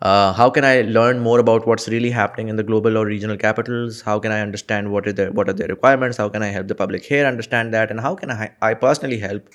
[0.03, 3.37] Uh, how can I learn more about what's really happening in the global or regional
[3.37, 4.01] capitals?
[4.01, 6.17] How can I understand what are their requirements?
[6.17, 7.91] How can I help the public here understand that?
[7.91, 9.49] And how can I personally help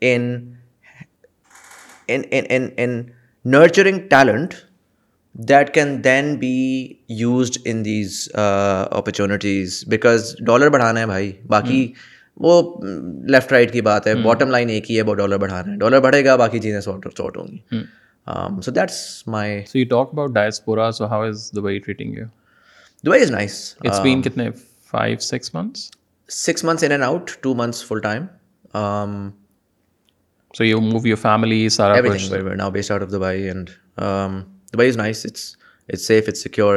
[0.00, 0.56] in
[3.44, 4.60] nurturing talent
[5.50, 6.50] that can then be
[7.18, 11.86] used in these opportunities because dollar بڑھانا ہے بھائی باقی
[12.46, 12.60] وہ
[13.32, 16.00] left right کی بات ہے bottom line ایک ہی ہے وہ ڈالر بڑھانا ہے ڈالر
[16.00, 17.82] بڑھے گا باقی چیزیں سارٹ سارٹ ہوں گی
[18.64, 18.98] so that's
[19.36, 22.24] my so you talk about diaspora so how is Dubai treating you
[23.06, 24.48] Dubai is nice it's been کتنے
[24.90, 25.90] five six months
[26.44, 28.26] six months in and out two months full time
[30.56, 31.66] so you move your family
[32.56, 33.70] now based out of Dubai and
[34.72, 35.04] پتہ
[35.90, 36.70] ہے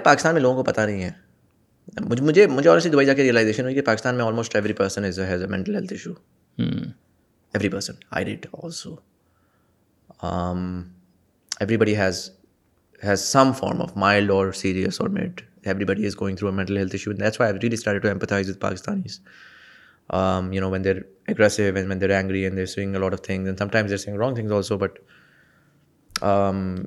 [0.00, 1.10] پاکستان میں لوگوں کو پتہ نہیں ہے
[2.08, 5.04] مجھے مجھے اور اسی دبئی جا کے ریئلائزیشن ہوئی کہ پاکستان میں almost every person
[5.04, 6.12] is has a mental health issue
[6.66, 8.94] every person I date also
[11.78, 12.20] everybody has
[13.04, 15.40] has some form of mild or serious or mad
[15.84, 19.18] everybody is going through mental health issue that's why really start to what Pakistan Pakistanis
[20.54, 20.96] you know when they're
[21.28, 24.98] aggressive when when they're angry and they swing a lot of things wrong things also but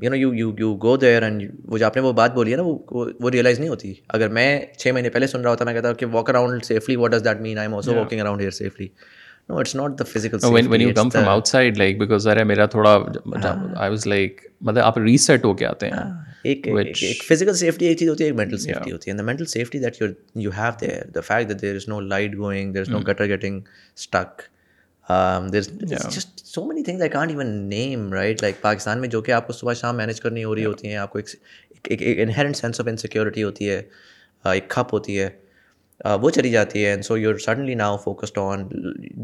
[0.03, 2.51] you know you you you go there and وہ جو آپ نے وہ بات بولی
[2.51, 4.47] ہے نا وہ ریئلائز نہیں ہوتی اگر میں
[4.79, 7.41] چھ مہینے پہلے سن رہا ہوتا میں کہتا کہ walk around safely what does that
[7.41, 8.87] mean I am also walking around here safely
[9.51, 10.45] Pakistan
[29.01, 31.19] میں جو کہ آپ کو صبح شام مینج کرنی ہو رہی ہوتی ہیں آپ کو
[31.83, 33.81] ایک سینس آف انسیکیورٹی ہوتی ہے
[34.53, 35.29] ایک کھپ ہوتی ہے
[36.21, 38.63] وہ چلی جاتی ہے and so you are suddenly now focused on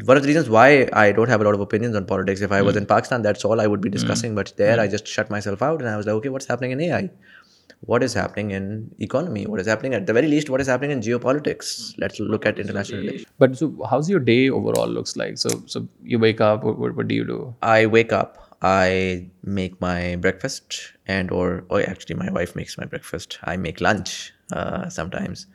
[0.07, 2.77] one of reasons why I don't have a lot of opinions on politics if I was
[2.77, 5.83] in Pakistan that's all I would be discussing but there I just shut myself out
[5.83, 7.07] I was okay what's happening in A I
[7.87, 8.69] what is happening in
[9.01, 12.45] economy what is happening at the very least what is happening in geopolitics let's look
[12.45, 14.47] at international but so how's your day
[14.81, 15.79] overall looks like so so
[16.13, 18.37] you wake up what do you do I wake up
[18.73, 19.23] I
[19.57, 20.73] make my breakfast
[21.11, 24.11] and or actually my wife makes my breakfast I make lunch
[25.11, 25.45] sometimes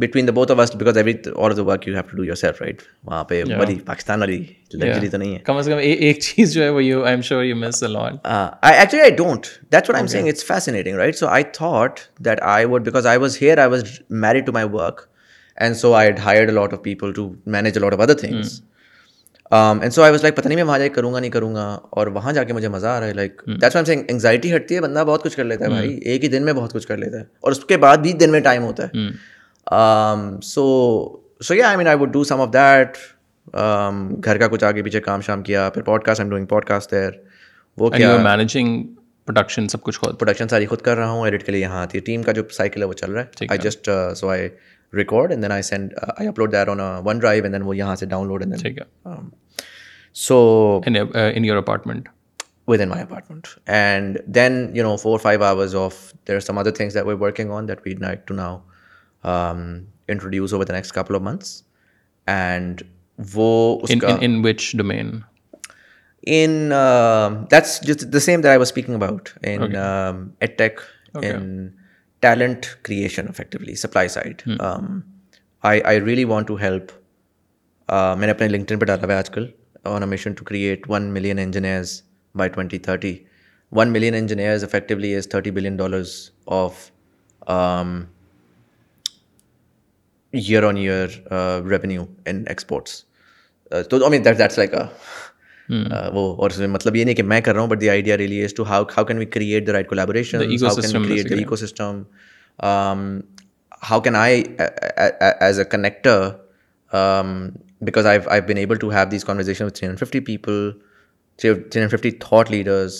[0.00, 2.60] between the both of us because every or the work you have to do yourself
[2.62, 4.36] right وہاں پہ بڑی پاکستان والی
[4.72, 7.22] luxury تو نہیں ہے کم از کم ایک چیز جو ہے وہ you I am
[7.28, 8.26] sure you miss a lot
[8.72, 12.40] actually I don't that's what I am seeing it's fascinating right so I thought that
[12.54, 13.84] I would because I was here I was
[14.26, 15.00] married to my work
[15.60, 18.60] and so I hired a lot of people to manage a lot of other things
[19.50, 21.54] and so I was like پتہ نہیں میں وہاں جا کے کروں گا نہیں کروں
[21.54, 24.54] گا اور وہاں جا کے مجھے مزہ آ رہا ہے لائک دیٹس وائم سے انگزائٹی
[24.54, 26.86] ہٹتی ہے بندہ بہت کچھ کر لیتا ہے بھائی ایک ہی دن میں بہت کچھ
[26.88, 30.64] کر لیتا ہے اور اس کے بعد بھی دن میں ٹائم ہوتا ہے so
[31.44, 32.96] so yeah I mean I would do some of that
[34.24, 37.10] گھر کا کچھ آگے پیچھے کام شام کیا پھر podcast am doing podcast there
[37.78, 38.82] وہ کیا مینیجنگ
[39.26, 41.98] پروڈکشن سب کچھ خود پروڈکشن ساری خود کر رہا ہوں ایڈٹ کے لیے یہاں آتی
[41.98, 44.48] ہے ٹیم کا جو سائیکل ہے وہ چل رہا ہے I just so I
[44.96, 46.80] record and then I send I upload that on
[47.18, 49.14] OneDrive and then وہ یہاں سے ڈاؤن لوڈ اینڈ ٹھیک ہے
[50.26, 50.38] so
[50.86, 52.08] in your apartment
[52.68, 55.94] with in my apartment and then you know four five hours of
[56.28, 58.56] there are some other things that we working on that we night to now
[60.12, 61.62] introduce over the next couple of months
[62.36, 62.82] and
[63.34, 63.52] وہ
[64.20, 65.18] in which domain
[66.36, 66.70] in
[67.50, 69.74] that's the same that I was speaking about in
[70.40, 70.80] at tech
[71.22, 71.44] in
[72.26, 74.52] talent creation effectively supply
[76.24, 76.90] want to help
[78.18, 79.44] میں نے اپنے LinkedIn پہ ڈالا ہوا ہے آج کل
[79.90, 82.00] on a mission to create one million engineers
[82.38, 83.14] by twenty thirty
[83.78, 86.08] one million engineers effectively is thirty billion dollars
[86.46, 86.74] of
[90.32, 91.06] year on year
[91.70, 93.02] revenue in exports
[93.90, 94.74] تو I mean that that's like
[95.70, 95.84] Hmm.
[95.92, 98.42] Uh, وہ اور مطلب یہ نہیں کہ میں کر رہا ہوں but the idea really
[98.44, 101.32] is to how how can we create the right collaboration how can we create
[101.62, 102.02] ecosystem
[103.90, 104.42] how can I
[105.46, 106.26] as a connector
[107.86, 110.70] because I I been able to have these conversation with three hundred fifty people
[111.40, 112.94] three hundred fifty thought leaders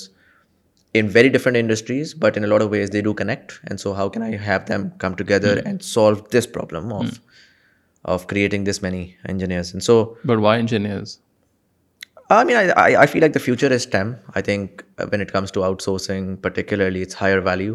[0.98, 4.08] in very different industries but in lot of ways they do connect and so how
[4.08, 7.18] can I have them come together and solve this problem of
[8.16, 11.18] of creating this many engineers and so but why engineers
[12.34, 14.82] I I feel like the future is ten I think
[15.12, 17.74] when it comes to outsourcing particularly it's higher value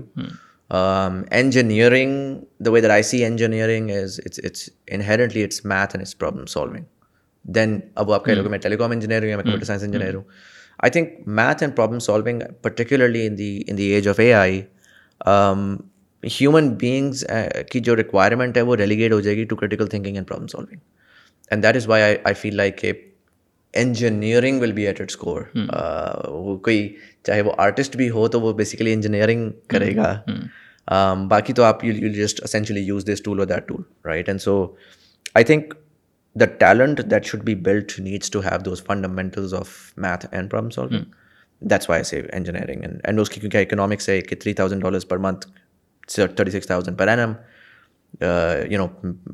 [1.38, 2.36] engineering
[2.66, 4.70] the way there I see engineering is it's
[5.08, 6.84] inherently it's math and is problem solving
[7.56, 9.84] then اب آپ کہہ لو کہ میں telecom engineer ہوں یا میں computer science
[9.84, 10.24] engineer ہوں
[10.84, 11.10] I think
[11.42, 14.62] math and problem solving particularly in the in the age of A I
[16.40, 17.24] human beings
[17.72, 20.78] کی جو ریکوائرمنٹ ہے وہ ریلیگیٹ ہو جائے گی to critical thinking and problem solving
[21.52, 22.92] and that is why I I feel like کہ
[23.82, 25.42] engineering will be at its core
[26.30, 26.88] وہ کوئی
[27.28, 29.52] چاہے وہ آرٹسٹ بھی ہو تو وہ بیسیکلی انجینئرنگ hmm.
[29.68, 30.42] کرے گا hmm.
[30.96, 31.82] um, باقی تو آپ
[32.16, 34.56] just essentially use this tool or that tool right and so
[35.36, 35.74] I think
[36.40, 39.70] the talent that should be build needs to have those fundamentals of
[40.06, 40.94] math and problem آٹھ
[41.72, 45.08] that's why save engineering and and اس کی کیونکہ economics ہے کہ three thousand dollars
[45.08, 45.48] per month
[46.36, 47.34] thirty six thousand per annum
[48.72, 48.88] you know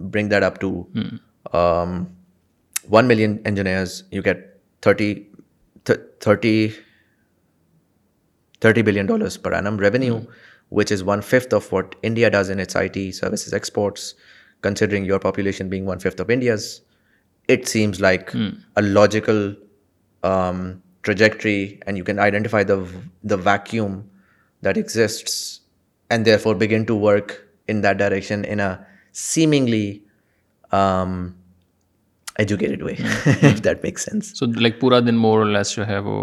[0.09, 0.71] bring that up to
[2.97, 4.39] 1 million engineers, you get
[4.81, 6.75] $30
[8.59, 10.31] billion per annum revenue, hmm.
[10.69, 14.13] which is 1/5 of what India does in its IT services exports.
[14.67, 16.69] Considering your population being 1/5 of India's,
[17.55, 18.49] it seems like hmm.
[18.81, 19.41] a logical
[20.33, 20.59] um,
[21.09, 23.99] trajectory, and you can identify the vacuum
[24.67, 25.35] that exists,
[26.11, 27.37] and therefore begin to work
[27.73, 28.71] in that direction in a
[29.25, 29.85] seemingly
[30.79, 31.21] um,
[32.39, 32.93] educated way
[33.63, 36.19] that make sense so like پورا دن مور لیس جو ہے وہ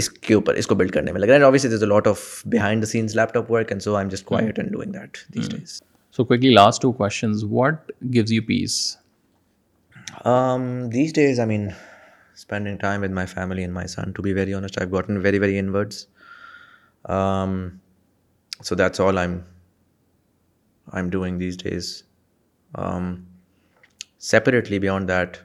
[0.00, 1.88] اس کے اوپر اس کو blood کرنے میں لگ رہا ہے obviously there is a
[1.88, 2.20] lot of
[2.54, 5.72] behind the scenes laptop work and so I'm just quiet and doing that these days
[6.16, 8.76] so quickly last two questions what gives you peace
[10.94, 11.66] these days I mean
[12.34, 15.38] spending time with my family and my son to be very honest I gotten very
[15.38, 16.04] very inwards
[18.68, 19.38] so that's all I'm
[21.02, 21.94] I'm doing these days
[24.30, 25.43] separately beyond that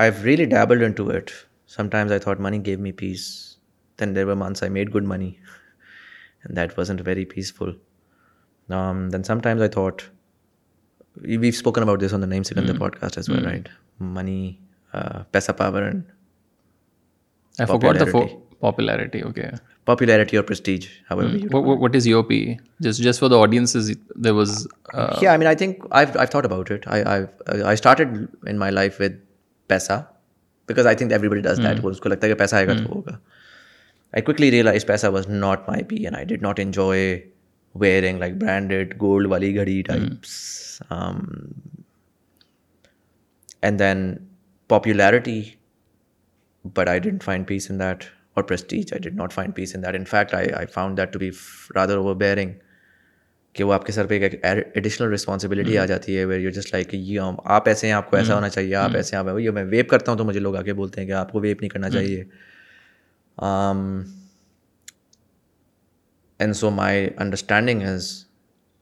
[0.00, 1.30] I have really dabbled in to at
[1.76, 3.20] some times I thought money gave me peace
[4.00, 5.30] then there means I made good money
[6.56, 7.70] that wasn't very peaceful
[9.12, 10.02] then some times I thought
[11.40, 13.68] we spoken about this on the the name second podcast right
[14.14, 14.52] money
[15.32, 16.02] پیسا power and
[29.68, 30.00] پیسہ
[30.68, 32.82] because I think everybody does that اس کو لگتا ہے کہ پیسہ آئے گا تو
[32.82, 32.94] hmm.
[32.94, 33.16] ہوگا
[34.12, 37.06] آئی کوکلی ریئلائز پیسہ was not my P and I did not enjoy
[37.80, 40.34] wearing like branded gold والی گھڑی types
[43.60, 44.06] and then
[44.68, 45.42] popularity
[46.76, 48.04] but I didn't find peace in that
[48.36, 51.12] اور prestige I did not find peace in that in fact I I found that
[51.12, 51.30] to be
[51.76, 52.52] rather overbearing
[53.56, 56.72] کہ وہ آپ کے سر پہ ایک ایڈیشنل رسپانسبلٹی آ جاتی ہے ویر یو جسٹ
[56.72, 57.20] لائک یہ
[57.58, 60.10] آپ ایسے ہیں آپ کو ایسا ہونا چاہیے آپ ایسے آپ یہ میں ویپ کرتا
[60.12, 62.24] ہوں تو مجھے لوگ آ کے بولتے ہیں کہ آپ کو ویپ نہیں کرنا چاہیے
[66.42, 68.10] and so my understanding is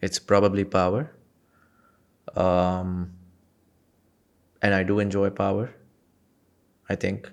[0.03, 1.03] it's probably power
[4.61, 5.67] and I do enjoy power
[6.89, 7.27] I think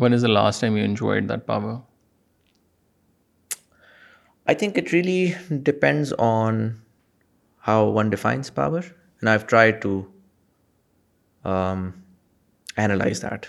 [0.00, 0.86] when is the last time you
[1.28, 1.76] that power
[4.48, 5.32] I think it really
[5.64, 6.58] depends on
[7.66, 9.92] how one defines power and I try to
[12.80, 13.46] analyse that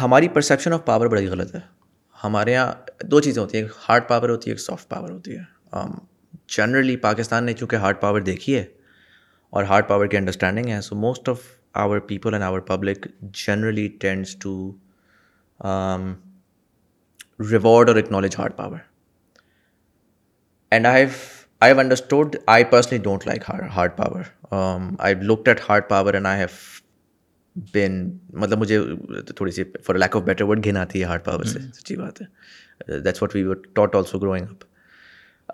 [0.00, 1.60] ہماری perception of power بڑی غلط ہے
[2.24, 2.72] ہمارے یہاں
[3.10, 5.78] دو چیزیں ہوتی ہیں ایک ہارڈ پاور ہوتی ہے ایک سافٹ پاور ہوتی ہے
[6.56, 8.64] جنرلی um, پاکستان نے چونکہ ہارڈ پاور دیکھی ہے
[9.56, 11.40] اور ہارڈ پاور کی انڈرسٹینڈنگ ہے so most of
[11.84, 13.06] our people and our public
[13.44, 14.54] generally tends to
[17.50, 18.78] reward اور acknowledge hard power
[20.70, 21.04] and I
[21.60, 23.44] I have understood I personally don't like
[23.76, 24.54] hard power
[25.06, 26.46] I look hard power and I have
[27.74, 27.94] been
[28.40, 28.78] مطلب مجھے
[29.36, 32.20] تھوڑی سی for lack of better word گھن آتی ہے hard power سے سچی بات
[32.22, 33.44] ہے that's what we
[33.74, 34.64] taught also growing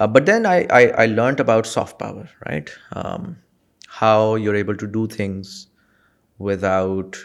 [0.04, 2.70] up but then I I learnt about soft power right
[4.02, 5.04] how you are able to do
[6.70, 7.16] without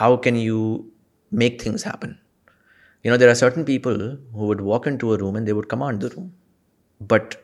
[0.00, 0.76] how can you
[1.44, 2.10] make things happen
[3.04, 4.00] you know there are certain people
[4.32, 6.28] who would walk into room and they would command the room
[7.10, 7.34] but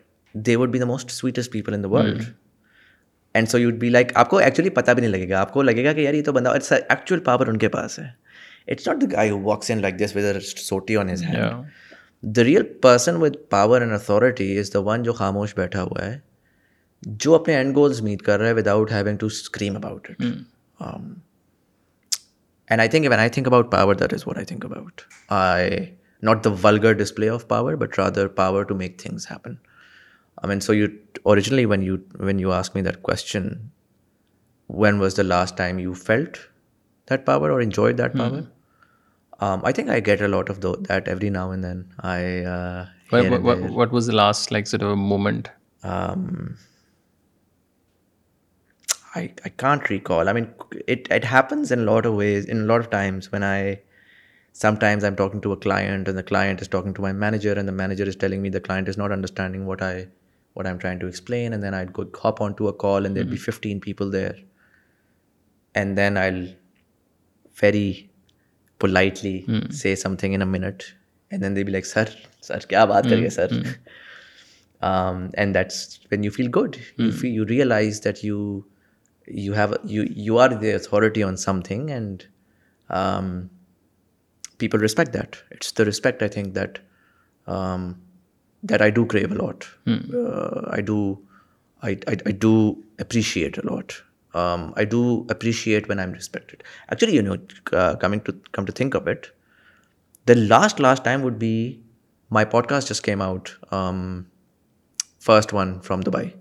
[0.47, 2.23] they would be the most sweetest people in the world
[3.35, 5.53] and so you would be like آپ کو actually پتہ بھی نہیں لگے گا آپ
[5.53, 8.07] کو لگے گا کہ یار یہ تو بندہ اٹس ایکچوئل پاور ان کے پاس ہے
[8.73, 9.05] it's not
[9.45, 10.17] walks in like this
[10.65, 11.11] shouty on
[12.37, 16.19] the real person with power and authority is the one جو خاموش بیٹھا ہوا ہے
[17.25, 20.23] جو اپنے اینڈ گولز میٹ کر رہا ہے without having to scream about it
[22.71, 25.05] And I think when I think about power, that is what I think about.
[26.21, 29.61] Not the vulgar display of power, but rather power to make things happen.
[30.43, 33.71] I mean, so you originally, when you asked me that question,
[34.67, 36.41] when was the last time you felt
[37.07, 38.19] that power or enjoyed that hmm.
[38.19, 38.53] power?
[39.41, 41.93] Um, I think I get a lot of that every now and then.
[42.01, 45.51] Uh, what was the last, like, sort of moment?
[45.83, 46.59] Um,
[49.17, 50.45] I I can't recall I mean
[50.93, 53.75] it it happens an lot ways in lot times when I
[54.61, 57.15] some times I am talking to a client and the client is talking to my
[57.15, 60.05] manager and the manager is telling we the client is not understanding what I
[60.57, 63.17] what I am trying to explain and then I'd got on to a call and
[63.17, 64.33] there be fifteen people there
[65.79, 66.47] and then I
[67.63, 67.93] very
[68.81, 69.39] politely
[69.81, 70.55] say something isn't
[71.31, 73.49] and then they be like sir کیا بات کر گیا sir
[75.41, 76.77] and that's when you feel good
[77.25, 78.59] you realise that you
[79.31, 82.27] you have you are the authority on something, and
[82.89, 83.51] um,
[84.59, 85.37] people respect that.
[85.51, 86.79] It's the respect, I think, that
[87.47, 88.01] um,
[88.63, 89.67] that I do crave a lot.
[89.87, 89.97] Hmm.
[90.15, 91.19] Uh, I do
[92.99, 94.01] appreciate a lot.
[94.35, 96.63] Um, I do appreciate when I'm respected.
[96.91, 97.19] Actually,
[97.73, 99.33] uh, come to think of it,
[100.27, 101.83] the last time would be
[102.31, 103.57] my podcast just came out,
[105.21, 106.35] first one from Dubai.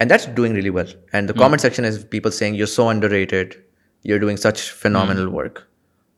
[0.00, 3.54] And that's doing really well and the comment section is people saying you so underrated
[4.04, 5.58] you are doing such phenomenal work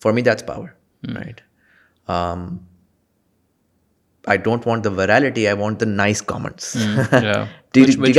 [0.03, 0.69] for me that's power
[1.15, 1.41] right
[4.31, 6.73] I don't want the virality I want the nice comments
[7.75, 8.13] جو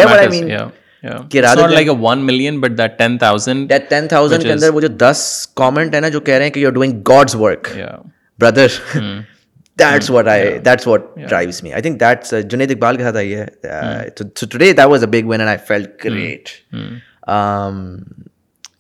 [6.25, 7.69] کہہ رہے ہیں کہ you doing God's work
[8.39, 8.67] brother
[9.79, 13.33] that's what I that's what drives me I think that's Junaid Iqbal کے ساتھ آئی
[13.35, 13.45] ہے
[14.15, 16.49] today that was a big when I feel great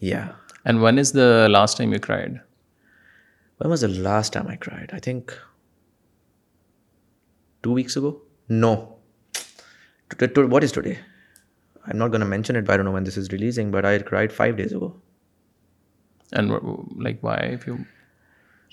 [0.07, 0.25] yeah
[0.65, 2.33] and when is the last time you cried
[3.61, 5.31] when was the last time I cried I think
[7.63, 8.17] two weeks ago
[8.49, 8.73] no
[10.51, 13.71] what is today I am not gonna mention it by no when this is releasing
[13.71, 14.91] but I cried five days ago
[16.37, 16.51] and
[17.03, 17.55] like why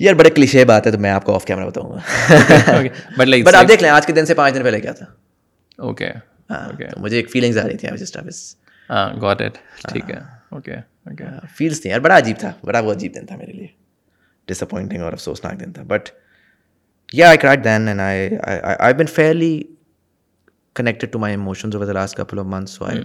[0.05, 2.81] یار بڑے cliche بات ہے تو میں آپ کو off camera بتاؤں گا
[3.17, 5.07] but like but آپ دیکھ لیں آج کے دن سے پانچ دن پہلے کیا تھا
[5.89, 6.09] اوکے
[6.51, 6.61] ہاں،
[7.01, 8.39] مجھے ایک فیلنگز آ رہی تھی just of us
[9.23, 9.59] got at
[9.93, 10.19] ٹھیک ہے
[10.55, 11.25] اوکے اوکے
[11.57, 13.67] فیلس تھیں یار بڑا عجیب تھا بڑا وہ عجیب دن تھا میرے لیے
[14.53, 16.09] ڈس اپوائنٹنگ اور افسوسناک دن تھا but
[17.21, 18.29] yeah I cried then and I
[18.79, 19.53] I been fairly
[20.81, 23.01] connected to my emotions over the last couple of months so I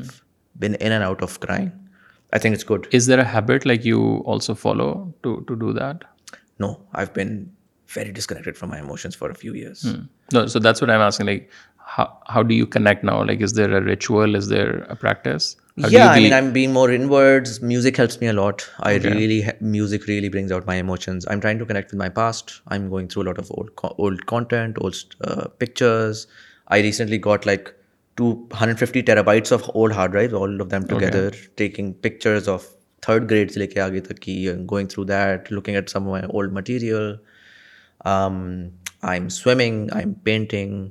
[0.61, 1.69] been in and out of crying
[2.33, 4.01] I think it's good is there a habit like you
[4.33, 4.91] also follow
[5.21, 6.03] to to do that
[6.59, 7.51] no, I've been
[7.87, 9.87] very disconnected from my emotions for a few years.
[9.87, 10.03] Hmm.
[10.33, 11.27] No, so that's what I'm asking.
[11.27, 11.49] Like,
[11.87, 13.23] how do you connect now?
[13.23, 14.35] Like, is there a ritual?
[14.35, 15.55] Is there a practice?
[15.83, 17.61] I mean, I'm being more inwards.
[17.61, 18.67] Music helps me a lot.
[19.59, 21.25] Music really brings out my emotions.
[21.29, 22.61] I'm trying to connect with my past.
[22.69, 23.51] I'm going through a lot of
[23.97, 26.27] old content, old uh, pictures.
[26.69, 27.73] I recently got like
[28.17, 32.67] 250 terabytes of old hard drives, all of them together, taking pictures of
[33.05, 34.35] third grade سے لے کے آگے تک کی
[34.69, 37.13] going through that looking at some my old material
[38.05, 40.87] I am swimming I am painting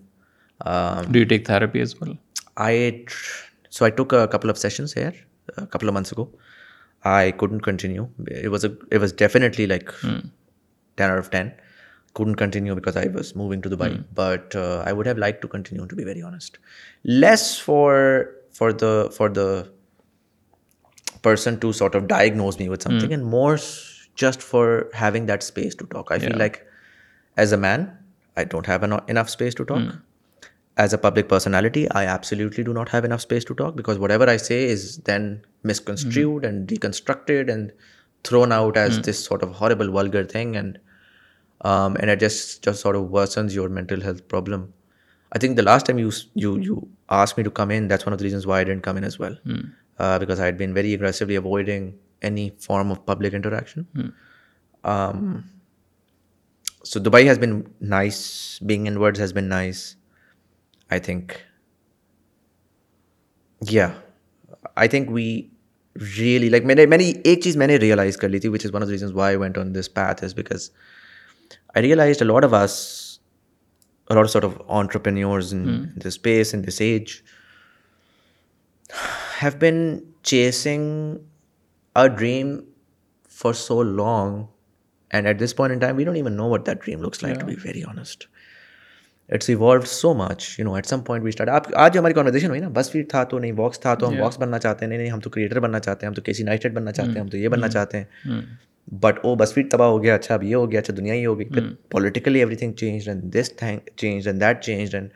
[1.46, 2.16] therapy as well I
[2.82, 3.04] I
[3.78, 5.10] so took couple of sessions here
[5.72, 6.14] couple of months
[7.14, 7.68] I it
[9.00, 9.90] was definitely like
[10.94, 11.48] ten out of ten
[12.36, 15.96] continue because I was moving to Dubai but I would have like to continue to
[15.96, 16.56] be very honest
[17.04, 17.94] less for
[18.58, 19.48] for the for the
[21.24, 23.20] person to sort of diagnose me with something, hmm.
[23.20, 23.58] and more
[24.24, 26.12] just for having that space to talk.
[26.16, 26.60] I feel like
[27.44, 27.86] as a man,
[28.36, 29.86] I don't have enough space to talk.
[29.86, 30.52] Hmm.
[30.84, 34.30] As a public personality, I absolutely do not have enough space to talk, because whatever
[34.36, 35.28] I say is then
[35.72, 36.48] misconstrued hmm.
[36.50, 37.72] and deconstructed and
[38.24, 40.78] thrown out as this sort of horrible, vulgar thing, and
[41.72, 44.72] um, it just sort of worsens your mental health problem.
[45.36, 46.84] I think the last time you
[47.20, 49.12] asked me to come in, that's one of the reasons why I didn't come in
[49.12, 49.40] as well.
[50.20, 51.90] Because I had been very aggressively avoiding
[52.24, 53.82] any form of public interaction
[56.92, 57.60] so Dubai has been
[57.90, 58.20] nice
[58.68, 59.84] being in words has been nice
[60.90, 61.32] I think
[63.70, 63.88] yeah
[64.74, 65.26] I think we
[66.18, 68.66] really like میں نے میں نے ایک چیز میں نے realise کر لی تھی which
[68.66, 70.70] is one of reasons why went on this path is because
[71.74, 73.00] I realise the lot of us
[74.44, 75.66] of entrepreneurs in
[76.00, 77.10] this space in this age
[79.42, 79.74] have been
[80.30, 81.14] chasing
[81.96, 82.56] a dream
[83.40, 84.42] for so long
[85.14, 87.46] and at this point time we don't even know what that dream looks like to
[87.46, 88.24] be very honest
[89.34, 92.14] it's evolved so much you know at some point we start آپ آج جو ہماری
[92.14, 94.84] conversation ہوئی نا بس fat تھا تو نہیں باکس تھا تو ہم باکس بننا چاہتے
[94.84, 97.12] ہیں نہیں نہیں ہم تو کریٹر بننا چاہتے ہیں ہم تو کیسی نائٹ بننا چاہتے
[97.12, 98.40] ہیں ہم تو یہ بننا چاہتے ہیں
[99.00, 101.26] بٹ وہ بس فیٹ تباہ ہو گیا اچھا اب یہ ہو گیا اچھا دنیا یہ
[101.26, 105.10] ہو گئی politically everything change and this thing change and that change and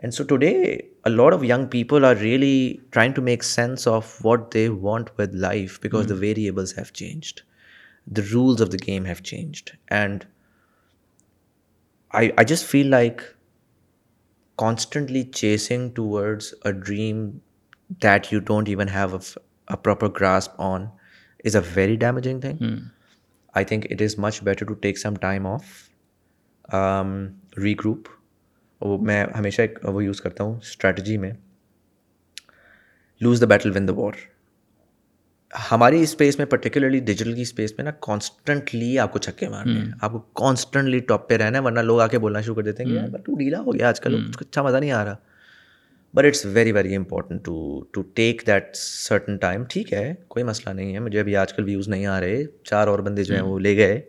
[0.00, 4.22] And so today, a lot of young people are really trying to make sense of
[4.22, 6.20] what they want with life, because the hmm.
[6.20, 7.42] variables have changed.
[8.06, 9.76] The rules of the game have changed.
[9.88, 10.26] And
[12.18, 13.22] I just feel like
[14.56, 17.42] constantly chasing towards a dream
[18.00, 19.36] that you don't even have
[19.68, 20.90] a proper grasp on
[21.44, 22.56] is a very damaging thing.
[22.56, 22.76] Hmm.
[23.54, 25.90] I think it is much better to take some time off,
[26.70, 28.04] um, regroup,
[28.80, 31.30] وہ میں ہمیشہ ایک وہ use کرتا ہوں strategy میں
[33.22, 34.18] lose the battle win the war
[35.70, 40.12] ہماری space میں پرٹیکولرلی ڈیجیٹل کی اسپیس میں نا کانسٹنٹلی آپ کو چھکے مارنے آپ
[40.12, 43.06] کو کانسٹنٹلی ٹاپ پہ رہنا ہے ورنہ لوگ آ کے بولنا شروع کر دیتے ہیں
[43.12, 45.16] کہ تو ڈیلا ہو گیا آج کل اچھا مزہ نہیں آ رہا
[46.14, 47.54] but it's very very important to
[47.92, 51.64] to take that certain time ٹھیک ہے کوئی مسئلہ نہیں ہے مجھے ابھی آج کل
[51.64, 54.00] ویوز نہیں آ رہے چار اور بندے جو ہیں وہ لے گئے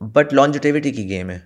[0.00, 1.38] بٹ um, لانجٹیوٹی کی گیم ہے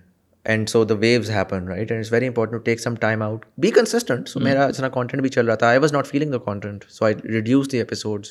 [0.52, 3.70] and so the views happen right and it's very important take some time out be
[3.76, 6.84] consistent so میرا اتنا کانٹینٹ بھی چل رہا تھا I was not feeling the content
[6.90, 8.28] so I reduce the episodes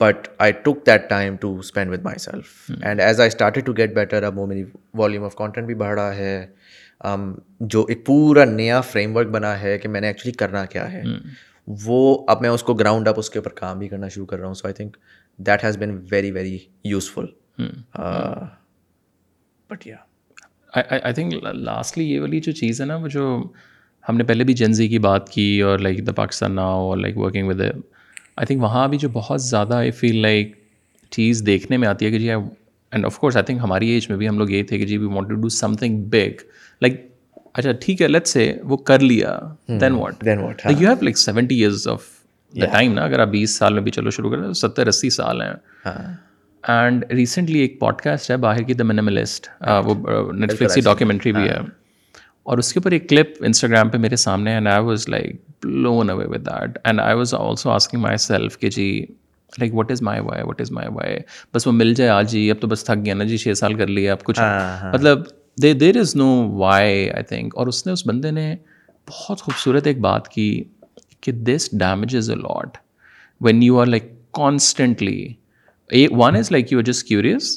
[0.00, 2.50] but I took that time to spend with myself
[2.82, 4.64] and as I started to get better اب وہ میری
[4.98, 6.46] volume of content بھی بڑھ رہا ہے
[7.74, 11.02] جو ایک پورا نیا فریم ورک بنا ہے کہ میں نے ایکچولی کرنا کیا ہے
[11.84, 14.38] وہ اب میں اس کو گراؤنڈ اپ اس کے اوپر کام بھی کرنا شروع کر
[14.38, 14.96] رہا ہوں so I think
[15.46, 16.58] that has been very very
[16.90, 17.26] useful
[19.74, 19.96] but yeah
[20.82, 23.26] I think lastly یہ والی جو چیز ہے نا وہ جو
[24.08, 27.16] ہم نے پہلے بھی جنزی کی بات کی اور لائک دا پاکستان ناؤ اور like
[27.18, 30.52] working with I think وہاں بھی جو بہت زیادہ آئی فیل لائک
[31.16, 34.16] چیز دیکھنے میں آتی ہے کہ جی and of course I think ہماری ایج میں
[34.18, 35.48] بھی ہم لوگ یہ تھے کہ جی we want to do
[35.82, 36.42] something big
[36.82, 37.00] like
[37.52, 39.38] اچھا ٹھیک ہے لیٹ سے وہ کر لیا
[39.80, 42.06] then what then what you have like seventy years of
[42.60, 45.42] the time نا اگر آپ بیس سال میں بھی چلو شروع کریں ستر اسی سال
[45.42, 45.52] ہیں
[45.86, 46.14] ہاں۔
[46.72, 49.48] اینڈ ریسنٹلی ایک پوڈ کاسٹ ہے باہر کی دا منیملسٹ
[49.84, 49.94] وہ
[50.74, 51.66] کی ڈاکیومنٹری بھی ہے ہاں۔
[52.50, 56.10] اور اس کے اوپر ایک کلپ انسٹاگرام پہ میرے سامنے and I was like blown
[56.10, 58.86] away with that and I was also asking myself کہ جی
[59.60, 61.18] like what is my why what is my why
[61.54, 63.74] بس وہ مل جائے آج ہی اب تو بس تھک گیا نا جی چھ سال
[63.74, 65.22] کر لیا اب کچھ ہاں، ہاں۔ مطلب
[65.62, 66.28] they there is no
[66.58, 68.54] why I think اور اس نے اس بندے نے
[69.10, 70.46] بہت خوبصورت ایک بات کی
[71.22, 72.76] کہ this damage is a lot
[73.44, 75.18] when you are like constantly
[76.18, 77.12] when is like you are just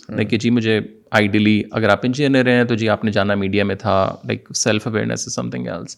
[0.10, 0.80] like کہ جی مجھے
[1.20, 3.96] آئیڈیلی اگر آپ انجینئر ہیں تو جی آپ نے جانا میڈیا میں تھا
[4.28, 5.98] like self awareness is something thing else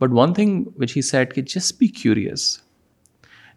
[0.00, 0.32] but one
[0.82, 1.86] which he said کہ just be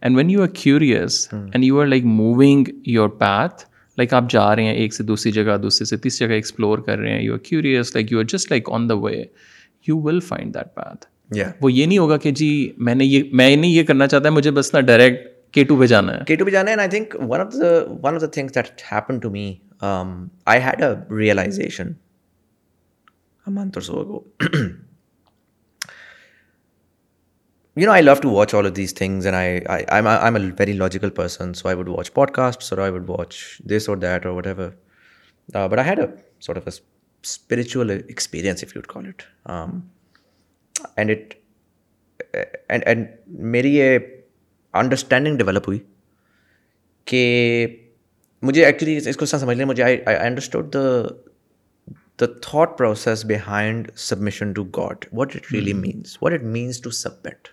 [0.02, 0.42] and when you
[0.76, 3.64] are and you are like moving your path
[3.98, 6.98] like آپ جا رہے ہیں ایک سے دوسری جگہ دوسرے سے تیسری جگہ ایکسپلور کر
[6.98, 9.24] رہے ہیں you are curious like you are just like on the way
[9.88, 12.50] you will find that path وہ یہ نہیں ہوگا کہ جی
[12.88, 13.06] میں نے
[13.68, 17.62] یہ کرنا چاہتا مجھے بس نا direct things
[18.92, 19.46] happen to me
[20.52, 21.88] I had a realisation
[27.80, 29.36] you know I love to watch all am
[30.08, 33.90] a very logical person should watch I should watch this
[35.60, 35.68] اور
[37.22, 39.06] اسپریچوس یوڈ کال
[42.70, 42.88] اٹ
[43.52, 43.98] میری یہ
[44.80, 45.80] انڈرسٹینڈنگ ڈیولپ ہوئی
[47.12, 47.22] کہ
[48.48, 50.82] مجھے actually اس کو سمجھ لیں مجھے I understood the
[52.22, 56.90] the thought process behind submission to God what it really means what it means to
[57.04, 57.48] submit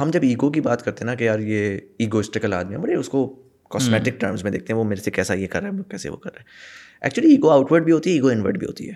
[0.00, 2.94] ہم جب ایگو کی بات کرتے ہیں نا کہ یار یہ ایگوسٹیکل آدمی ہے بڑے
[2.94, 3.24] اس کو
[3.70, 4.42] کاسمیٹک ٹرمز hmm.
[4.44, 6.40] میں دیکھتے ہیں وہ میرے سے کیسا یہ کر رہا ہے کیسے وہ کر رہا
[6.40, 8.94] ہے ایکچولی ایگو آؤٹ ورڈ بھی ہوتی ہے ایگو انورڈ بھی ہوتی ہے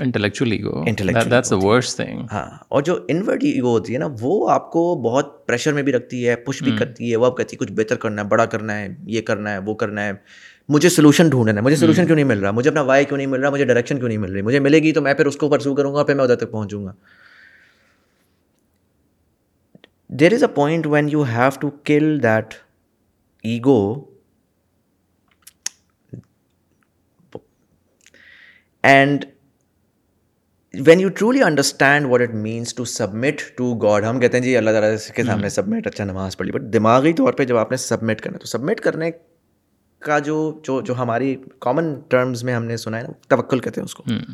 [0.00, 0.84] intellectually ego
[1.30, 2.44] that's the worst thing ہاں
[2.74, 6.26] اور جو انورڈ ایگو ہوتی ہے نا وہ آپ کو بہت پریشر میں بھی رکھتی
[6.28, 8.78] ہے پش بھی کرتی ہے وہ آپ کہتی ہے کچھ بہتر کرنا ہے بڑا کرنا
[8.78, 10.12] ہے یہ کرنا ہے وہ کرنا ہے
[10.74, 13.26] مجھے سولوشن ڈھونڈنا ہے مجھے سولوشن کیوں نہیں مل رہا مجھے اپنا وائی کیوں نہیں
[13.26, 15.36] مل رہا مجھے ڈائریکشن کیوں نہیں مل رہی مجھے ملے گی تو میں پھر اس
[15.36, 16.92] کو پرسو کروں گا پھر میں ادھر تک پہنچوں گا
[20.20, 22.54] there is a point when you have to kill that
[23.50, 23.78] ego
[28.92, 29.24] and
[30.86, 34.56] when you truly understand what it means to submit to God ہم کہتے ہیں جی
[34.56, 35.92] اللہ تعالیٰ کے سامنے سبمٹ hmm.
[35.92, 39.10] اچھا نماز پڑھی بٹ دماغی طور پہ جب آپ نے سبمٹ کرنا تو سبمٹ کرنے
[40.06, 43.80] کا جو جو جو ہماری کامن ٹرمز میں ہم نے سنا ہے نا توکل کہتے
[43.80, 44.32] ہیں اس کو hmm.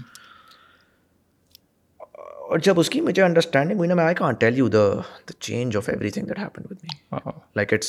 [2.48, 4.86] اور جب اس کی مجھے انڈرسٹینڈنگ ہوئی نا میں I can't tell you the
[5.28, 7.18] the change of everything that happen with me
[7.56, 7.88] like it's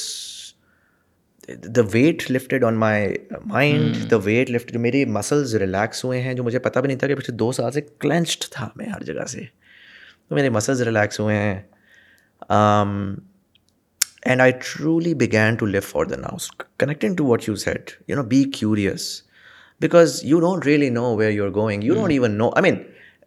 [1.48, 3.14] the weight lifted on my
[3.46, 6.98] mind the weight lifted جو میری مسلز ریلیکس ہوئے ہیں جو مجھے پتہ بھی نہیں
[7.00, 9.40] تھا کہ پچھلے دو سال سے کلینچڈ تھا میں ہر جگہ سے
[10.30, 11.60] تو میرے مسلز ریلیکس ہوئے ہیں
[14.26, 16.50] and I truly begin to live for the nows
[16.80, 19.06] connecting to what you set you know be curious
[19.82, 22.84] because you don't really know where you are going you don't even know I mean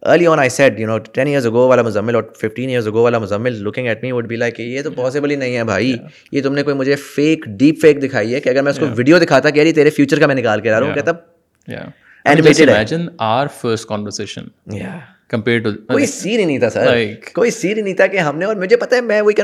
[0.09, 3.01] early on I set you know ten years ago والا مزمل اور fifteen years ago
[3.03, 5.93] والا Muzammil looking at me would be like یہ تو possible ہی نہیں ہے بھائی
[6.31, 8.85] یہ تم نے کوئی مجھے فیک ڈیپ فیک دکھائی ہے کہ اگر میں اس کو
[8.97, 11.11] ویڈیو دکھاتا کہ رہی تیرے فیوچر کا میں نکال کے آ رہا ہوں کہتا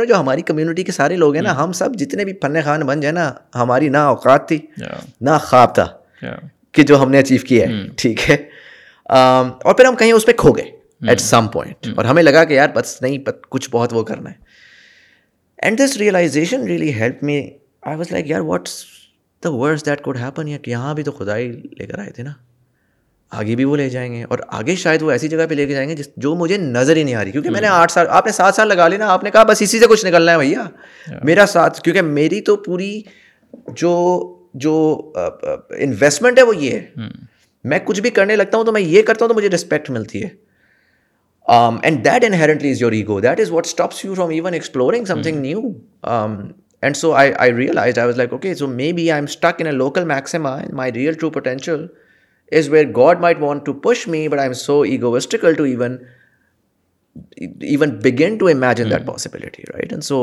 [0.07, 1.63] جو ہماری کمیونٹی کے سارے لوگ ہیں نا hmm.
[1.63, 4.59] ہم سب جتنے بھی پن خان بن جائے نا ہماری نہ اوقات تھی
[5.29, 5.87] نہ خواب تھا
[6.73, 7.87] کہ جو ہم نے اچیو کیا ہے hmm.
[7.97, 8.35] ٹھیک ہے
[9.09, 10.69] اور پھر ہم کہیں اس پہ کھو گئے
[11.09, 14.29] ایٹ سم پوائنٹ اور ہمیں لگا کہ یار بس نہیں بس کچھ بہت وہ کرنا
[14.29, 14.45] ہے
[15.63, 17.39] and this realization really help me
[17.89, 18.75] I was like یار what's
[19.43, 22.23] the word that could happen یا کہ یہاں بھی تو خدائی لے کر آئے تھے
[22.23, 22.31] نا
[23.39, 25.73] آگے بھی وہ لے جائیں گے اور آگے شاید وہ ایسی جگہ پہ لے کے
[25.73, 28.05] جائیں گے جس جو مجھے نظر ہی نہیں آ رہی کیونکہ میں نے آٹھ سال
[28.19, 30.37] آپ نے سات سال لگا لینا آپ نے کہا بس اسی سے کچھ نکلنا ہے
[30.37, 30.65] بھیا
[31.29, 33.01] میرا ساتھ کیونکہ میری تو پوری
[33.81, 33.93] جو
[34.67, 34.75] جو
[35.77, 37.07] انویسٹمنٹ ہے وہ یہ ہے
[37.71, 40.23] میں کچھ بھی کرنے لگتا ہوں تو میں یہ کرتا ہوں تو مجھے رسپیکٹ ملتی
[40.23, 40.29] ہے
[41.83, 45.39] and that inner is your ego that is what stops you from even exploring something
[45.41, 45.61] new
[46.83, 49.67] and so I I realize I was like okay so maybe I am stuck in
[49.67, 51.85] a local maxima my real true potential
[52.57, 55.97] is where God might want to push me but I am so egoistical to even
[57.67, 60.19] even begin to imagine that possibility right and so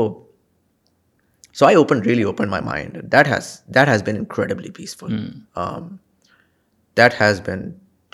[1.59, 5.15] so I open really open my mind that has that has been incredibly peaceful
[6.97, 7.61] that has been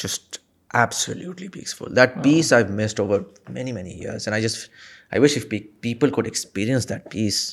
[0.03, 0.37] just
[0.77, 3.19] absolutely peaceful that peace I missed over
[3.53, 4.69] many many years and I just
[5.13, 5.45] I wish if
[5.81, 7.43] people could experience that peace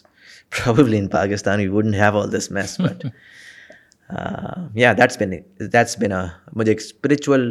[0.56, 3.06] probably in Pakistan we wouldn't have all this mess but
[4.74, 5.30] yeah that's been
[5.60, 6.12] that's been
[6.56, 7.50] مجھے ایک spiritual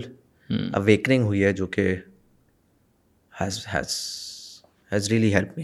[0.77, 1.87] awakening ہوئی ہے جو کہ
[3.41, 3.97] has has
[4.93, 5.63] has really help me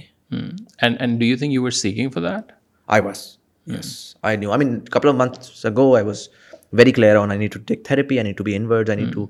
[0.81, 2.51] and and do you think you were seeking for that
[2.95, 3.25] I was
[3.77, 3.95] yes
[4.29, 6.27] I knew I mean couple of months go I was
[6.77, 9.25] very clear on I need to take therapy I need to be inward need to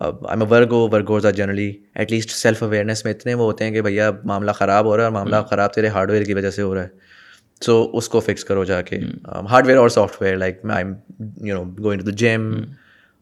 [0.00, 3.72] I a Virgo Virgos are generally at least self awareness میں اتنے وہ ہوتے ہیں
[3.72, 5.46] کہ بھیا معاملہ خراب ہو رہا ہے اور معاملہ hmm.
[5.50, 7.08] خراب تیرے ہارڈ ویئر کی وجہ سے ہو رہا ہے
[7.64, 9.66] سو اس کو فکس کرو جا کے ہارڈ hmm.
[9.66, 10.94] ویئر um, اور software like I am
[11.46, 12.50] you know going to the gym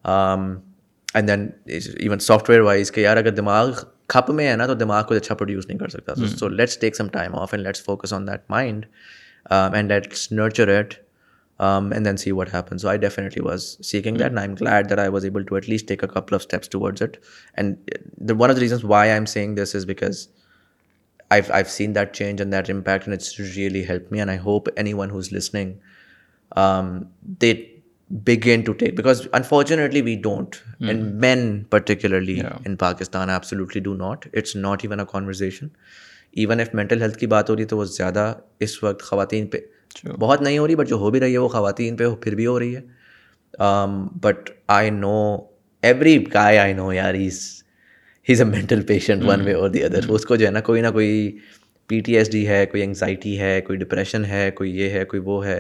[0.05, 1.49] and then
[2.01, 3.73] even software wise کہ یار اگر دماغ
[4.15, 6.97] کھپ میں ہے نا تو دماغ کو اچھا پروڈیوس نہیں کر سکتا so let's take
[6.97, 8.85] some time off and let's focus on that mind
[9.51, 10.95] and let's nurture it
[11.61, 15.43] and then see what happen so I'd was seeking I am clued I was able
[15.53, 17.17] of steps towards it
[17.59, 20.27] and one of the reasons why I am seeing this is because
[21.71, 23.09] seen that change and that impact
[23.57, 25.75] really help me and I hope anyone who is listening
[27.43, 27.53] they
[28.27, 30.55] begin to take because unfortunately we don't
[30.89, 33.29] and mean particularly in Pakistan
[35.13, 35.67] conversation
[36.37, 38.33] even if mental health کی بات ہو رہی ہے تو وہ زیادہ
[38.65, 39.59] اس وقت خواتین پہ
[40.19, 42.47] بہت نہیں ہو رہی بٹ جو ہو بھی رہی ہے وہ خواتین پہ پھر بھی
[42.47, 42.81] ہو رہی ہے
[44.23, 45.15] but I know
[45.89, 47.41] every guy I know یار as
[48.29, 50.81] has a mental patient one way or the other اس کو جو ہے نا کوئی
[50.83, 51.37] نہ کوئی
[51.89, 55.23] پی ٹی ایس ڈی ہے کوئی انگزائٹی ہے کوئی ڈپریشن ہے کوئی یہ ہے کوئی
[55.25, 55.59] وہ ہے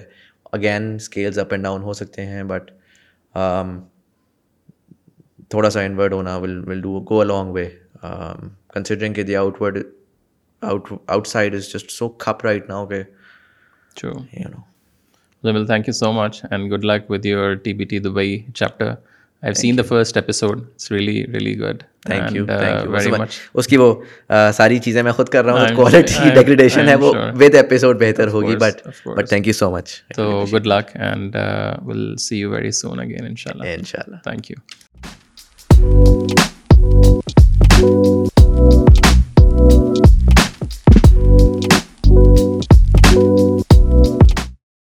[0.52, 2.70] again scales up and down ہو سکتے ہیں بٹ
[3.38, 3.78] um,
[5.50, 7.68] تھوڑا سا انورڈ ہونا will will do go along way
[8.74, 9.78] considering کہ the outward
[10.70, 10.92] out
[11.26, 13.02] outside is just so کھپ right now کہ
[14.00, 14.16] True.
[14.40, 14.64] You know.
[15.44, 18.96] Limil, thank you so much and good luck with your TBT Dubai chapter.
[19.40, 19.76] I've thank seen you.
[19.80, 20.62] the first episode.
[20.76, 21.84] It's really, really good.
[22.06, 22.46] Thank and, you.
[22.46, 23.34] Thank uh, you very much.
[23.62, 23.88] Uski wo
[24.38, 25.68] uh, sari cheeze main khud kar raha hu.
[25.80, 27.32] Quality I'm, degradation I'm hai wo sure.
[27.44, 28.56] with episode behtar hogi.
[28.64, 28.82] But
[29.20, 29.94] but thank you so much.
[30.20, 31.46] So good luck and uh,
[31.90, 33.30] we'll see you very soon again.
[33.36, 33.70] Inshallah.
[33.76, 34.20] Inshallah.
[34.30, 34.60] Thank you.
[35.04, 36.60] Thank
[37.84, 38.37] you.